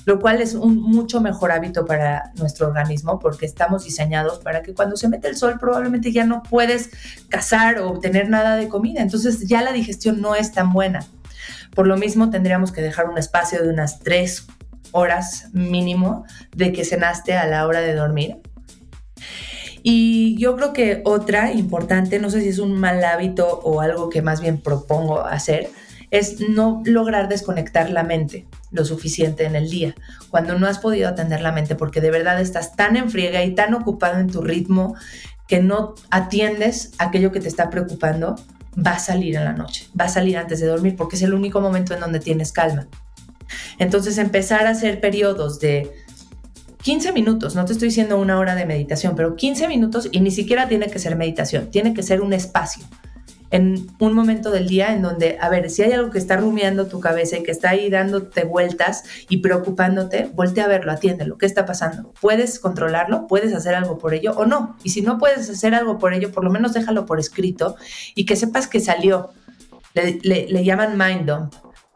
lo 0.05 0.19
cual 0.19 0.41
es 0.41 0.55
un 0.55 0.81
mucho 0.81 1.21
mejor 1.21 1.51
hábito 1.51 1.85
para 1.85 2.31
nuestro 2.37 2.65
organismo 2.65 3.19
porque 3.19 3.45
estamos 3.45 3.83
diseñados 3.83 4.39
para 4.39 4.63
que 4.63 4.73
cuando 4.73 4.97
se 4.97 5.07
mete 5.07 5.27
el 5.27 5.37
sol 5.37 5.59
probablemente 5.59 6.11
ya 6.11 6.25
no 6.25 6.41
puedes 6.41 6.89
cazar 7.29 7.77
o 7.77 7.91
obtener 7.91 8.27
nada 8.27 8.55
de 8.55 8.69
comida, 8.69 9.03
entonces 9.03 9.47
ya 9.47 9.61
la 9.61 9.71
digestión 9.71 10.19
no 10.19 10.33
es 10.33 10.51
tan 10.51 10.73
buena. 10.73 11.05
Por 11.75 11.85
lo 11.85 11.95
mismo 11.95 12.31
tendríamos 12.31 12.71
que 12.71 12.81
dejar 12.81 13.07
un 13.07 13.19
espacio 13.19 13.61
de 13.61 13.69
unas 13.69 13.99
tres 13.99 14.47
horas 14.93 15.49
mínimo 15.51 16.25
de 16.55 16.71
que 16.71 16.85
cenaste 16.85 17.33
a 17.33 17.45
la 17.45 17.67
hora 17.67 17.81
de 17.81 17.93
dormir. 17.93 18.37
Y 19.83 20.37
yo 20.37 20.55
creo 20.55 20.71
que 20.71 21.01
otra 21.03 21.51
importante, 21.51 22.17
no 22.19 22.29
sé 22.29 22.39
si 22.41 22.47
es 22.47 22.59
un 22.59 22.73
mal 22.73 23.03
hábito 23.03 23.59
o 23.63 23.81
algo 23.81 24.09
que 24.09 24.21
más 24.21 24.39
bien 24.39 24.61
propongo 24.61 25.25
hacer, 25.25 25.69
es 26.09 26.39
no 26.39 26.81
lograr 26.85 27.27
desconectar 27.27 27.89
la 27.89 28.03
mente 28.03 28.47
lo 28.71 28.85
suficiente 28.85 29.45
en 29.45 29.55
el 29.55 29.69
día, 29.69 29.95
cuando 30.29 30.57
no 30.57 30.67
has 30.67 30.79
podido 30.79 31.09
atender 31.09 31.41
la 31.41 31.51
mente 31.51 31.75
porque 31.75 32.01
de 32.01 32.11
verdad 32.11 32.39
estás 32.39 32.75
tan 32.75 32.95
en 32.95 33.09
friega 33.09 33.43
y 33.43 33.55
tan 33.55 33.73
ocupado 33.73 34.19
en 34.19 34.29
tu 34.29 34.41
ritmo 34.41 34.95
que 35.47 35.61
no 35.61 35.95
atiendes 36.09 36.91
aquello 36.97 37.31
que 37.31 37.39
te 37.39 37.47
está 37.47 37.69
preocupando, 37.69 38.35
va 38.75 38.91
a 38.91 38.99
salir 38.99 39.35
en 39.35 39.43
la 39.43 39.53
noche, 39.53 39.87
va 39.99 40.05
a 40.05 40.09
salir 40.09 40.37
antes 40.37 40.59
de 40.59 40.67
dormir 40.67 40.95
porque 40.95 41.15
es 41.15 41.21
el 41.21 41.33
único 41.33 41.61
momento 41.61 41.93
en 41.93 41.99
donde 41.99 42.19
tienes 42.19 42.51
calma. 42.51 42.87
Entonces 43.79 44.17
empezar 44.17 44.67
a 44.67 44.71
hacer 44.71 44.99
periodos 44.99 45.59
de 45.59 45.91
15 46.81 47.13
minutos, 47.13 47.55
no 47.55 47.65
te 47.65 47.73
estoy 47.73 47.89
diciendo 47.89 48.17
una 48.17 48.37
hora 48.37 48.55
de 48.55 48.65
meditación, 48.65 49.15
pero 49.15 49.35
15 49.35 49.67
minutos 49.67 50.09
y 50.11 50.19
ni 50.19 50.31
siquiera 50.31 50.67
tiene 50.67 50.87
que 50.87 50.99
ser 50.99 51.15
meditación, 51.15 51.71
tiene 51.71 51.93
que 51.93 52.03
ser 52.03 52.21
un 52.21 52.33
espacio 52.33 52.85
en 53.53 53.87
un 53.99 54.13
momento 54.13 54.49
del 54.49 54.67
día 54.67 54.95
en 54.95 55.03
donde, 55.03 55.37
a 55.39 55.47
ver, 55.47 55.69
si 55.69 55.83
hay 55.83 55.91
algo 55.91 56.09
que 56.09 56.17
está 56.17 56.37
rumiando 56.37 56.87
tu 56.87 56.99
cabeza 56.99 57.37
y 57.37 57.43
que 57.43 57.51
está 57.51 57.69
ahí 57.69 57.91
dándote 57.91 58.45
vueltas 58.45 59.03
y 59.29 59.37
preocupándote, 59.37 60.27
voltea 60.33 60.65
a 60.65 60.67
verlo, 60.67 60.91
atiéndelo, 60.91 61.37
¿qué 61.37 61.45
está 61.45 61.63
pasando? 61.63 62.11
¿Puedes 62.19 62.57
controlarlo? 62.57 63.27
¿Puedes 63.27 63.53
hacer 63.53 63.75
algo 63.75 63.99
por 63.99 64.15
ello 64.15 64.31
o 64.35 64.47
no? 64.47 64.75
Y 64.83 64.89
si 64.89 65.03
no 65.03 65.19
puedes 65.19 65.47
hacer 65.51 65.75
algo 65.75 65.99
por 65.99 66.15
ello, 66.15 66.31
por 66.31 66.43
lo 66.43 66.49
menos 66.49 66.73
déjalo 66.73 67.05
por 67.05 67.19
escrito 67.19 67.75
y 68.15 68.25
que 68.25 68.35
sepas 68.35 68.67
que 68.67 68.79
salió. 68.79 69.29
Le, 69.93 70.19
le 70.23 70.63
llaman 70.63 70.97
mind 70.97 71.29
dump 71.29 71.53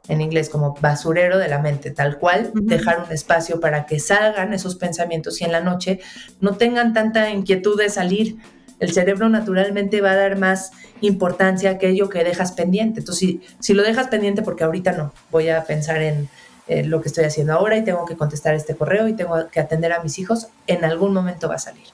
en 0.08 0.22
inglés 0.22 0.50
como 0.50 0.76
basurero 0.80 1.38
de 1.38 1.48
la 1.48 1.60
mente, 1.60 1.92
tal 1.92 2.18
cual, 2.18 2.52
dejar 2.54 3.04
un 3.06 3.12
espacio 3.12 3.60
para 3.60 3.86
que 3.86 4.00
salgan 4.00 4.54
esos 4.54 4.76
pensamientos 4.76 5.42
y 5.42 5.46
en 5.46 5.52
la 5.52 5.62
noche 5.62 6.00
no 6.40 6.56
tengan 6.56 6.94
tanta 6.94 7.30
inquietud 7.30 7.78
de 7.78 7.90
salir, 7.90 8.38
el 8.80 8.92
cerebro 8.92 9.28
naturalmente 9.28 10.02
va 10.02 10.12
a 10.12 10.16
dar 10.16 10.38
más 10.38 10.72
importancia 11.02 11.70
a 11.70 11.74
aquello 11.74 12.10
que 12.10 12.24
dejas 12.24 12.52
pendiente. 12.52 13.00
Entonces, 13.00 13.20
si, 13.20 13.42
si 13.60 13.74
lo 13.74 13.84
dejas 13.84 14.08
pendiente, 14.08 14.44
porque 14.44 14.64
ahorita 14.64 14.92
no, 14.92 15.14
voy 15.32 15.50
a 15.50 15.64
pensar 15.64 16.02
en 16.02 16.30
lo 16.68 17.02
que 17.02 17.08
estoy 17.08 17.24
haciendo 17.24 17.54
ahora 17.54 17.78
y 17.78 17.84
tengo 17.84 18.06
que 18.06 18.16
contestar 18.16 18.54
este 18.54 18.76
correo 18.76 19.08
y 19.08 19.14
tengo 19.14 19.48
que 19.50 19.60
atender 19.60 19.94
a 19.94 20.04
mis 20.04 20.20
hijos, 20.20 20.50
en 20.68 20.84
algún 20.84 21.14
momento 21.14 21.48
va 21.48 21.56
a 21.56 21.60
salir. 21.60 21.86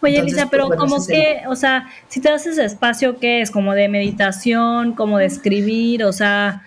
Oye, 0.00 0.18
Elisa, 0.18 0.48
pero 0.50 0.68
como 0.68 1.04
que, 1.04 1.42
o 1.48 1.56
sea, 1.56 1.88
si 2.08 2.20
te 2.20 2.30
das 2.30 2.46
ese 2.46 2.64
espacio, 2.64 3.18
¿qué 3.18 3.40
es? 3.40 3.50
¿Como 3.50 3.72
de 3.72 3.88
meditación, 3.88 4.92
como 4.92 5.18
de 5.18 5.24
escribir? 5.24 6.04
O 6.04 6.12
sea, 6.12 6.62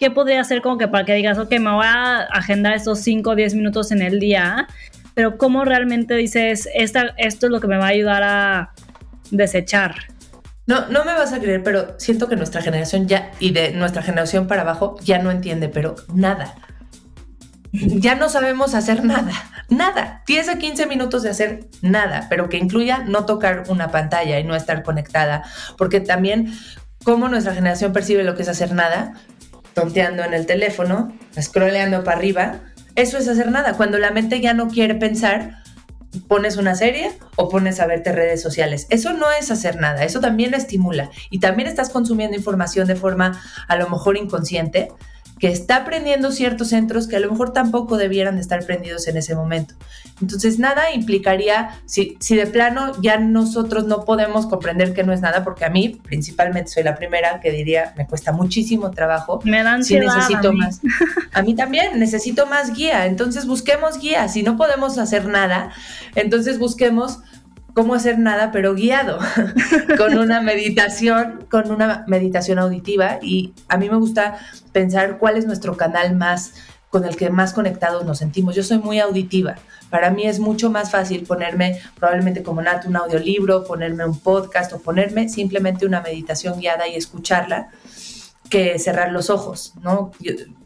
¿qué 0.00 0.10
podría 0.10 0.40
hacer 0.40 0.62
como 0.62 0.78
que 0.78 0.88
para 0.88 1.04
que 1.04 1.14
digas, 1.14 1.38
ok, 1.38 1.50
me 1.60 1.70
voy 1.70 1.86
a 1.86 2.22
agendar 2.22 2.74
estos 2.74 3.00
5 3.00 3.30
o 3.30 3.34
10 3.36 3.54
minutos 3.54 3.92
en 3.92 4.02
el 4.02 4.18
día? 4.18 4.66
Pero 5.14 5.38
¿cómo 5.38 5.64
realmente 5.64 6.14
dices, 6.14 6.68
esta, 6.74 7.14
esto 7.18 7.46
es 7.46 7.52
lo 7.52 7.60
que 7.60 7.68
me 7.68 7.76
va 7.76 7.86
a 7.86 7.90
ayudar 7.90 8.22
a 8.22 8.72
desechar? 9.30 9.94
No, 10.66 10.88
no 10.88 11.04
me 11.04 11.12
vas 11.12 11.32
a 11.32 11.40
creer, 11.40 11.62
pero 11.62 11.98
siento 11.98 12.28
que 12.28 12.36
nuestra 12.36 12.62
generación 12.62 13.06
ya, 13.06 13.30
y 13.38 13.50
de 13.50 13.72
nuestra 13.72 14.02
generación 14.02 14.46
para 14.46 14.62
abajo, 14.62 14.96
ya 15.04 15.18
no 15.18 15.30
entiende, 15.30 15.68
pero 15.68 15.96
nada 16.12 16.54
ya 17.72 18.14
no 18.16 18.28
sabemos 18.28 18.74
hacer 18.74 19.04
nada, 19.04 19.32
nada. 19.68 20.22
10 20.26 20.48
a 20.48 20.58
15 20.58 20.86
minutos 20.86 21.22
de 21.22 21.30
hacer 21.30 21.68
nada, 21.82 22.26
pero 22.28 22.48
que 22.48 22.56
incluya 22.56 23.04
no 23.06 23.26
tocar 23.26 23.64
una 23.68 23.90
pantalla 23.90 24.38
y 24.38 24.44
no 24.44 24.56
estar 24.56 24.82
conectada, 24.82 25.44
porque 25.78 26.00
también 26.00 26.52
cómo 27.04 27.28
nuestra 27.28 27.54
generación 27.54 27.92
percibe 27.92 28.24
lo 28.24 28.34
que 28.34 28.42
es 28.42 28.48
hacer 28.48 28.72
nada, 28.72 29.14
tonteando 29.80 30.22
en 30.24 30.34
el 30.34 30.44
teléfono, 30.46 31.12
scrolleando 31.40 32.04
para 32.04 32.18
arriba, 32.18 32.60
eso 32.96 33.16
es 33.16 33.28
hacer 33.28 33.50
nada. 33.50 33.74
Cuando 33.74 33.98
la 33.98 34.10
mente 34.10 34.40
ya 34.40 34.52
no 34.52 34.68
quiere 34.68 34.94
pensar, 34.94 35.62
pones 36.28 36.58
una 36.58 36.74
serie 36.74 37.12
o 37.36 37.48
pones 37.48 37.80
a 37.80 37.86
verte 37.86 38.12
redes 38.12 38.42
sociales. 38.42 38.86
Eso 38.90 39.14
no 39.14 39.30
es 39.30 39.50
hacer 39.50 39.76
nada, 39.76 40.04
eso 40.04 40.20
también 40.20 40.52
estimula 40.52 41.10
y 41.30 41.40
también 41.40 41.68
estás 41.68 41.88
consumiendo 41.88 42.36
información 42.36 42.86
de 42.86 42.96
forma 42.96 43.40
a 43.68 43.76
lo 43.76 43.88
mejor 43.88 44.18
inconsciente 44.18 44.88
que 45.40 45.48
está 45.48 45.86
prendiendo 45.86 46.32
ciertos 46.32 46.68
centros 46.68 47.08
que 47.08 47.16
a 47.16 47.20
lo 47.20 47.30
mejor 47.30 47.54
tampoco 47.54 47.96
debieran 47.96 48.34
de 48.34 48.42
estar 48.42 48.62
prendidos 48.66 49.08
en 49.08 49.16
ese 49.16 49.34
momento. 49.34 49.74
Entonces, 50.20 50.58
nada 50.58 50.92
implicaría, 50.92 51.80
si, 51.86 52.18
si 52.20 52.36
de 52.36 52.46
plano 52.46 52.92
ya 53.00 53.16
nosotros 53.16 53.86
no 53.86 54.04
podemos 54.04 54.46
comprender 54.46 54.92
que 54.92 55.02
no 55.02 55.14
es 55.14 55.22
nada, 55.22 55.42
porque 55.42 55.64
a 55.64 55.70
mí 55.70 55.98
principalmente 56.04 56.70
soy 56.70 56.82
la 56.82 56.94
primera 56.94 57.40
que 57.40 57.50
diría, 57.52 57.94
me 57.96 58.06
cuesta 58.06 58.32
muchísimo 58.32 58.90
trabajo. 58.90 59.40
Me 59.44 59.62
dan 59.62 59.82
si 59.82 59.98
necesito 59.98 60.52
más. 60.52 60.80
A 61.32 61.40
mí 61.40 61.54
también, 61.54 61.98
necesito 61.98 62.44
más 62.44 62.74
guía. 62.74 63.06
Entonces, 63.06 63.46
busquemos 63.46 63.98
guía. 63.98 64.28
Si 64.28 64.42
no 64.42 64.58
podemos 64.58 64.98
hacer 64.98 65.24
nada, 65.24 65.72
entonces 66.16 66.58
busquemos 66.58 67.20
cómo 67.74 67.94
hacer 67.94 68.18
nada, 68.18 68.50
pero 68.52 68.74
guiado, 68.74 69.18
con 69.96 70.18
una 70.18 70.40
meditación, 70.40 71.46
con 71.50 71.70
una 71.70 72.04
meditación 72.06 72.58
auditiva. 72.58 73.18
Y 73.22 73.54
a 73.68 73.76
mí 73.76 73.88
me 73.88 73.96
gusta 73.96 74.38
pensar 74.72 75.18
cuál 75.18 75.36
es 75.36 75.46
nuestro 75.46 75.76
canal 75.76 76.14
más 76.16 76.54
con 76.90 77.04
el 77.04 77.16
que 77.16 77.30
más 77.30 77.52
conectados 77.52 78.04
nos 78.04 78.18
sentimos. 78.18 78.56
Yo 78.56 78.64
soy 78.64 78.78
muy 78.78 78.98
auditiva. 78.98 79.54
Para 79.90 80.10
mí 80.10 80.24
es 80.26 80.40
mucho 80.40 80.70
más 80.70 80.90
fácil 80.90 81.24
ponerme, 81.24 81.80
probablemente 81.96 82.42
como 82.42 82.62
Nat, 82.62 82.84
un 82.86 82.96
audiolibro, 82.96 83.64
ponerme 83.64 84.04
un 84.04 84.18
podcast 84.18 84.72
o 84.72 84.80
ponerme 84.80 85.28
simplemente 85.28 85.86
una 85.86 86.00
meditación 86.00 86.58
guiada 86.58 86.88
y 86.88 86.96
escucharla 86.96 87.70
que 88.50 88.78
cerrar 88.78 89.12
los 89.12 89.30
ojos, 89.30 89.74
¿no? 89.80 90.10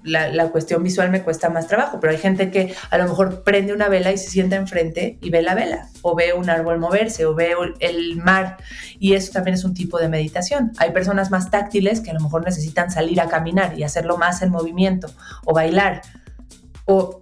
la, 0.04 0.48
cuestión 0.48 0.82
visual 0.82 1.10
me 1.10 1.22
cuesta 1.22 1.50
más 1.50 1.66
trabajo, 1.66 1.98
pero 2.00 2.12
hay 2.12 2.18
gente 2.18 2.50
que 2.50 2.74
a 2.90 2.98
lo 2.98 3.04
mejor 3.04 3.42
prende 3.42 3.72
una 3.72 3.88
vela 3.88 4.10
y 4.10 4.18
se 4.18 4.30
sienta 4.30 4.56
enfrente 4.56 5.18
y 5.20 5.30
ve 5.30 5.42
la 5.42 5.54
vela, 5.54 5.88
o 6.02 6.14
ve 6.14 6.32
un 6.32 6.48
árbol 6.50 6.78
moverse, 6.78 7.26
o 7.26 7.34
ve 7.34 7.54
el 7.80 8.16
mar, 8.16 8.56
y 8.98 9.14
eso 9.14 9.32
también 9.32 9.54
es 9.54 9.64
un 9.64 9.74
tipo 9.74 9.98
de 9.98 10.08
meditación. 10.08 10.72
Hay 10.78 10.92
personas 10.92 11.30
más 11.30 11.50
táctiles 11.50 12.00
que 12.00 12.10
a 12.10 12.14
lo 12.14 12.20
mejor 12.20 12.44
necesitan 12.44 12.90
salir 12.90 13.20
a 13.20 13.28
caminar 13.28 13.78
y 13.78 13.82
hacerlo 13.82 14.16
más 14.16 14.42
en 14.42 14.50
movimiento, 14.50 15.08
o 15.44 15.52
bailar, 15.52 16.02
o 16.86 17.20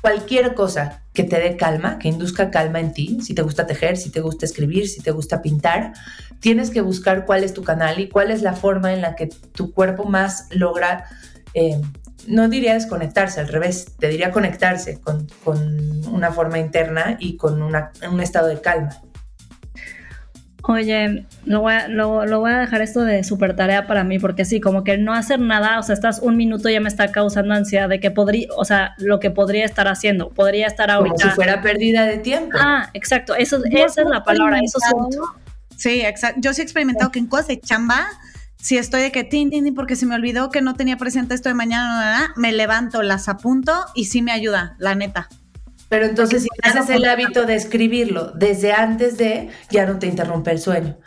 cualquier 0.00 0.54
cosa 0.54 1.02
que 1.12 1.24
te 1.24 1.40
dé 1.40 1.56
calma, 1.56 1.98
que 1.98 2.08
induzca 2.08 2.50
calma 2.50 2.80
en 2.80 2.92
ti, 2.92 3.18
si 3.22 3.34
te 3.34 3.42
gusta 3.42 3.66
tejer, 3.66 3.96
si 3.96 4.10
te 4.10 4.20
gusta 4.20 4.46
escribir, 4.46 4.88
si 4.88 5.00
te 5.00 5.10
gusta 5.10 5.42
pintar, 5.42 5.92
tienes 6.40 6.70
que 6.70 6.80
buscar 6.80 7.26
cuál 7.26 7.44
es 7.44 7.54
tu 7.54 7.62
canal 7.64 7.98
y 7.98 8.08
cuál 8.08 8.30
es 8.30 8.42
la 8.42 8.52
forma 8.52 8.92
en 8.92 9.00
la 9.00 9.16
que 9.16 9.26
tu 9.26 9.72
cuerpo 9.72 10.04
más 10.04 10.46
logra, 10.50 11.04
eh, 11.54 11.80
no 12.26 12.48
diría 12.48 12.74
desconectarse, 12.74 13.40
al 13.40 13.48
revés, 13.48 13.96
te 13.98 14.08
diría 14.08 14.30
conectarse 14.30 15.00
con, 15.00 15.26
una 16.12 16.30
forma 16.32 16.58
interna 16.58 17.16
y 17.18 17.36
con 17.36 17.60
un 17.62 18.20
estado 18.20 18.48
de 18.48 18.60
calma. 18.60 18.90
Oye, 20.64 21.24
lo 21.44 21.60
voy, 21.60 21.72
a, 21.72 21.88
lo, 21.88 22.40
voy 22.40 22.50
a 22.50 22.58
dejar 22.58 22.82
esto 22.82 23.02
de 23.02 23.22
super 23.22 23.54
tarea 23.54 23.86
para 23.86 24.04
mí, 24.04 24.18
porque 24.18 24.44
sí, 24.44 24.60
como 24.60 24.84
que 24.84 24.98
no 24.98 25.14
hacer 25.14 25.40
nada, 25.40 25.78
o 25.78 25.82
sea, 25.82 25.94
estás 25.94 26.18
un 26.20 26.36
minuto 26.36 26.68
ya 26.68 26.80
me 26.80 26.88
está 26.88 27.12
causando 27.12 27.54
ansiedad 27.54 27.88
de 27.88 28.00
que 28.00 28.10
podría, 28.10 28.48
o 28.56 28.64
sea, 28.64 28.94
lo 28.98 29.20
que 29.20 29.30
podría 29.30 29.64
estar 29.64 29.86
haciendo, 29.88 30.30
podría 30.30 30.66
estar 30.66 30.90
ahorita. 30.90 31.14
Como 31.16 31.30
si 31.30 31.34
fuera 31.36 31.62
pérdida 31.62 32.04
de 32.06 32.18
tiempo. 32.18 32.58
Ah, 32.60 32.90
exacto, 32.92 33.34
eso, 33.34 33.62
esa 33.70 34.02
es 34.02 34.08
la 34.08 34.24
palabra, 34.24 34.58
eso 34.62 34.78
es. 34.78 35.18
Sí, 35.76 36.00
exacto. 36.00 36.40
Yo 36.42 36.52
sí 36.52 36.60
he 36.60 36.64
experimentado 36.64 37.12
que 37.12 37.20
en 37.20 37.28
cosas 37.28 37.46
de 37.46 37.60
chamba, 37.60 38.08
si 38.56 38.76
estoy 38.76 39.00
de 39.02 39.12
que 39.12 39.22
tin, 39.22 39.50
tin, 39.50 39.62
tin, 39.64 39.74
porque 39.74 39.94
se 39.94 40.06
me 40.06 40.16
olvidó 40.16 40.50
que 40.50 40.60
no 40.60 40.74
tenía 40.74 40.96
presente 40.96 41.34
esto 41.34 41.48
de 41.48 41.54
mañana, 41.54 42.32
me 42.36 42.50
levanto, 42.50 43.02
las 43.02 43.28
apunto 43.28 43.72
y 43.94 44.06
sí 44.06 44.20
me 44.20 44.32
ayuda, 44.32 44.74
la 44.78 44.96
neta. 44.96 45.28
Pero 45.88 46.04
entonces 46.04 46.42
si 46.42 46.48
haces 46.62 46.90
el 46.90 47.04
hábito 47.04 47.44
de 47.44 47.54
escribirlo 47.54 48.32
desde 48.32 48.72
antes 48.72 49.16
de, 49.16 49.48
ya 49.70 49.86
no 49.86 49.98
te 49.98 50.06
interrumpe 50.06 50.50
el 50.50 50.60
sueño. 50.60 50.98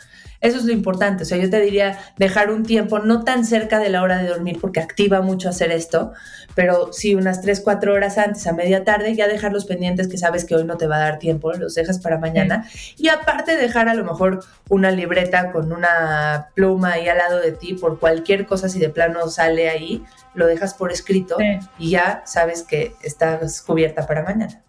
Eso 0.42 0.58
es 0.58 0.64
lo 0.64 0.72
importante. 0.72 1.22
O 1.22 1.26
sea, 1.26 1.38
yo 1.38 1.48
te 1.48 1.60
diría 1.60 1.98
dejar 2.18 2.50
un 2.50 2.64
tiempo 2.64 2.98
no 2.98 3.22
tan 3.22 3.46
cerca 3.46 3.78
de 3.78 3.88
la 3.90 4.02
hora 4.02 4.18
de 4.18 4.28
dormir 4.28 4.58
porque 4.60 4.80
activa 4.80 5.22
mucho 5.22 5.48
hacer 5.48 5.70
esto, 5.70 6.12
pero 6.56 6.92
sí 6.92 7.14
unas 7.14 7.42
3, 7.42 7.60
4 7.60 7.94
horas 7.94 8.18
antes, 8.18 8.44
a 8.48 8.52
media 8.52 8.82
tarde, 8.82 9.14
ya 9.14 9.28
dejar 9.28 9.52
los 9.52 9.66
pendientes 9.66 10.08
que 10.08 10.18
sabes 10.18 10.44
que 10.44 10.56
hoy 10.56 10.64
no 10.64 10.76
te 10.76 10.88
va 10.88 10.96
a 10.96 11.00
dar 11.00 11.18
tiempo, 11.20 11.52
los 11.52 11.76
dejas 11.76 12.00
para 12.00 12.18
mañana. 12.18 12.68
Y 12.96 13.08
aparte 13.08 13.56
dejar 13.56 13.88
a 13.88 13.94
lo 13.94 14.02
mejor 14.02 14.40
una 14.68 14.90
libreta 14.90 15.52
con 15.52 15.72
una 15.72 16.48
pluma 16.56 16.94
ahí 16.94 17.08
al 17.08 17.18
lado 17.18 17.40
de 17.40 17.52
ti 17.52 17.74
por 17.74 18.00
cualquier 18.00 18.44
cosa, 18.44 18.68
si 18.68 18.80
de 18.80 18.88
plano 18.88 19.28
sale 19.28 19.70
ahí, 19.70 20.02
lo 20.34 20.48
dejas 20.48 20.74
por 20.74 20.90
escrito 20.90 21.36
y 21.78 21.90
ya 21.90 22.22
sabes 22.26 22.64
que 22.64 22.94
estás 23.04 23.62
cubierta 23.62 24.08
para 24.08 24.24
mañana. 24.24 24.60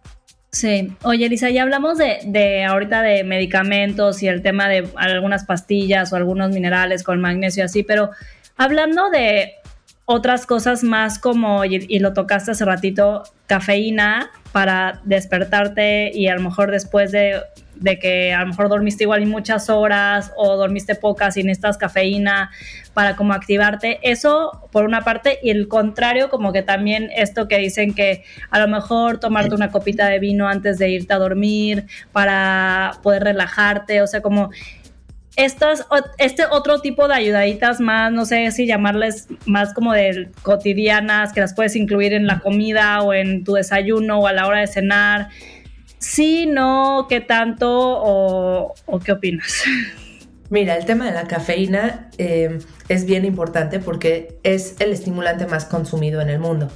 Sí, 0.53 0.95
oye 1.01 1.25
Elisa, 1.25 1.49
ya 1.49 1.63
hablamos 1.63 1.97
de, 1.97 2.19
de, 2.27 2.63
ahorita 2.63 3.01
de 3.01 3.23
medicamentos 3.23 4.21
y 4.21 4.27
el 4.27 4.43
tema 4.43 4.69
de 4.69 4.87
algunas 4.97 5.45
pastillas 5.45 6.13
o 6.13 6.15
algunos 6.15 6.51
minerales 6.51 7.01
con 7.01 7.19
magnesio 7.19 7.65
así, 7.65 7.81
pero 7.81 8.11
hablando 8.55 9.09
de 9.09 9.53
otras 10.05 10.45
cosas 10.45 10.83
más 10.83 11.17
como, 11.17 11.65
y, 11.65 11.97
lo 11.97 12.13
tocaste 12.13 12.51
hace 12.51 12.65
ratito, 12.65 13.23
cafeína 13.47 14.29
para 14.51 15.01
despertarte 15.05 16.11
y 16.13 16.27
a 16.27 16.35
lo 16.35 16.41
mejor 16.41 16.69
después 16.69 17.11
de, 17.11 17.41
de, 17.84 17.99
que 17.99 18.34
a 18.34 18.41
lo 18.41 18.47
mejor 18.47 18.69
dormiste 18.69 19.03
igual 19.03 19.23
y 19.23 19.25
muchas 19.25 19.69
horas 19.69 20.31
o 20.38 20.55
dormiste 20.55 20.95
pocas 20.95 21.38
y 21.38 21.43
necesitas 21.43 21.77
cafeína 21.77 22.51
para 22.93 23.15
como 23.15 23.34
activarte. 23.34 23.99
Eso 24.01 24.69
por 24.71 24.86
una 24.86 25.01
parte 25.01 25.39
y 25.43 25.49
el 25.49 25.67
contrario 25.67 26.29
como 26.29 26.53
que 26.53 26.61
también 26.61 27.09
esto 27.15 27.47
que 27.47 27.57
dicen 27.57 27.93
que 27.93 28.23
a 28.49 28.59
lo 28.59 28.67
mejor 28.67 29.19
tomarte 29.19 29.53
una 29.53 29.71
copita 29.71 30.07
de 30.07 30.19
vino 30.19 30.47
antes 30.47 30.77
de 30.77 30.89
irte 30.89 31.13
a 31.13 31.17
dormir 31.17 31.86
para 32.11 32.93
poder 33.03 33.23
relajarte, 33.23 34.01
o 34.01 34.07
sea, 34.07 34.21
como 34.21 34.51
estas, 35.36 35.86
este 36.19 36.45
otro 36.45 36.79
tipo 36.79 37.07
de 37.07 37.15
ayudaditas 37.15 37.79
más, 37.79 38.11
no 38.11 38.25
sé 38.25 38.51
si 38.51 38.67
llamarles 38.67 39.27
más 39.45 39.73
como 39.73 39.93
de 39.93 40.29
cotidianas, 40.43 41.34
que 41.34 41.41
las 41.41 41.55
puedes 41.55 41.75
incluir 41.75 42.13
en 42.13 42.27
la 42.27 42.39
comida 42.39 43.01
o 43.01 43.13
en 43.13 43.43
tu 43.43 43.53
desayuno 43.53 44.19
o 44.19 44.27
a 44.27 44.34
la 44.34 44.47
hora 44.47 44.59
de 44.59 44.67
cenar. 44.67 45.29
Sí, 46.03 46.45
no, 46.45 47.07
qué 47.07 47.21
tanto 47.21 47.69
o, 47.71 48.73
qué 49.05 49.13
opinas? 49.13 49.63
Mira, 50.49 50.75
el 50.75 50.85
tema 50.85 51.05
de 51.05 51.13
la 51.13 51.27
cafeína 51.27 52.09
eh, 52.17 52.59
es 52.89 53.05
bien 53.05 53.23
importante 53.23 53.79
porque 53.79 54.37
es 54.43 54.75
el 54.79 54.91
estimulante 54.91 55.47
más 55.47 55.63
consumido 55.63 56.19
en 56.19 56.29
el 56.29 56.39
mundo 56.39 56.69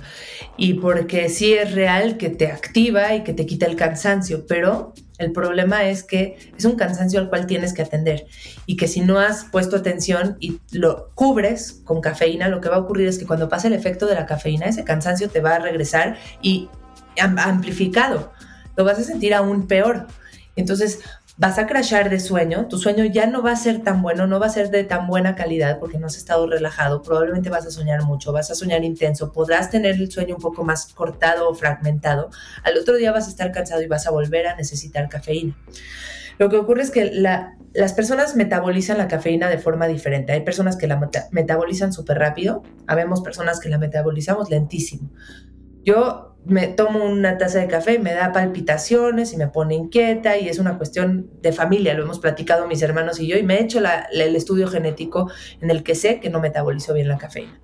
y 0.56 0.76
porque 0.76 1.28
sí 1.28 1.54
es 1.54 1.74
real 1.74 2.16
que 2.16 2.30
te 2.30 2.48
activa 2.48 3.14
y 3.16 3.24
que 3.24 3.34
te 3.34 3.46
quita 3.46 3.66
el 3.66 3.76
cansancio, 3.76 4.46
pero 4.48 4.94
el 5.18 5.34
problema 5.34 5.90
es 5.90 6.04
que 6.04 6.38
es 6.58 6.64
un 6.64 6.78
cansancio 6.78 7.20
al 7.20 7.28
cual 7.28 7.48
tienes 7.48 7.74
que 7.74 7.82
atender 7.82 8.28
y 8.66 8.78
que 8.78 8.88
si 8.88 9.02
no 9.02 9.20
has 9.20 9.44
puesto 9.44 9.76
atención 9.76 10.38
y 10.40 10.62
lo 10.72 11.12
cubres 11.16 11.82
con 11.84 12.00
cafeína, 12.00 12.48
lo 12.48 12.62
que 12.62 12.70
va 12.70 12.78
a 12.78 12.80
ocurrir 12.80 13.10
es 13.10 13.20
que 13.20 13.28
cuando 13.28 13.50
pase 13.50 13.68
el 13.68 13.74
efecto 13.74 14.08
de 14.08 14.16
la 14.16 14.26
cafeína, 14.26 14.68
ese 14.68 14.86
cansancio 14.86 15.30
te 15.30 15.42
va 15.42 15.56
a 15.56 15.60
regresar 15.60 16.18
y 16.42 16.70
amplificado. 17.18 18.32
Lo 18.78 18.86
vas 18.86 19.00
a 19.00 19.04
sentir 19.04 19.34
aún 19.34 19.68
peor. 19.68 20.08
Entonces, 20.56 21.00
vas 21.38 21.60
a 21.60 21.68
crashar 21.68 22.10
de 22.10 22.20
sueño, 22.20 22.68
tu 22.68 22.80
sueño 22.80 23.06
ya 23.06 23.28
no 23.28 23.44
va 23.44 23.52
a 23.52 23.56
ser 23.56 23.84
tan 23.84 24.02
bueno, 24.02 24.26
no 24.26 24.40
va 24.40 24.48
a 24.48 24.50
ser 24.50 24.72
de 24.72 24.84
tan 24.84 25.06
buena 25.06 25.36
calidad 25.36 25.78
porque 25.80 26.00
no 26.00 26.08
has 26.08 26.18
estado 26.18 26.48
relajado, 26.48 27.04
probablemente 27.04 27.52
vas 27.52 27.66
a 27.68 27.70
soñar 27.72 28.04
mucho, 28.04 28.32
vas 28.32 28.50
a 28.50 28.56
soñar 28.56 28.84
intenso, 28.84 29.32
podrás 29.32 29.70
tener 29.70 29.96
el 29.96 30.12
sueño 30.12 30.36
un 30.36 30.42
poco 30.42 30.64
más 30.64 30.88
cortado 30.96 31.48
o 31.48 31.54
fragmentado, 31.54 32.32
al 32.64 32.76
otro 32.78 32.96
día 32.96 33.12
vas 33.12 33.28
a 33.28 33.30
estar 33.30 33.52
cansado 33.52 33.84
y 33.84 33.88
vas 33.88 34.08
a 34.08 34.12
volver 34.12 34.48
a 34.48 34.56
necesitar 34.56 35.08
cafeína. 35.10 35.56
Lo 36.40 36.50
que 36.50 36.58
ocurre 36.58 36.82
es 36.82 36.92
que 36.92 37.06
las 37.06 37.94
personas 37.94 38.36
metabolizan 38.36 38.98
la 38.98 39.08
cafeína 39.08 39.50
de 39.50 39.58
forma 39.58 39.88
diferente. 39.88 40.34
Hay 40.34 40.42
personas 40.42 40.76
que 40.76 40.86
la 40.86 41.00
metabolizan 41.32 41.94
súper 41.94 42.20
rápido, 42.20 42.64
habemos 42.86 43.22
personas 43.22 43.60
que 43.60 43.70
la 43.70 43.78
metabolizamos 43.78 44.50
lentísimo. 44.50 45.12
Yo 45.84 46.37
me 46.48 46.68
tomo 46.68 47.04
una 47.04 47.38
taza 47.38 47.60
de 47.60 47.68
café 47.68 47.96
y 47.96 48.00
me 48.00 48.14
da 48.14 48.32
palpitaciones 48.32 49.34
y 49.34 49.38
me 49.38 49.48
pone 49.48 49.76
inquieta 49.76 50.38
y 50.38 50.48
es 50.48 50.60
una 50.60 50.78
cuestión 50.78 51.30
de 51.42 51.52
familia, 51.52 51.94
lo 51.94 52.04
hemos 52.04 52.20
platicado 52.20 52.68
mis 52.68 52.82
hermanos 52.82 53.20
y 53.20 53.28
yo 53.28 53.38
y 53.38 53.44
me 53.44 53.56
he 53.56 53.64
hecho 53.64 53.80
el 53.80 54.36
estudio 54.36 54.68
genético 54.68 55.30
en 55.62 55.70
el 55.72 55.84
que 55.84 55.96
sé 55.96 56.20
que 56.20 56.30
no 56.30 56.40
metabolizo 56.40 56.94
bien 56.94 57.10
la 57.10 57.18
cafeína. 57.18 57.60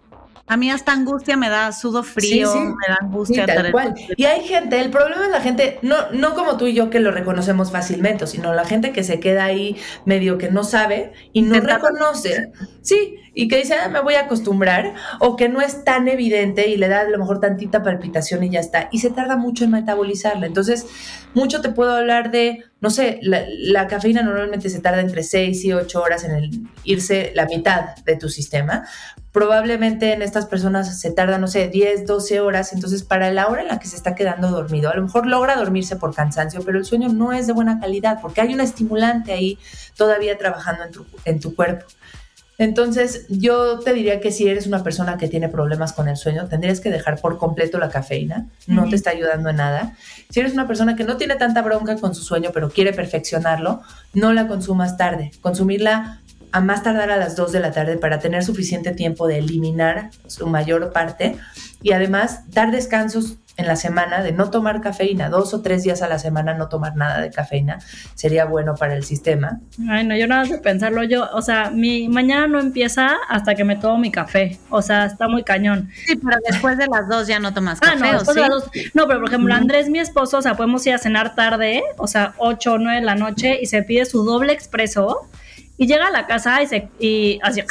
A 0.46 0.58
mí 0.58 0.70
hasta 0.70 0.92
angustia 0.92 1.38
me 1.38 1.50
da 1.50 1.72
sudo 1.72 2.04
frío, 2.04 2.54
me 2.54 2.88
da 2.88 2.98
angustia. 3.00 3.46
tal 3.46 3.72
cual. 3.72 3.96
Y 4.18 4.26
hay 4.26 4.42
gente, 4.46 4.80
el 4.82 4.92
problema 4.92 5.26
es 5.26 5.32
la 5.32 5.42
gente, 5.42 5.80
no, 5.82 6.12
no 6.12 6.36
como 6.36 6.58
tú 6.58 6.68
y 6.68 6.74
yo 6.74 6.90
que 6.90 7.00
lo 7.00 7.12
reconocemos 7.12 7.72
fácilmente, 7.72 8.28
sino 8.28 8.54
la 8.54 8.66
gente 8.66 8.92
que 8.92 9.04
se 9.04 9.20
queda 9.22 9.46
ahí 9.46 9.78
medio 10.06 10.38
que 10.38 10.52
no 10.52 10.66
sabe 10.66 11.14
y 11.32 11.44
no 11.44 11.60
reconoce. 11.62 12.52
Sí, 12.82 13.16
y 13.34 13.48
que 13.48 13.58
dice, 13.58 13.76
ah, 13.76 13.88
me 13.88 14.02
voy 14.02 14.16
a 14.16 14.22
acostumbrar, 14.22 14.94
o 15.20 15.36
que 15.36 15.50
no 15.50 15.62
es 15.62 15.84
tan 15.84 16.08
evidente 16.08 16.68
y 16.70 16.78
le 16.78 16.88
da 16.88 17.02
a 17.02 17.10
lo 17.10 17.18
mejor 17.18 17.40
tantita 17.40 17.82
palpitación 17.82 18.44
y 18.44 18.50
ya 18.50 18.60
está, 18.60 18.90
y 18.92 19.00
se 19.00 19.10
tarda 19.10 19.38
mucho 19.38 19.64
en 19.64 19.72
metabolizarla. 19.72 20.46
Entonces, 20.46 20.86
mucho 21.34 21.62
te 21.62 21.70
puedo 21.70 21.96
hablar 21.96 22.32
de, 22.32 22.64
no 22.80 22.90
sé, 22.90 23.20
la, 23.22 23.88
cafeína 23.88 24.24
normalmente 24.24 24.70
se 24.70 24.80
tarda 24.80 25.02
entre 25.02 25.24
6 25.24 25.66
y 25.66 25.74
8 25.74 26.02
horas 26.02 26.24
en 26.24 26.32
el, 26.32 26.52
irse 26.84 27.32
la 27.36 27.46
mitad 27.46 27.96
de 28.06 28.18
tu 28.18 28.30
sistema. 28.30 28.86
Probablemente 29.34 30.14
en 30.14 30.22
estas 30.22 30.46
personas 30.46 31.00
se 31.00 31.12
tarda, 31.12 31.40
no 31.40 31.48
sé, 31.48 31.68
10, 31.68 32.06
12 32.06 32.40
horas. 32.40 32.72
Entonces, 32.72 33.04
para 33.04 33.32
la 33.32 33.48
hora 33.48 33.64
en 33.64 33.68
la 33.68 33.80
que 33.80 33.88
se 33.88 33.96
está 33.96 34.14
quedando 34.14 34.50
dormido, 34.50 34.92
a 34.92 34.96
lo 34.96 35.02
mejor 35.02 35.26
logra 35.26 35.56
dormirse 35.56 35.96
por 35.96 36.14
cansancio, 36.14 36.62
pero 36.64 36.78
el 36.78 36.86
sueño 36.86 37.10
no 37.10 37.34
es 37.34 37.48
de 37.48 37.54
buena 37.54 37.80
calidad 37.80 38.20
porque 38.22 38.42
hay 38.42 38.54
un 38.54 38.62
estimulante 38.62 39.34
ahí 39.34 39.58
todavía 39.98 40.38
trabajando 40.38 40.84
en 40.84 40.92
tu, 40.92 41.06
en 41.26 41.40
tu 41.40 41.56
cuerpo. 41.56 41.86
Entonces, 42.60 43.26
yo 43.30 43.80
te 43.80 43.94
diría 43.94 44.20
que 44.20 44.32
si 44.32 44.48
eres 44.48 44.68
una 44.68 44.84
persona 44.84 45.18
que 45.18 45.28
tiene 45.28 45.50
problemas 45.50 45.92
con 45.92 46.08
el 46.08 46.16
sueño, 46.16 46.48
tendrías 46.48 46.80
que 46.80 46.92
dejar 46.92 47.20
por 47.20 47.38
completo 47.38 47.80
la 47.80 47.90
cafeína, 47.90 48.48
no 48.68 48.88
te 48.88 48.96
está 48.96 49.10
ayudando 49.10 49.50
en 49.50 49.56
nada. 49.56 49.98
Si 50.30 50.40
eres 50.40 50.54
una 50.54 50.68
persona 50.68 50.96
que 50.96 51.04
no 51.04 51.18
tiene 51.18 51.36
tanta 51.36 51.64
bronca 51.64 51.98
con 51.98 52.14
su 52.14 52.24
sueño, 52.24 52.52
pero 52.54 52.70
quiere 52.70 52.94
perfeccionarlo, 52.94 53.82
no 54.14 54.34
la 54.34 54.48
consumas 54.48 54.98
tarde. 54.98 55.32
Consumirla 55.42 56.22
a 56.54 56.62
más 56.62 56.84
tardar 56.84 57.10
a 57.10 57.18
las 57.18 57.36
2 57.36 57.52
de 57.52 57.60
la 57.60 57.72
tarde 57.72 57.98
para 57.98 58.20
tener 58.20 58.44
suficiente 58.44 58.92
tiempo 58.92 59.28
de 59.28 59.40
eliminar 59.40 60.12
su 60.28 60.46
mayor 60.48 60.94
parte 60.94 61.36
y 61.82 61.94
además 61.94 62.44
dar 62.52 62.72
descansos 62.72 63.40
en 63.58 63.68
la 63.68 63.76
semana 63.76 64.22
de 64.24 64.32
no 64.32 64.50
tomar 64.50 64.82
cafeína, 64.82 65.30
dos 65.30 65.54
o 65.54 65.62
tres 65.62 65.84
días 65.84 66.02
a 66.02 66.08
la 66.08 66.20
semana 66.20 66.54
no 66.54 66.70
tomar 66.70 66.96
nada 66.96 67.22
de 67.22 67.30
cafeína, 67.30 67.80
sería 68.16 68.46
bueno 68.46 68.76
para 68.76 68.96
el 68.96 69.04
sistema. 69.04 69.60
Ay, 69.90 70.06
no, 70.06 70.16
yo 70.16 70.28
nada 70.28 70.44
de 70.44 70.58
pensarlo 70.60 71.04
yo, 71.04 71.28
o 71.34 71.42
sea, 71.42 71.72
mi 71.72 72.08
mañana 72.08 72.48
no 72.48 72.60
empieza 72.60 73.16
hasta 73.30 73.56
que 73.56 73.64
me 73.64 73.76
tomo 73.76 73.98
mi 73.98 74.12
café, 74.12 74.60
o 74.70 74.82
sea, 74.82 75.06
está 75.06 75.28
muy 75.28 75.44
cañón. 75.44 75.90
Sí, 76.06 76.16
pero 76.16 76.38
después 76.50 76.78
de 76.78 76.88
las 76.88 77.08
dos 77.08 77.28
ya 77.28 77.40
no 77.40 77.54
tomas 77.54 77.80
café, 77.80 77.96
ah, 77.96 78.00
no, 78.00 78.14
después 78.14 78.36
de 78.36 78.42
las 78.42 78.50
dos, 78.50 78.70
no, 78.94 79.08
pero 79.08 79.20
por 79.20 79.30
ejemplo, 79.30 79.54
Andrés, 79.54 79.90
mi 79.90 80.00
esposo, 80.00 80.38
o 80.38 80.42
sea, 80.42 80.56
podemos 80.56 80.86
ir 80.86 80.94
a 80.94 81.00
cenar 81.00 81.36
tarde, 81.36 81.84
o 81.98 82.08
sea, 82.08 82.34
8 82.38 82.74
o 82.74 82.78
9 82.78 83.00
de 83.00 83.06
la 83.06 83.16
noche 83.16 83.60
y 83.62 83.66
se 83.66 83.82
pide 83.84 84.06
su 84.06 84.24
doble 84.24 84.54
expreso 84.54 85.30
y 85.84 85.88
llega 85.88 86.08
a 86.08 86.12
la 86.12 86.26
casa 86.26 86.62
y 86.64 86.68
se, 86.68 86.88
y 86.98 87.40
así, 87.44 87.62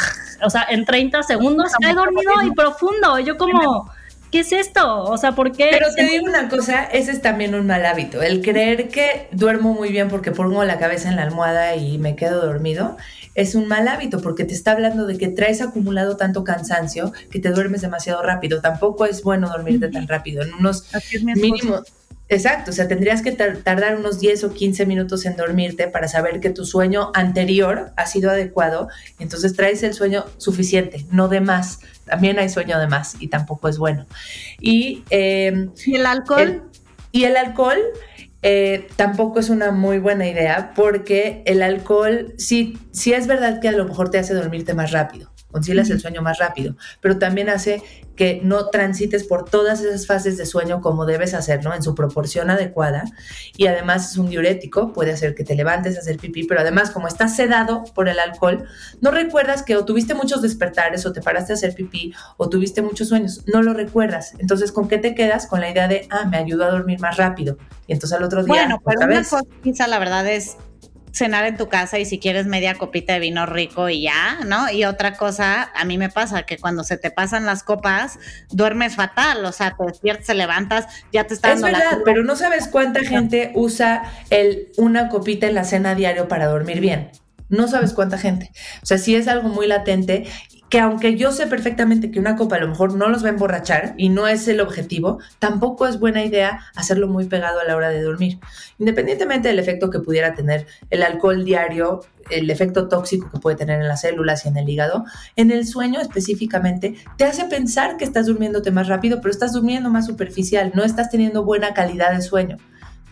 o 0.42 0.50
sea, 0.50 0.66
en 0.68 0.84
30 0.84 1.22
segundos 1.22 1.72
he 1.80 1.94
dormido 1.94 2.32
y 2.44 2.50
profundo, 2.50 3.18
yo 3.20 3.38
como 3.38 3.90
¿qué 4.30 4.40
es 4.40 4.52
esto? 4.52 5.04
O 5.04 5.16
sea, 5.16 5.32
¿por 5.32 5.52
qué? 5.52 5.68
Pero 5.70 5.86
te 5.94 6.04
digo 6.04 6.26
una 6.26 6.50
cosa, 6.50 6.84
ese 6.84 7.10
es 7.12 7.22
también 7.22 7.54
un 7.54 7.66
mal 7.66 7.86
hábito, 7.86 8.20
el 8.22 8.42
creer 8.42 8.88
que 8.88 9.28
duermo 9.32 9.72
muy 9.72 9.90
bien 9.90 10.08
porque 10.08 10.30
pongo 10.30 10.62
la 10.64 10.78
cabeza 10.78 11.08
en 11.08 11.16
la 11.16 11.22
almohada 11.22 11.74
y 11.76 11.96
me 11.96 12.14
quedo 12.14 12.44
dormido. 12.44 12.98
Es 13.34 13.54
un 13.54 13.66
mal 13.66 13.88
hábito 13.88 14.20
porque 14.20 14.44
te 14.44 14.52
está 14.52 14.72
hablando 14.72 15.06
de 15.06 15.16
que 15.16 15.28
traes 15.28 15.62
acumulado 15.62 16.18
tanto 16.18 16.44
cansancio 16.44 17.12
que 17.30 17.38
te 17.38 17.48
duermes 17.48 17.80
demasiado 17.80 18.22
rápido. 18.22 18.60
Tampoco 18.60 19.06
es 19.06 19.22
bueno 19.22 19.48
dormirte 19.48 19.88
tan 19.88 20.06
rápido. 20.06 20.42
En 20.42 20.52
unos 20.52 20.84
mínimos, 21.34 21.84
Exacto, 22.32 22.70
o 22.70 22.74
sea, 22.74 22.88
tendrías 22.88 23.20
que 23.20 23.32
tardar 23.32 23.98
unos 23.98 24.18
10 24.18 24.44
o 24.44 24.54
15 24.54 24.86
minutos 24.86 25.26
en 25.26 25.36
dormirte 25.36 25.86
para 25.88 26.08
saber 26.08 26.40
que 26.40 26.48
tu 26.48 26.64
sueño 26.64 27.10
anterior 27.12 27.92
ha 27.96 28.06
sido 28.06 28.30
adecuado, 28.30 28.88
entonces 29.18 29.54
traes 29.54 29.82
el 29.82 29.92
sueño 29.92 30.24
suficiente, 30.38 31.04
no 31.10 31.28
de 31.28 31.42
más. 31.42 31.80
También 32.06 32.38
hay 32.38 32.48
sueño 32.48 32.78
de 32.78 32.86
más 32.88 33.16
y 33.20 33.28
tampoco 33.28 33.68
es 33.68 33.76
bueno. 33.76 34.06
Y, 34.58 35.04
em, 35.10 35.72
el 35.86 36.06
alcohol? 36.06 36.62
y 37.12 37.24
el 37.24 37.36
alcohol 37.36 37.78
eh, 38.40 38.88
tampoco 38.96 39.38
es 39.38 39.50
una 39.50 39.70
muy 39.70 39.98
buena 39.98 40.26
idea 40.26 40.72
porque 40.74 41.42
el 41.44 41.60
alcohol 41.62 42.32
sí, 42.38 42.78
sí 42.92 43.12
es 43.12 43.26
verdad 43.26 43.60
que 43.60 43.68
a 43.68 43.72
lo 43.72 43.84
mejor 43.84 44.10
te 44.10 44.18
hace 44.18 44.32
dormirte 44.32 44.72
más 44.72 44.90
rápido 44.90 45.31
concilias 45.52 45.90
el 45.90 46.00
sueño 46.00 46.22
más 46.22 46.38
rápido, 46.38 46.74
pero 47.00 47.18
también 47.18 47.48
hace 47.48 47.82
que 48.16 48.40
no 48.42 48.68
transites 48.68 49.24
por 49.24 49.48
todas 49.48 49.80
esas 49.80 50.06
fases 50.06 50.36
de 50.36 50.46
sueño 50.46 50.80
como 50.80 51.06
debes 51.06 51.34
hacerlo 51.34 51.74
en 51.74 51.82
su 51.82 51.94
proporción 51.94 52.50
adecuada 52.50 53.04
y 53.56 53.66
además 53.66 54.10
es 54.10 54.18
un 54.18 54.28
diurético, 54.28 54.92
puede 54.92 55.12
hacer 55.12 55.34
que 55.34 55.44
te 55.44 55.54
levantes 55.54 55.96
a 55.96 56.00
hacer 56.00 56.18
pipí, 56.18 56.44
pero 56.44 56.60
además 56.60 56.90
como 56.90 57.08
estás 57.08 57.36
sedado 57.36 57.84
por 57.94 58.08
el 58.08 58.18
alcohol, 58.18 58.66
no 59.00 59.10
recuerdas 59.10 59.62
que 59.62 59.76
o 59.76 59.84
tuviste 59.84 60.14
muchos 60.14 60.42
despertares 60.42 61.06
o 61.06 61.12
te 61.12 61.22
paraste 61.22 61.52
a 61.52 61.54
hacer 61.54 61.74
pipí 61.74 62.12
o 62.36 62.48
tuviste 62.48 62.82
muchos 62.82 63.08
sueños, 63.08 63.42
no 63.46 63.62
lo 63.62 63.74
recuerdas. 63.74 64.34
Entonces, 64.38 64.72
¿con 64.72 64.88
qué 64.88 64.98
te 64.98 65.14
quedas? 65.14 65.46
Con 65.46 65.60
la 65.60 65.70
idea 65.70 65.88
de, 65.88 66.06
ah, 66.10 66.26
me 66.26 66.36
ayudó 66.36 66.64
a 66.64 66.70
dormir 66.70 67.00
más 67.00 67.16
rápido. 67.16 67.58
Y 67.86 67.92
entonces 67.92 68.16
al 68.16 68.24
otro 68.24 68.44
día... 68.44 68.54
Bueno, 68.54 68.82
pero 68.84 69.06
una 69.06 69.24
cosa, 69.24 69.86
la 69.86 69.98
verdad 69.98 70.26
es 70.28 70.56
cenar 71.12 71.44
en 71.44 71.56
tu 71.56 71.68
casa 71.68 71.98
y 71.98 72.06
si 72.06 72.18
quieres 72.18 72.46
media 72.46 72.74
copita 72.74 73.12
de 73.12 73.20
vino 73.20 73.46
rico 73.46 73.88
y 73.88 74.02
ya, 74.02 74.40
¿no? 74.46 74.70
Y 74.70 74.84
otra 74.84 75.16
cosa, 75.16 75.70
a 75.74 75.84
mí 75.84 75.98
me 75.98 76.08
pasa 76.08 76.44
que 76.44 76.58
cuando 76.58 76.84
se 76.84 76.96
te 76.96 77.10
pasan 77.10 77.44
las 77.44 77.62
copas, 77.62 78.18
duermes 78.50 78.96
fatal, 78.96 79.44
o 79.44 79.52
sea, 79.52 79.76
te 79.76 79.84
despiertas, 79.84 80.26
te 80.26 80.34
levantas, 80.34 80.86
ya 81.12 81.24
te 81.24 81.34
está 81.34 81.52
Es 81.52 81.60
verdad, 81.60 81.98
pero 82.04 82.24
no 82.24 82.34
sabes 82.34 82.66
cuánta 82.68 83.00
gente 83.00 83.52
usa 83.54 84.02
el 84.30 84.72
una 84.76 85.08
copita 85.08 85.46
en 85.46 85.54
la 85.54 85.64
cena 85.64 85.94
diario 85.94 86.28
para 86.28 86.46
dormir 86.46 86.80
bien. 86.80 87.10
No 87.48 87.68
sabes 87.68 87.92
cuánta 87.92 88.16
gente. 88.16 88.50
O 88.82 88.86
sea, 88.86 88.96
sí 88.96 89.14
es 89.14 89.28
algo 89.28 89.50
muy 89.50 89.66
latente 89.66 90.24
que 90.72 90.80
aunque 90.80 91.16
yo 91.18 91.32
sé 91.32 91.46
perfectamente 91.48 92.10
que 92.10 92.18
una 92.18 92.34
copa 92.34 92.56
a 92.56 92.58
lo 92.58 92.66
mejor 92.66 92.94
no 92.94 93.10
los 93.10 93.22
va 93.22 93.26
a 93.26 93.32
emborrachar 93.32 93.92
y 93.98 94.08
no 94.08 94.26
es 94.26 94.48
el 94.48 94.58
objetivo, 94.58 95.18
tampoco 95.38 95.86
es 95.86 96.00
buena 96.00 96.24
idea 96.24 96.60
hacerlo 96.74 97.08
muy 97.08 97.26
pegado 97.26 97.60
a 97.60 97.64
la 97.64 97.76
hora 97.76 97.90
de 97.90 98.00
dormir. 98.00 98.38
Independientemente 98.78 99.48
del 99.48 99.58
efecto 99.58 99.90
que 99.90 99.98
pudiera 99.98 100.32
tener 100.32 100.66
el 100.88 101.02
alcohol 101.02 101.44
diario, 101.44 102.00
el 102.30 102.48
efecto 102.48 102.88
tóxico 102.88 103.30
que 103.30 103.38
puede 103.38 103.58
tener 103.58 103.82
en 103.82 103.86
las 103.86 104.00
células 104.00 104.46
y 104.46 104.48
en 104.48 104.56
el 104.56 104.66
hígado, 104.66 105.04
en 105.36 105.50
el 105.50 105.66
sueño 105.66 106.00
específicamente 106.00 106.94
te 107.18 107.24
hace 107.24 107.44
pensar 107.44 107.98
que 107.98 108.06
estás 108.06 108.24
durmiéndote 108.24 108.70
más 108.70 108.88
rápido, 108.88 109.20
pero 109.20 109.30
estás 109.30 109.52
durmiendo 109.52 109.90
más 109.90 110.06
superficial, 110.06 110.72
no 110.74 110.84
estás 110.84 111.10
teniendo 111.10 111.44
buena 111.44 111.74
calidad 111.74 112.14
de 112.14 112.22
sueño. 112.22 112.56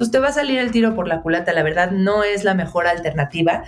Entonces 0.00 0.12
te 0.12 0.18
va 0.18 0.28
a 0.28 0.32
salir 0.32 0.58
el 0.58 0.70
tiro 0.70 0.94
por 0.94 1.06
la 1.06 1.20
culata, 1.20 1.52
la 1.52 1.62
verdad 1.62 1.90
no 1.90 2.24
es 2.24 2.42
la 2.42 2.54
mejor 2.54 2.86
alternativa 2.86 3.64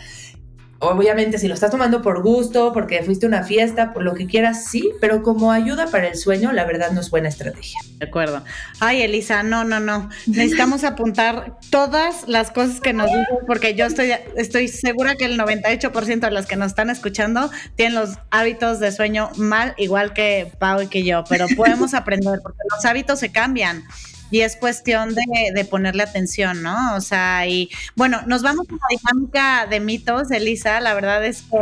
obviamente 0.83 1.39
si 1.39 1.49
lo 1.49 1.55
estás 1.55 1.71
tomando 1.71 2.03
por 2.03 2.23
gusto, 2.23 2.73
porque 2.73 3.03
fuiste 3.03 3.27
a 3.27 3.29
una 3.29 3.45
fiesta, 3.45 3.93
por 3.93 4.03
lo 4.03 4.15
que 4.15 4.27
quieras, 4.27 4.65
sí, 4.67 4.91
pero 5.01 5.23
como 5.23 5.53
ayuda 5.53 5.87
para 5.87 6.09
el 6.09 6.17
sueño, 6.17 6.53
la 6.53 6.65
verdad 6.65 6.91
no 6.91 7.01
es 7.01 7.11
buena 7.11 7.29
estrategia. 7.29 7.79
De 7.99 8.07
acuerdo. 8.07 8.45
Ay, 8.81 9.03
Elisa, 9.03 9.43
no, 9.45 9.65
no, 9.65 9.79
no. 9.79 10.11
Necesitamos 10.27 10.83
apuntar 10.85 11.57
todas 11.71 12.27
las 12.27 12.51
cosas 12.51 12.81
que 12.81 12.93
nos 12.93 13.07
dicen, 13.07 13.39
porque 13.47 13.75
yo 13.75 13.87
estoy, 13.87 14.13
estoy 14.37 14.69
segura 14.69 15.15
que 15.15 15.25
el 15.25 15.39
98% 15.39 16.21
de 16.21 16.31
las 16.31 16.47
que 16.47 16.57
nos 16.57 16.69
están 16.69 16.91
escuchando 16.91 17.51
tienen 17.77 17.95
los 17.95 18.19
hábitos 18.31 18.81
de 18.81 18.91
sueño 18.91 19.31
mal, 19.37 19.75
igual 19.79 20.13
que 20.13 20.53
Pau 20.59 20.83
y 20.83 20.89
que 20.89 21.05
yo, 21.05 21.23
pero 21.29 21.47
podemos 21.57 21.95
aprender, 21.95 22.41
porque 22.43 22.59
los 22.75 22.85
hábitos 22.85 23.21
se 23.21 23.31
cambian 23.31 23.85
y 24.33 24.41
es 24.41 24.57
cuestión 24.57 25.15
de, 25.15 25.65
ponerle 25.67 26.03
atención, 26.03 26.63
¿no? 26.63 26.97
O 26.97 27.03
sea, 27.03 27.47
y 27.47 27.71
bueno, 27.95 28.23
nos 28.27 28.43
vamos 28.43 28.67
a 28.67 28.73
la 28.73 28.99
dinámica 28.99 29.67
de 29.67 29.79
mitos, 29.79 30.31
Elisa, 30.31 30.81
la 30.81 30.95
verdad 30.95 31.23
es 31.25 31.43
que 31.43 31.59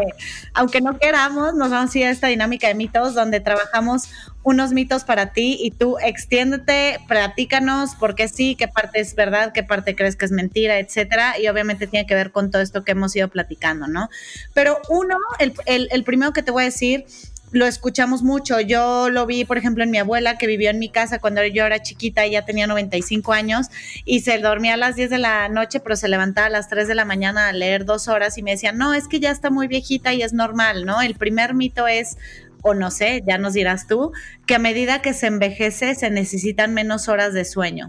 aunque 0.55 0.81
no 0.81 0.97
queramos, 0.97 1.55
nos 1.55 1.71
vamos 1.71 1.93
a 1.93 1.99
ir 1.99 2.07
a 2.07 2.11
esta 2.11 2.29
dinámica 2.29 2.69
de 2.69 2.77
mitos 2.77 3.15
donde 3.15 3.41
trabajamos 3.41 4.09
unos 4.45 4.71
mitos 4.71 5.03
para 5.03 5.33
ti 5.33 5.59
y 5.61 5.73
tú 5.73 5.97
extiéndete, 6.01 7.01
platícanos 7.09 7.97
por 7.97 8.15
qué 8.15 8.29
sí, 8.29 8.55
qué 8.55 8.69
parte 8.69 9.01
es 9.01 9.17
verdad, 9.17 9.53
qué 9.53 9.65
parte 9.65 9.97
crees 9.97 10.15
que 10.15 10.27
es 10.27 10.31
mentira, 10.31 10.79
etcétera. 10.79 11.41
Y 11.41 11.49
obviamente 11.49 11.89
tiene 11.89 12.07
que 12.07 12.15
ver 12.15 12.31
con 12.31 12.53
todo 12.53 12.63
esto 12.63 12.85
que 12.85 12.93
hemos 12.93 13.15
ido 13.17 13.27
platicando, 13.27 13.89
¿no? 13.89 14.09
Pero 14.55 14.81
uno, 14.89 15.17
el, 15.41 15.89
el 15.91 16.05
primero 16.05 16.33
que 16.33 16.45
te 16.45 16.53
voy 16.53 16.63
a 16.63 16.67
decir 16.67 17.05
lo 17.53 17.67
escuchamos 17.67 18.23
mucho. 18.23 18.61
Yo 18.61 19.11
lo 19.11 19.27
vi, 19.27 19.45
por 19.45 19.59
ejemplo, 19.59 19.85
en 19.85 19.91
mi 19.91 19.99
abuela 19.99 20.39
que 20.39 20.47
vivió 20.47 20.71
en 20.71 20.79
mi 20.79 20.89
casa 20.89 21.19
cuando 21.19 21.45
yo 21.45 21.65
era 21.65 21.83
chiquita, 21.83 22.25
ella 22.25 22.45
tenía 22.45 22.67
95 22.67 23.33
años 23.33 23.67
y 24.05 24.21
se 24.21 24.39
dormía 24.39 24.75
a 24.75 24.77
las 24.77 24.97
10 24.97 25.11
de 25.11 25.19
la 25.19 25.49
noche, 25.49 25.81
pero 25.81 25.97
se 25.97 26.09
levantaba 26.09 26.47
a 26.47 26.51
las 26.51 26.69
3 26.69 26.89
de 26.89 26.95
la 26.95 27.05
mañana 27.05 27.49
a 27.49 27.53
leer 27.53 27.85
dos 27.85 28.09
horas 28.09 28.39
y 28.39 28.43
me 28.43 28.53
decía, 28.53 28.73
no, 28.73 28.95
es 28.95 29.09
que 29.09 29.21
ya 29.21 29.31
está 29.31 29.51
muy 29.51 29.67
viejita 29.67 30.13
y 30.13 30.23
es 30.23 30.33
normal, 30.33 30.85
¿no? 30.85 31.01
El 31.01 31.15
primer 31.15 31.55
mito 31.55 31.89
es, 31.89 32.17
o 32.63 32.75
no 32.75 32.91
sé, 32.91 33.23
ya 33.27 33.39
nos 33.39 33.55
dirás 33.55 33.87
tú, 33.87 34.13
que 34.47 34.55
a 34.55 34.59
medida 34.59 35.03
que 35.03 35.15
se 35.15 35.27
envejece 35.27 35.95
se 35.95 36.11
necesitan 36.11 36.75
menos 36.75 37.09
horas 37.09 37.35
de 37.35 37.45
sueño. 37.45 37.87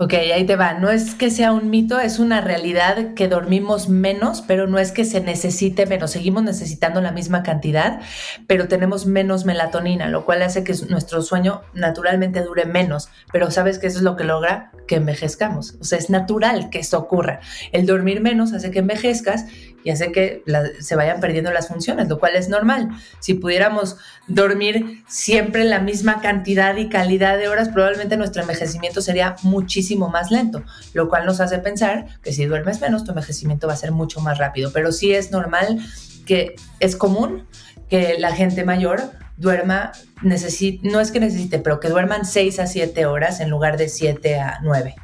Ok, 0.00 0.12
ahí 0.14 0.46
te 0.46 0.54
va. 0.54 0.74
No 0.74 0.90
es 0.90 1.16
que 1.16 1.28
sea 1.28 1.50
un 1.50 1.70
mito, 1.70 1.98
es 1.98 2.20
una 2.20 2.40
realidad 2.40 3.14
que 3.14 3.26
dormimos 3.26 3.88
menos, 3.88 4.42
pero 4.42 4.68
no 4.68 4.78
es 4.78 4.92
que 4.92 5.04
se 5.04 5.20
necesite 5.20 5.86
menos. 5.86 6.12
Seguimos 6.12 6.44
necesitando 6.44 7.00
la 7.00 7.10
misma 7.10 7.42
cantidad, 7.42 7.98
pero 8.46 8.68
tenemos 8.68 9.06
menos 9.06 9.44
melatonina, 9.44 10.08
lo 10.08 10.24
cual 10.24 10.42
hace 10.42 10.62
que 10.62 10.72
nuestro 10.88 11.20
sueño 11.20 11.62
naturalmente 11.74 12.44
dure 12.44 12.64
menos. 12.64 13.08
Pero 13.32 13.50
¿sabes 13.50 13.80
qué 13.80 13.88
eso 13.88 13.98
es 13.98 14.04
lo 14.04 14.14
que 14.14 14.22
logra? 14.22 14.70
Que 14.86 14.94
envejezcamos. 14.94 15.76
O 15.80 15.84
sea, 15.84 15.98
es 15.98 16.10
natural 16.10 16.70
que 16.70 16.78
esto 16.78 16.96
ocurra. 16.96 17.40
El 17.72 17.84
dormir 17.84 18.20
menos 18.20 18.52
hace 18.52 18.70
que 18.70 18.78
envejezcas 18.78 19.46
y 19.84 19.90
hace 19.90 20.12
que 20.12 20.42
se 20.80 20.96
vayan 20.96 21.20
perdiendo 21.20 21.52
las 21.52 21.68
funciones, 21.68 22.08
lo 22.08 22.18
cual 22.18 22.36
es 22.36 22.48
normal. 22.48 22.88
Si 23.20 23.34
pudiéramos 23.34 23.96
dormir 24.26 25.02
siempre 25.08 25.64
la 25.64 25.80
misma 25.80 26.20
cantidad 26.20 26.76
y 26.76 26.88
calidad 26.88 27.38
de 27.38 27.48
horas, 27.48 27.68
probablemente 27.68 28.16
nuestro 28.16 28.42
envejecimiento 28.42 29.00
sería 29.00 29.36
muchísimo 29.42 30.08
más 30.08 30.30
lento, 30.30 30.64
lo 30.92 31.08
cual 31.08 31.26
nos 31.26 31.40
hace 31.40 31.58
pensar 31.58 32.06
que 32.22 32.32
si 32.32 32.44
duermes 32.44 32.80
menos, 32.80 33.04
tu 33.04 33.12
envejecimiento 33.12 33.66
va 33.66 33.74
a 33.74 33.76
ser 33.76 33.92
mucho 33.92 34.20
más 34.20 34.38
rápido. 34.38 34.72
Pero 34.72 34.92
sí 34.92 35.12
es 35.12 35.30
normal 35.30 35.78
que 36.26 36.56
es 36.80 36.96
común 36.96 37.46
que 37.88 38.16
la 38.18 38.34
gente 38.34 38.64
mayor 38.64 39.12
duerma, 39.38 39.92
no 40.20 41.00
es 41.00 41.10
que 41.10 41.20
necesite, 41.20 41.60
pero 41.60 41.80
que 41.80 41.88
duerman 41.88 42.24
6 42.26 42.58
a 42.58 42.66
7 42.66 43.06
horas 43.06 43.40
en 43.40 43.48
lugar 43.48 43.76
de 43.78 43.88
7 43.88 44.40
a 44.40 44.58
9. 44.62 44.96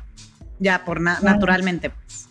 Ya, 0.58 0.84
por 0.84 1.00
naturalmente. 1.00 1.90
Pues. 1.90 2.28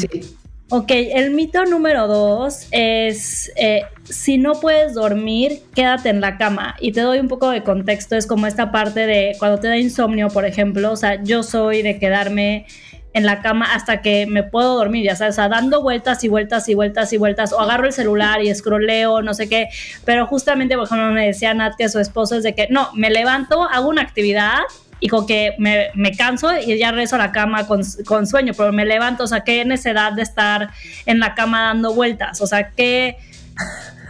Sí. 0.00 0.36
Ok, 0.72 0.92
el 0.92 1.32
mito 1.32 1.64
número 1.64 2.06
dos 2.06 2.68
es, 2.70 3.50
eh, 3.56 3.82
si 4.04 4.38
no 4.38 4.52
puedes 4.52 4.94
dormir, 4.94 5.62
quédate 5.74 6.10
en 6.10 6.20
la 6.20 6.38
cama. 6.38 6.76
Y 6.78 6.92
te 6.92 7.00
doy 7.00 7.18
un 7.18 7.26
poco 7.26 7.50
de 7.50 7.64
contexto, 7.64 8.14
es 8.14 8.24
como 8.24 8.46
esta 8.46 8.70
parte 8.70 9.04
de 9.04 9.34
cuando 9.40 9.58
te 9.58 9.66
da 9.66 9.76
insomnio, 9.76 10.28
por 10.28 10.44
ejemplo, 10.44 10.92
o 10.92 10.96
sea, 10.96 11.20
yo 11.24 11.42
soy 11.42 11.82
de 11.82 11.98
quedarme 11.98 12.66
en 13.14 13.26
la 13.26 13.42
cama 13.42 13.74
hasta 13.74 14.00
que 14.00 14.26
me 14.26 14.44
puedo 14.44 14.76
dormir, 14.76 15.04
ya 15.04 15.16
sabes, 15.16 15.34
sea, 15.34 15.48
dando 15.48 15.82
vueltas 15.82 16.22
y 16.22 16.28
vueltas 16.28 16.68
y 16.68 16.74
vueltas 16.76 17.12
y 17.12 17.16
vueltas, 17.16 17.52
o 17.52 17.58
agarro 17.58 17.86
el 17.86 17.92
celular 17.92 18.40
y 18.40 18.48
escroleo, 18.48 19.22
no 19.22 19.34
sé 19.34 19.48
qué, 19.48 19.70
pero 20.04 20.28
justamente, 20.28 20.76
por 20.76 20.84
ejemplo, 20.86 21.10
me 21.10 21.26
decía 21.26 21.52
Nat 21.52 21.74
que 21.76 21.88
su 21.88 21.98
esposo 21.98 22.36
es 22.36 22.44
de 22.44 22.54
que, 22.54 22.68
no, 22.70 22.90
me 22.94 23.10
levanto, 23.10 23.64
hago 23.64 23.88
una 23.88 24.02
actividad 24.02 24.60
y 25.00 25.08
con 25.08 25.26
que 25.26 25.54
me, 25.58 25.88
me, 25.94 26.12
canso 26.12 26.50
y 26.58 26.78
ya 26.78 26.92
rezo 26.92 27.16
a 27.16 27.18
la 27.18 27.32
cama 27.32 27.66
con, 27.66 27.82
con, 28.06 28.26
sueño, 28.26 28.52
pero 28.56 28.72
me 28.72 28.84
levanto, 28.84 29.24
o 29.24 29.26
sea, 29.26 29.40
qué 29.40 29.64
necesidad 29.64 30.12
de 30.12 30.22
estar 30.22 30.70
en 31.06 31.18
la 31.18 31.34
cama 31.34 31.62
dando 31.62 31.94
vueltas, 31.94 32.40
o 32.40 32.46
sea, 32.46 32.70
qué... 32.70 33.16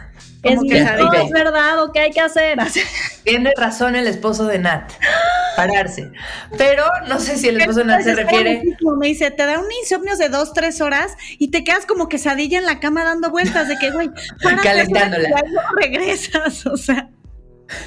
Es, 0.43 0.59
que 0.67 0.79
es 0.79 1.29
verdad 1.29 1.83
o 1.83 1.91
qué 1.91 1.99
hay 1.99 2.11
que 2.11 2.19
hacer. 2.19 2.57
Tiene 3.23 3.53
razón 3.55 3.95
el 3.95 4.07
esposo 4.07 4.47
de 4.47 4.57
Nat, 4.57 4.91
pararse. 5.55 6.11
Pero 6.57 6.83
no 7.07 7.19
sé 7.19 7.37
si 7.37 7.49
el 7.49 7.61
esposo 7.61 7.79
de 7.79 7.85
Nat 7.85 8.01
se 8.01 8.15
refiere. 8.15 8.63
Me 8.97 9.07
dice, 9.07 9.29
te 9.29 9.45
da 9.45 9.59
un 9.59 9.71
insomnio 9.71 10.17
de 10.17 10.29
dos, 10.29 10.53
tres 10.53 10.81
horas 10.81 11.15
y 11.37 11.49
te 11.49 11.63
quedas 11.63 11.85
como 11.85 12.09
quesadilla 12.09 12.57
en 12.57 12.65
la 12.65 12.79
cama 12.79 13.03
dando 13.03 13.29
vueltas 13.29 13.67
de 13.67 13.77
que, 13.77 13.91
güey, 13.91 14.09
calentándola. 14.63 15.29
Y 15.29 15.83
regresas, 15.83 16.65
o 16.65 16.75
sea. 16.75 17.07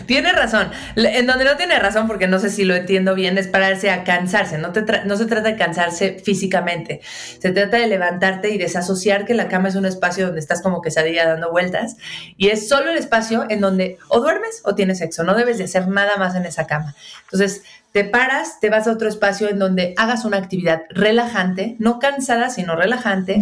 Tiene 0.07 0.33
razón. 0.33 0.71
En 0.97 1.27
donde 1.27 1.45
no 1.45 1.57
tiene 1.57 1.79
razón, 1.79 2.07
porque 2.07 2.27
no 2.27 2.39
sé 2.39 2.51
si 2.51 2.65
lo 2.65 2.75
entiendo 2.75 3.15
bien, 3.15 3.39
es 3.39 3.49
pararse 3.49 3.91
a 3.91 4.05
cansarse. 4.05 4.59
No, 4.59 4.73
no 5.05 5.17
se 5.17 5.27
trata 5.27 5.49
de 5.49 5.57
cansarse 5.57 6.19
físicamente. 6.25 7.01
Se 7.39 7.51
trata 7.51 7.79
de 7.79 7.87
levantarte 7.87 8.51
y 8.51 8.59
desasociar 8.59 9.25
que 9.25 9.35
la 9.35 9.49
cama 9.49 9.69
es 9.69 9.75
un 9.75 9.87
espacio 9.87 10.27
donde 10.27 10.41
estás 10.41 10.63
como 10.63 10.83
quesadilla 10.83 11.27
dando 11.27 11.51
vueltas. 11.51 11.97
Y 12.37 12.49
es 12.49 12.69
solo 12.69 12.91
el 12.91 12.99
espacio 12.99 13.47
en 13.49 13.61
donde 13.61 13.99
o 14.09 14.21
duermes 14.21 14.63
o 14.65 14.75
tienes 14.75 14.99
sexo. 14.99 15.25
No 15.25 15.35
debes 15.35 15.59
de 15.59 15.65
hacer 15.65 15.89
nada 15.89 16.17
más 16.17 16.35
en 16.35 16.47
esa 16.47 16.67
cama. 16.67 16.95
Entonces, 17.25 17.63
te 17.93 18.05
paras, 18.05 18.59
te 18.61 18.71
vas 18.71 18.89
a 18.89 18.93
otro 18.93 19.09
espacio 19.09 19.49
en 19.49 19.61
donde 19.61 19.95
hagas 19.97 20.25
una 20.25 20.37
actividad 20.37 20.83
relajante, 20.91 21.77
no 21.79 22.01
cansada, 22.01 22.51
sino 22.51 22.75
relajante 22.75 23.41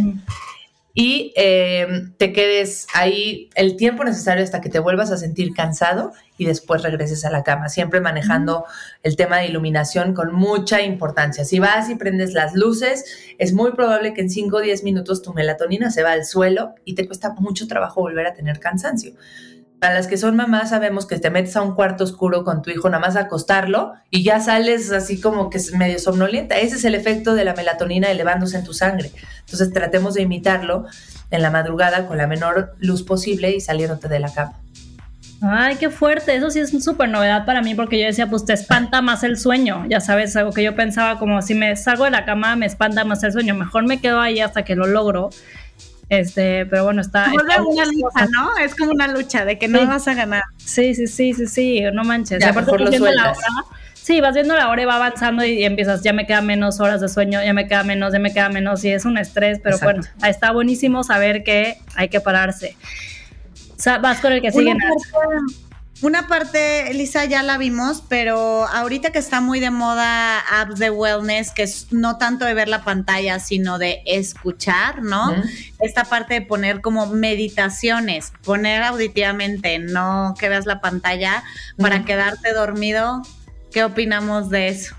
y 0.94 1.32
eh, 1.36 1.86
te 2.18 2.32
quedes 2.32 2.86
ahí 2.94 3.48
el 3.54 3.76
tiempo 3.76 4.04
necesario 4.04 4.44
hasta 4.44 4.60
que 4.60 4.68
te 4.68 4.78
vuelvas 4.78 5.10
a 5.10 5.16
sentir 5.16 5.54
cansado 5.54 6.12
y 6.36 6.44
después 6.44 6.82
regreses 6.82 7.24
a 7.24 7.30
la 7.30 7.42
cama, 7.42 7.68
siempre 7.68 8.00
manejando 8.00 8.64
el 9.02 9.16
tema 9.16 9.38
de 9.38 9.46
iluminación 9.46 10.12
con 10.12 10.34
mucha 10.34 10.82
importancia. 10.82 11.44
Si 11.44 11.58
vas 11.58 11.88
y 11.88 11.94
prendes 11.94 12.34
las 12.34 12.54
luces, 12.54 13.04
es 13.38 13.52
muy 13.52 13.72
probable 13.72 14.12
que 14.12 14.20
en 14.20 14.30
5 14.30 14.56
o 14.56 14.60
10 14.60 14.84
minutos 14.84 15.22
tu 15.22 15.32
melatonina 15.32 15.90
se 15.90 16.02
va 16.02 16.12
al 16.12 16.24
suelo 16.26 16.74
y 16.84 16.94
te 16.94 17.06
cuesta 17.06 17.34
mucho 17.38 17.66
trabajo 17.66 18.00
volver 18.00 18.26
a 18.26 18.34
tener 18.34 18.60
cansancio. 18.60 19.12
Para 19.82 19.94
las 19.94 20.06
que 20.06 20.16
son 20.16 20.36
mamás 20.36 20.70
sabemos 20.70 21.06
que 21.06 21.18
te 21.18 21.28
metes 21.28 21.56
a 21.56 21.62
un 21.62 21.74
cuarto 21.74 22.04
oscuro 22.04 22.44
con 22.44 22.62
tu 22.62 22.70
hijo 22.70 22.88
nada 22.88 23.00
más 23.00 23.16
acostarlo 23.16 23.94
y 24.10 24.22
ya 24.22 24.38
sales 24.38 24.92
así 24.92 25.20
como 25.20 25.50
que 25.50 25.58
es 25.58 25.74
medio 25.74 25.98
somnolienta. 25.98 26.56
Ese 26.56 26.76
es 26.76 26.84
el 26.84 26.94
efecto 26.94 27.34
de 27.34 27.44
la 27.44 27.52
melatonina 27.54 28.08
elevándose 28.08 28.56
en 28.56 28.62
tu 28.62 28.74
sangre. 28.74 29.10
Entonces 29.40 29.72
tratemos 29.72 30.14
de 30.14 30.22
imitarlo 30.22 30.86
en 31.32 31.42
la 31.42 31.50
madrugada 31.50 32.06
con 32.06 32.16
la 32.16 32.28
menor 32.28 32.76
luz 32.78 33.02
posible 33.02 33.50
y 33.50 33.60
saliéndote 33.60 34.06
de 34.06 34.20
la 34.20 34.32
cama. 34.32 34.52
Ay, 35.42 35.74
qué 35.74 35.90
fuerte. 35.90 36.36
Eso 36.36 36.50
sí 36.50 36.60
es 36.60 36.70
súper 36.84 37.08
novedad 37.08 37.44
para 37.44 37.60
mí 37.60 37.74
porque 37.74 37.98
yo 37.98 38.06
decía, 38.06 38.30
pues 38.30 38.44
te 38.44 38.52
espanta 38.52 39.02
más 39.02 39.24
el 39.24 39.36
sueño. 39.36 39.84
Ya 39.88 40.00
sabes, 40.00 40.36
algo 40.36 40.52
que 40.52 40.62
yo 40.62 40.76
pensaba 40.76 41.18
como 41.18 41.42
si 41.42 41.56
me 41.56 41.74
salgo 41.74 42.04
de 42.04 42.12
la 42.12 42.24
cama 42.24 42.54
me 42.54 42.66
espanta 42.66 43.04
más 43.04 43.24
el 43.24 43.32
sueño. 43.32 43.56
Mejor 43.56 43.84
me 43.84 44.00
quedo 44.00 44.20
ahí 44.20 44.38
hasta 44.38 44.62
que 44.62 44.76
lo 44.76 44.86
logro. 44.86 45.30
Este, 46.08 46.66
pero 46.66 46.84
bueno, 46.84 47.00
está. 47.00 47.26
Es 47.26 47.32
una 47.32 47.86
lucha, 47.86 48.26
¿no? 48.30 48.56
Es 48.58 48.74
como 48.74 48.92
una 48.92 49.08
lucha 49.08 49.44
de 49.44 49.58
que 49.58 49.68
no 49.68 49.86
vas 49.86 50.08
a 50.08 50.14
ganar. 50.14 50.42
Sí, 50.58 50.94
sí, 50.94 51.06
sí, 51.06 51.32
sí, 51.32 51.46
sí, 51.46 51.82
no 51.92 52.04
manches. 52.04 52.40
Ya, 52.40 52.50
Aparte, 52.50 52.70
vas 52.70 52.90
viendo 52.90 53.10
la 53.10 53.30
hora, 53.30 53.46
sí, 53.94 54.20
vas 54.20 54.34
viendo 54.34 54.54
la 54.54 54.68
hora 54.68 54.82
y 54.82 54.84
va 54.84 54.96
avanzando 54.96 55.44
y, 55.44 55.64
empiezas, 55.64 56.02
ya 56.02 56.12
me 56.12 56.26
quedan 56.26 56.46
menos 56.46 56.80
horas 56.80 57.00
de 57.00 57.08
sueño, 57.08 57.42
ya 57.42 57.54
me 57.54 57.66
queda 57.66 57.82
menos, 57.84 58.12
ya 58.12 58.18
me 58.18 58.32
queda 58.32 58.48
menos, 58.50 58.84
y 58.84 58.90
es 58.90 59.04
un 59.04 59.16
estrés, 59.16 59.60
pero 59.62 59.78
bueno, 59.78 60.02
está 60.26 60.52
buenísimo 60.52 61.02
saber 61.02 61.44
que 61.44 61.78
hay 61.94 62.08
que 62.08 62.20
pararse. 62.20 62.76
O 63.76 63.80
sea, 63.82 63.98
vas 63.98 64.20
con 64.20 64.32
el 64.32 64.42
que 64.42 64.52
sigue. 64.52 64.70
Una 64.72 64.84
parte, 66.28 66.90
Elisa, 66.90 67.24
ya 67.26 67.42
la 67.42 67.58
vimos, 67.58 68.02
pero 68.08 68.66
ahorita 68.66 69.12
que 69.12 69.18
está 69.18 69.40
muy 69.40 69.60
de 69.60 69.70
moda 69.70 70.40
apps 70.40 70.78
de 70.78 70.90
wellness, 70.90 71.52
que 71.52 71.62
es 71.62 71.92
no 71.92 72.18
tanto 72.18 72.44
de 72.44 72.54
ver 72.54 72.68
la 72.68 72.82
pantalla, 72.82 73.38
sino 73.38 73.78
de 73.78 74.02
escuchar, 74.06 75.02
¿no? 75.02 75.32
Esta 75.78 76.04
parte 76.04 76.34
de 76.34 76.42
poner 76.42 76.80
como 76.80 77.06
meditaciones, 77.06 78.32
poner 78.42 78.82
auditivamente, 78.82 79.78
no 79.78 80.34
que 80.38 80.48
veas 80.48 80.66
la 80.66 80.80
pantalla 80.80 81.44
para 81.78 82.04
quedarte 82.04 82.52
dormido. 82.52 83.22
¿Qué 83.72 83.84
opinamos 83.84 84.50
de 84.50 84.68
eso? 84.68 84.96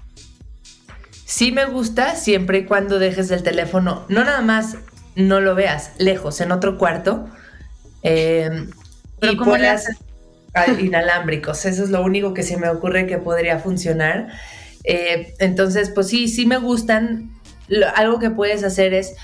Sí 1.25 1.51
me 1.51 1.65
gusta 1.65 2.15
siempre 2.15 2.59
y 2.59 2.65
cuando 2.65 2.99
dejes 2.99 3.29
el 3.31 3.43
teléfono, 3.43 4.05
no 4.07 4.23
nada 4.23 4.41
más 4.41 4.77
no 5.15 5.41
lo 5.41 5.55
veas 5.55 5.91
lejos, 5.97 6.39
en 6.41 6.51
otro 6.51 6.77
cuarto. 6.77 7.27
Eh, 8.03 8.69
pero 9.19 9.37
¿cómo 9.37 9.57
le 9.57 9.69
haces? 9.69 9.97
Inalámbricos. 10.79 11.65
Eso 11.65 11.83
es 11.83 11.89
lo 11.89 12.03
único 12.03 12.33
que 12.33 12.43
se 12.43 12.57
me 12.57 12.69
ocurre 12.69 13.07
que 13.07 13.17
podría 13.17 13.59
funcionar. 13.59 14.27
Eh, 14.83 15.33
entonces, 15.39 15.89
pues 15.89 16.07
sí, 16.07 16.27
sí 16.27 16.45
me 16.45 16.57
gustan. 16.57 17.31
algo 17.95 18.19
que 18.19 18.29
puedes 18.29 18.63
hacer 18.63 18.93
es 18.93 19.15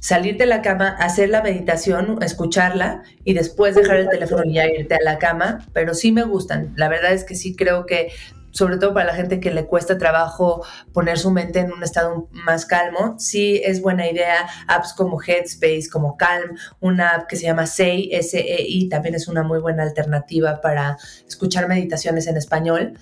salir 0.00 0.36
de 0.36 0.44
la 0.44 0.60
cama, 0.60 0.88
hacer 0.98 1.30
la 1.30 1.42
meditación, 1.42 2.22
escucharla 2.22 3.02
y 3.24 3.32
después 3.32 3.74
dejar 3.74 3.96
el 3.96 4.08
teléfono 4.10 4.42
y 4.44 4.58
irte 4.58 4.96
a 4.96 5.02
la 5.02 5.18
cama, 5.18 5.66
pero 5.72 5.94
sí 5.94 6.12
me 6.12 6.24
gustan. 6.24 6.74
La 6.76 6.90
verdad 6.90 7.12
es 7.14 7.24
que 7.24 7.34
sí 7.34 7.56
creo 7.56 7.86
que 7.86 8.12
sobre 8.54 8.78
todo 8.78 8.94
para 8.94 9.06
la 9.06 9.14
gente 9.14 9.40
que 9.40 9.50
le 9.50 9.66
cuesta 9.66 9.98
trabajo 9.98 10.64
poner 10.92 11.18
su 11.18 11.30
mente 11.30 11.58
en 11.58 11.72
un 11.72 11.82
estado 11.82 12.28
más 12.30 12.64
calmo, 12.64 13.16
sí 13.18 13.60
es 13.64 13.82
buena 13.82 14.08
idea 14.08 14.46
apps 14.68 14.94
como 14.94 15.20
Headspace, 15.20 15.90
como 15.92 16.16
Calm, 16.16 16.56
una 16.80 17.10
app 17.10 17.26
que 17.28 17.36
se 17.36 17.42
llama 17.42 17.66
SEI, 17.66 18.10
S-E-I, 18.12 18.88
también 18.88 19.16
es 19.16 19.26
una 19.26 19.42
muy 19.42 19.58
buena 19.58 19.82
alternativa 19.82 20.60
para 20.60 20.96
escuchar 21.26 21.68
meditaciones 21.68 22.28
en 22.28 22.36
español. 22.36 22.96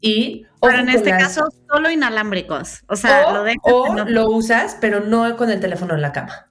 Y, 0.00 0.46
pero 0.60 0.78
en 0.78 0.88
este 0.88 1.10
caso 1.10 1.48
solo 1.70 1.90
inalámbricos, 1.90 2.82
o 2.88 2.96
sea, 2.96 3.32
lo 3.32 3.44
o 3.62 3.94
lo 4.04 4.30
usas, 4.30 4.76
pero 4.80 5.00
no 5.00 5.36
con 5.36 5.50
el 5.50 5.60
teléfono 5.60 5.94
en 5.94 6.02
la 6.02 6.12
cama. 6.12 6.48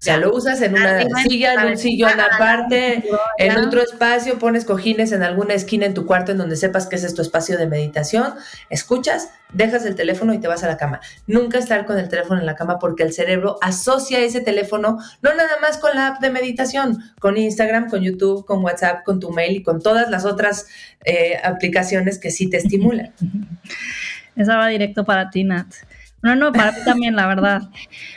O 0.00 0.02
sea, 0.02 0.16
lo 0.16 0.34
usas 0.34 0.62
en 0.62 0.72
una 0.72 1.04
silla, 1.28 1.52
en 1.52 1.72
un 1.72 1.76
sillón 1.76 2.18
aparte, 2.18 3.04
en 3.36 3.58
otro 3.58 3.82
espacio, 3.82 4.38
pones 4.38 4.64
cojines 4.64 5.12
en 5.12 5.22
alguna 5.22 5.52
esquina 5.52 5.84
en 5.84 5.92
tu 5.92 6.06
cuarto 6.06 6.32
en 6.32 6.38
donde 6.38 6.56
sepas 6.56 6.86
que 6.86 6.96
ese 6.96 7.06
es 7.06 7.14
tu 7.14 7.20
espacio 7.20 7.58
de 7.58 7.66
meditación, 7.66 8.32
escuchas, 8.70 9.28
dejas 9.52 9.84
el 9.84 9.96
teléfono 9.96 10.32
y 10.32 10.38
te 10.38 10.48
vas 10.48 10.64
a 10.64 10.68
la 10.68 10.78
cama. 10.78 11.02
Nunca 11.26 11.58
estar 11.58 11.84
con 11.84 11.98
el 11.98 12.08
teléfono 12.08 12.40
en 12.40 12.46
la 12.46 12.54
cama 12.54 12.78
porque 12.78 13.02
el 13.02 13.12
cerebro 13.12 13.58
asocia 13.60 14.20
ese 14.20 14.40
teléfono 14.40 14.96
no 15.20 15.34
nada 15.34 15.60
más 15.60 15.76
con 15.76 15.94
la 15.94 16.06
app 16.06 16.22
de 16.22 16.30
meditación, 16.30 17.04
con 17.18 17.36
Instagram, 17.36 17.90
con 17.90 18.00
YouTube, 18.00 18.46
con 18.46 18.64
WhatsApp, 18.64 19.04
con 19.04 19.20
tu 19.20 19.32
mail 19.32 19.56
y 19.56 19.62
con 19.62 19.82
todas 19.82 20.08
las 20.08 20.24
otras 20.24 20.66
eh, 21.04 21.38
aplicaciones 21.44 22.18
que 22.18 22.30
sí 22.30 22.48
te 22.48 22.56
estimulan. 22.56 23.12
Esa 24.34 24.56
va 24.56 24.68
directo 24.68 25.04
para 25.04 25.28
ti, 25.28 25.44
Nat. 25.44 25.66
No, 26.22 26.36
no, 26.36 26.52
para 26.52 26.72
mí 26.72 26.78
también, 26.84 27.16
la 27.16 27.26
verdad. 27.26 27.62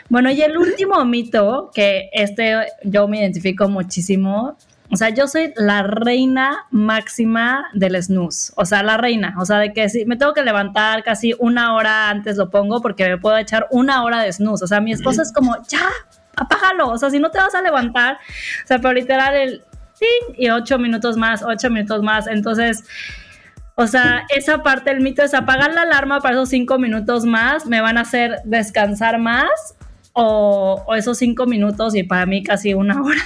Bueno, 0.09 0.29
y 0.29 0.41
el 0.41 0.57
último 0.57 1.03
mito, 1.05 1.71
que 1.73 2.09
este 2.11 2.67
yo 2.83 3.07
me 3.07 3.19
identifico 3.19 3.69
muchísimo, 3.69 4.57
O 4.93 4.95
sea, 4.95 5.09
yo 5.09 5.27
soy 5.27 5.53
la 5.55 5.81
reina 5.81 6.67
máxima 6.69 7.65
del 7.73 8.01
snooze. 8.01 8.53
O 8.55 8.65
sea, 8.65 8.83
la 8.83 8.97
reina. 8.97 9.33
O 9.39 9.45
sea, 9.45 9.57
de 9.57 9.73
que 9.73 9.89
si 9.89 10.05
me 10.05 10.17
tengo 10.17 10.33
que 10.33 10.43
levantar 10.43 11.03
casi 11.03 11.33
una 11.39 11.73
hora 11.73 12.09
antes 12.09 12.37
lo 12.37 12.51
pongo 12.51 12.79
porque 12.79 13.09
me 13.09 13.17
puedo 13.17 13.35
echar 13.37 13.65
una 13.71 14.03
hora 14.03 14.21
de 14.21 14.31
snooze. 14.31 14.63
O 14.65 14.67
sea, 14.67 14.81
mi 14.81 14.91
esposa 14.91 15.23
es 15.23 15.31
como, 15.33 15.55
ya, 15.67 15.89
apágalo. 16.35 16.89
O 16.89 16.97
sea, 16.99 17.09
si 17.09 17.19
no 17.19 17.31
te 17.31 17.39
vas 17.39 17.55
a 17.55 17.63
levantar. 17.63 18.17
O 18.63 18.67
sea, 18.67 18.77
pero 18.77 18.93
literal 18.93 19.33
el 19.35 19.63
y 20.37 20.49
ocho 20.49 20.77
minutos 20.77 21.17
más, 21.17 21.43
ocho 21.43 21.69
minutos 21.69 22.03
más. 22.03 22.27
Entonces, 22.27 22.83
o 23.75 23.87
sea, 23.87 24.25
esa 24.29 24.61
parte 24.61 24.91
del 24.91 25.01
mito 25.01 25.23
es 25.23 25.33
apagar 25.33 25.73
la 25.73 25.81
alarma 25.81 26.19
para 26.21 26.35
esos 26.35 26.49
cinco 26.49 26.77
minutos 26.77 27.25
más, 27.25 27.65
me 27.65 27.81
van 27.81 27.97
a 27.97 28.01
hacer 28.01 28.37
descansar 28.45 29.17
más 29.19 29.75
o, 30.15 30.93
esos 30.95 31.17
cinco 31.17 31.47
minutos 31.47 31.95
y 31.95 32.03
para 32.03 32.27
mí 32.27 32.43
casi 32.43 32.75
una 32.75 33.01
hora. 33.01 33.21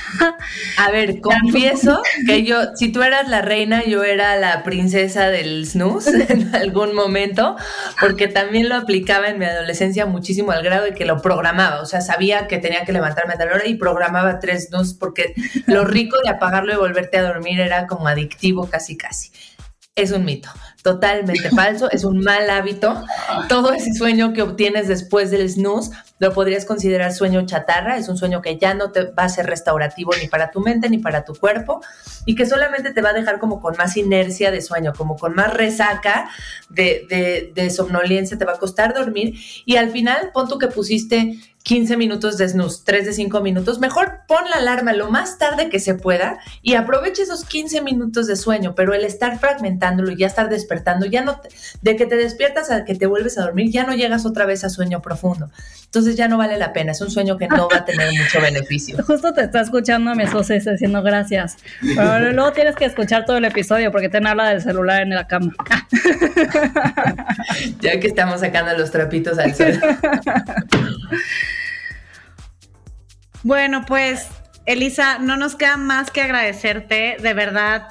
A 0.77 0.89
ver, 0.89 1.19
confieso 1.19 2.01
que 2.25 2.43
yo, 2.43 2.75
si 2.75 2.91
tú 2.93 3.03
eras 3.03 3.27
la 3.27 3.41
reina, 3.41 3.83
yo 3.83 4.03
era 4.03 4.37
la 4.37 4.63
princesa 4.63 5.27
del 5.27 5.65
snooze 5.65 6.27
en 6.33 6.55
algún 6.55 6.95
momento, 6.95 7.57
porque 7.99 8.29
también 8.29 8.69
lo 8.69 8.75
aplicaba 8.75 9.27
en 9.27 9.39
mi 9.39 9.45
adolescencia 9.45 10.05
muchísimo 10.05 10.51
al 10.51 10.63
grado 10.63 10.85
de 10.85 10.93
que 10.93 11.05
lo 11.05 11.21
programaba, 11.21 11.81
o 11.81 11.85
sea, 11.85 11.99
sabía 11.99 12.47
que 12.47 12.57
tenía 12.57 12.85
que 12.85 12.93
levantarme 12.93 13.33
a 13.33 13.37
tal 13.37 13.49
hora 13.49 13.67
y 13.67 13.75
programaba 13.75 14.39
tres 14.39 14.67
snooze 14.67 14.95
porque 14.97 15.33
lo 15.65 15.83
rico 15.83 16.17
de 16.23 16.29
apagarlo 16.29 16.73
y 16.73 16.77
volverte 16.77 17.17
a 17.17 17.23
dormir 17.23 17.59
era 17.59 17.85
como 17.85 18.07
adictivo 18.07 18.69
casi 18.69 18.95
casi. 18.95 19.31
Es 19.97 20.11
un 20.11 20.23
mito 20.23 20.49
totalmente 20.87 21.49
falso, 21.49 21.91
es 21.91 22.05
un 22.05 22.19
mal 22.19 22.49
hábito. 22.49 23.03
Todo 23.49 23.73
ese 23.73 23.93
sueño 23.93 24.31
que 24.31 24.41
obtienes 24.41 24.87
después 24.87 25.31
del 25.31 25.49
snooze 25.49 25.91
lo 26.19 26.33
podrías 26.33 26.65
considerar 26.65 27.13
sueño 27.13 27.45
chatarra, 27.45 27.97
es 27.97 28.09
un 28.09 28.17
sueño 28.17 28.41
que 28.41 28.57
ya 28.57 28.73
no 28.73 28.91
te 28.91 29.03
va 29.03 29.23
a 29.23 29.29
ser 29.29 29.45
restaurativo 29.45 30.11
ni 30.19 30.27
para 30.27 30.51
tu 30.51 30.61
mente 30.61 30.89
ni 30.89 30.97
para 30.97 31.23
tu 31.23 31.35
cuerpo 31.35 31.81
y 32.25 32.35
que 32.35 32.45
solamente 32.45 32.91
te 32.91 33.01
va 33.01 33.09
a 33.09 33.13
dejar 33.13 33.39
como 33.39 33.61
con 33.61 33.75
más 33.77 33.97
inercia 33.97 34.51
de 34.51 34.61
sueño, 34.61 34.93
como 34.97 35.17
con 35.17 35.35
más 35.35 35.53
resaca 35.53 36.29
de, 36.69 37.51
de, 37.53 37.69
somnolencia, 37.69 38.37
te 38.37 38.45
va 38.45 38.53
a 38.53 38.57
costar 38.57 38.93
dormir 38.93 39.35
y 39.65 39.75
al 39.75 39.91
final 39.91 40.31
pon 40.33 40.47
tú 40.47 40.57
que 40.57 40.67
pusiste 40.67 41.37
15 41.67 41.97
minutos 41.97 42.37
de 42.37 42.47
snooze, 42.47 42.83
3 42.85 43.07
de 43.07 43.11
5 43.11 43.41
minutos, 43.41 43.79
mejor 43.79 44.21
pon 44.25 44.49
la 44.49 44.55
alarma 44.55 44.93
lo 44.93 45.11
más 45.11 45.37
tarde 45.37 45.67
que 45.69 45.81
se 45.81 45.95
pueda 45.95 46.39
y 46.61 46.75
aproveche 46.75 47.23
esos 47.23 47.43
15 47.43 47.81
minutos 47.81 48.25
de 48.25 48.37
sueño, 48.37 48.73
pero 48.73 48.93
el 48.93 49.03
estar 49.03 49.37
fragmentándolo 49.37 50.11
y 50.11 50.15
ya 50.15 50.27
estar 50.27 50.47
despertando, 50.47 51.05
ya 51.05 51.25
no, 51.25 51.41
de 51.81 51.97
que 51.97 52.05
te 52.05 52.15
despiertas 52.15 52.71
a 52.71 52.85
que 52.85 52.95
te 52.95 53.05
vuelves 53.05 53.37
a 53.37 53.41
dormir, 53.41 53.69
ya 53.69 53.83
no 53.83 53.93
llegas 53.93 54.25
otra 54.25 54.45
vez 54.45 54.63
a 54.63 54.69
sueño 54.69 55.01
profundo. 55.01 55.49
Entonces 55.83 56.06
ya 56.15 56.27
no 56.27 56.37
vale 56.37 56.57
la 56.57 56.73
pena, 56.73 56.91
es 56.91 57.01
un 57.01 57.11
sueño 57.11 57.37
que 57.37 57.47
no 57.47 57.67
va 57.69 57.77
a 57.77 57.85
tener 57.85 58.11
mucho 58.11 58.41
beneficio. 58.41 59.03
Justo 59.07 59.33
te 59.33 59.41
está 59.41 59.61
escuchando 59.61 60.11
a 60.11 60.15
mi 60.15 60.23
esposa 60.23 60.53
y 60.53 60.57
está 60.57 60.71
diciendo 60.71 61.01
gracias, 61.01 61.57
pero 61.95 62.31
luego 62.31 62.51
tienes 62.53 62.75
que 62.75 62.85
escuchar 62.85 63.25
todo 63.25 63.37
el 63.37 63.45
episodio 63.45 63.91
porque 63.91 64.09
te 64.09 64.17
habla 64.17 64.49
del 64.49 64.61
celular 64.61 65.01
en 65.01 65.09
la 65.09 65.27
cama. 65.27 65.53
ya 67.79 67.99
que 67.99 68.07
estamos 68.07 68.41
sacando 68.41 68.73
los 68.77 68.91
trapitos 68.91 69.37
al 69.37 69.53
sol. 69.53 69.79
Bueno, 73.43 73.85
pues 73.85 74.27
Elisa, 74.65 75.19
no 75.19 75.37
nos 75.37 75.55
queda 75.55 75.77
más 75.77 76.11
que 76.11 76.21
agradecerte, 76.21 77.15
de 77.21 77.33
verdad, 77.33 77.87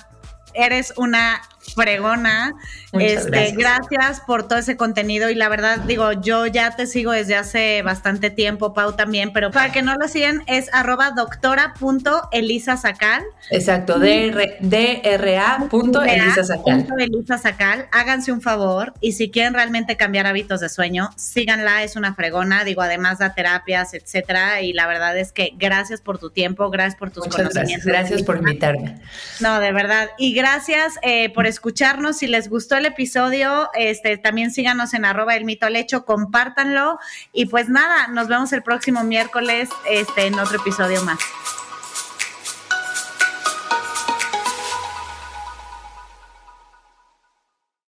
eres 0.53 0.93
una 0.97 1.41
fregona. 1.75 2.55
Este, 3.01 3.53
gracias. 3.53 4.21
por 4.27 4.49
todo 4.49 4.59
ese 4.59 4.77
contenido 4.77 5.31
y 5.31 5.35
la 5.35 5.49
verdad 5.49 5.79
digo, 5.81 6.13
yo 6.13 6.47
ya 6.47 6.77
te 6.77 6.87
sigo 6.87 7.13
desde 7.13 7.37
hace 7.37 7.83
bastante 7.83 8.31
tiempo, 8.31 8.75
Pau 8.75 8.95
también, 8.95 9.33
pero 9.33 9.51
para 9.51 9.73
que 9.73 9.83
no 9.83 9.95
lo 9.95 10.07
siguen 10.09 10.43
es 10.47 10.69
arroba 10.73 11.11
doctora.elisasacal. 11.11 13.25
Exacto, 13.51 13.99
Sacal. 17.39 17.89
Háganse 17.93 18.33
un 18.33 18.41
favor 18.41 18.95
y 19.01 19.13
si 19.13 19.31
quieren 19.31 19.55
realmente 19.55 19.97
cambiar 19.97 20.27
hábitos 20.27 20.61
de 20.61 20.69
sueño, 20.69 21.11
síganla, 21.17 21.83
es 21.83 21.97
una 21.97 22.15
fregona, 22.15 22.65
digo, 22.65 22.83
además 22.83 23.19
da 23.19 23.35
terapias, 23.35 23.95
etcétera, 23.95 24.63
y 24.63 24.73
la 24.73 24.87
verdad 24.87 25.17
es 25.19 25.33
que 25.33 25.53
gracias 25.57 26.01
por 26.01 26.19
tu 26.19 26.31
tiempo, 26.31 26.71
gracias 26.71 26.99
por 26.99 27.11
tus 27.11 27.27
conocimientos. 27.29 27.87
Gracias, 27.87 28.23
por 28.23 28.39
invitarme. 28.39 29.01
No, 29.41 29.61
de 29.61 29.73
verdad, 29.73 30.11
y 30.19 30.35
gracias 30.35 30.95
eh, 31.03 31.31
por 31.31 31.47
escucharnos. 31.47 32.19
Si 32.19 32.27
les 32.27 32.49
gustó 32.49 32.77
episodio, 32.87 33.69
este, 33.75 34.19
también 34.19 34.51
síganos 34.51 34.95
en 34.95 35.05
arroba 35.05 35.37
el 35.37 35.45
mito 35.45 35.67
al 35.67 35.77
hecho, 35.77 36.05
compártanlo. 36.05 36.99
Y 37.33 37.47
pues 37.47 37.69
nada, 37.69 38.09
nos 38.09 38.29
vemos 38.29 38.53
el 38.53 38.63
próximo 38.63 39.05
miércoles 39.05 39.69
este, 39.89 40.27
en 40.27 40.39
otro 40.39 40.57
episodio 40.57 41.03
más. 41.03 41.19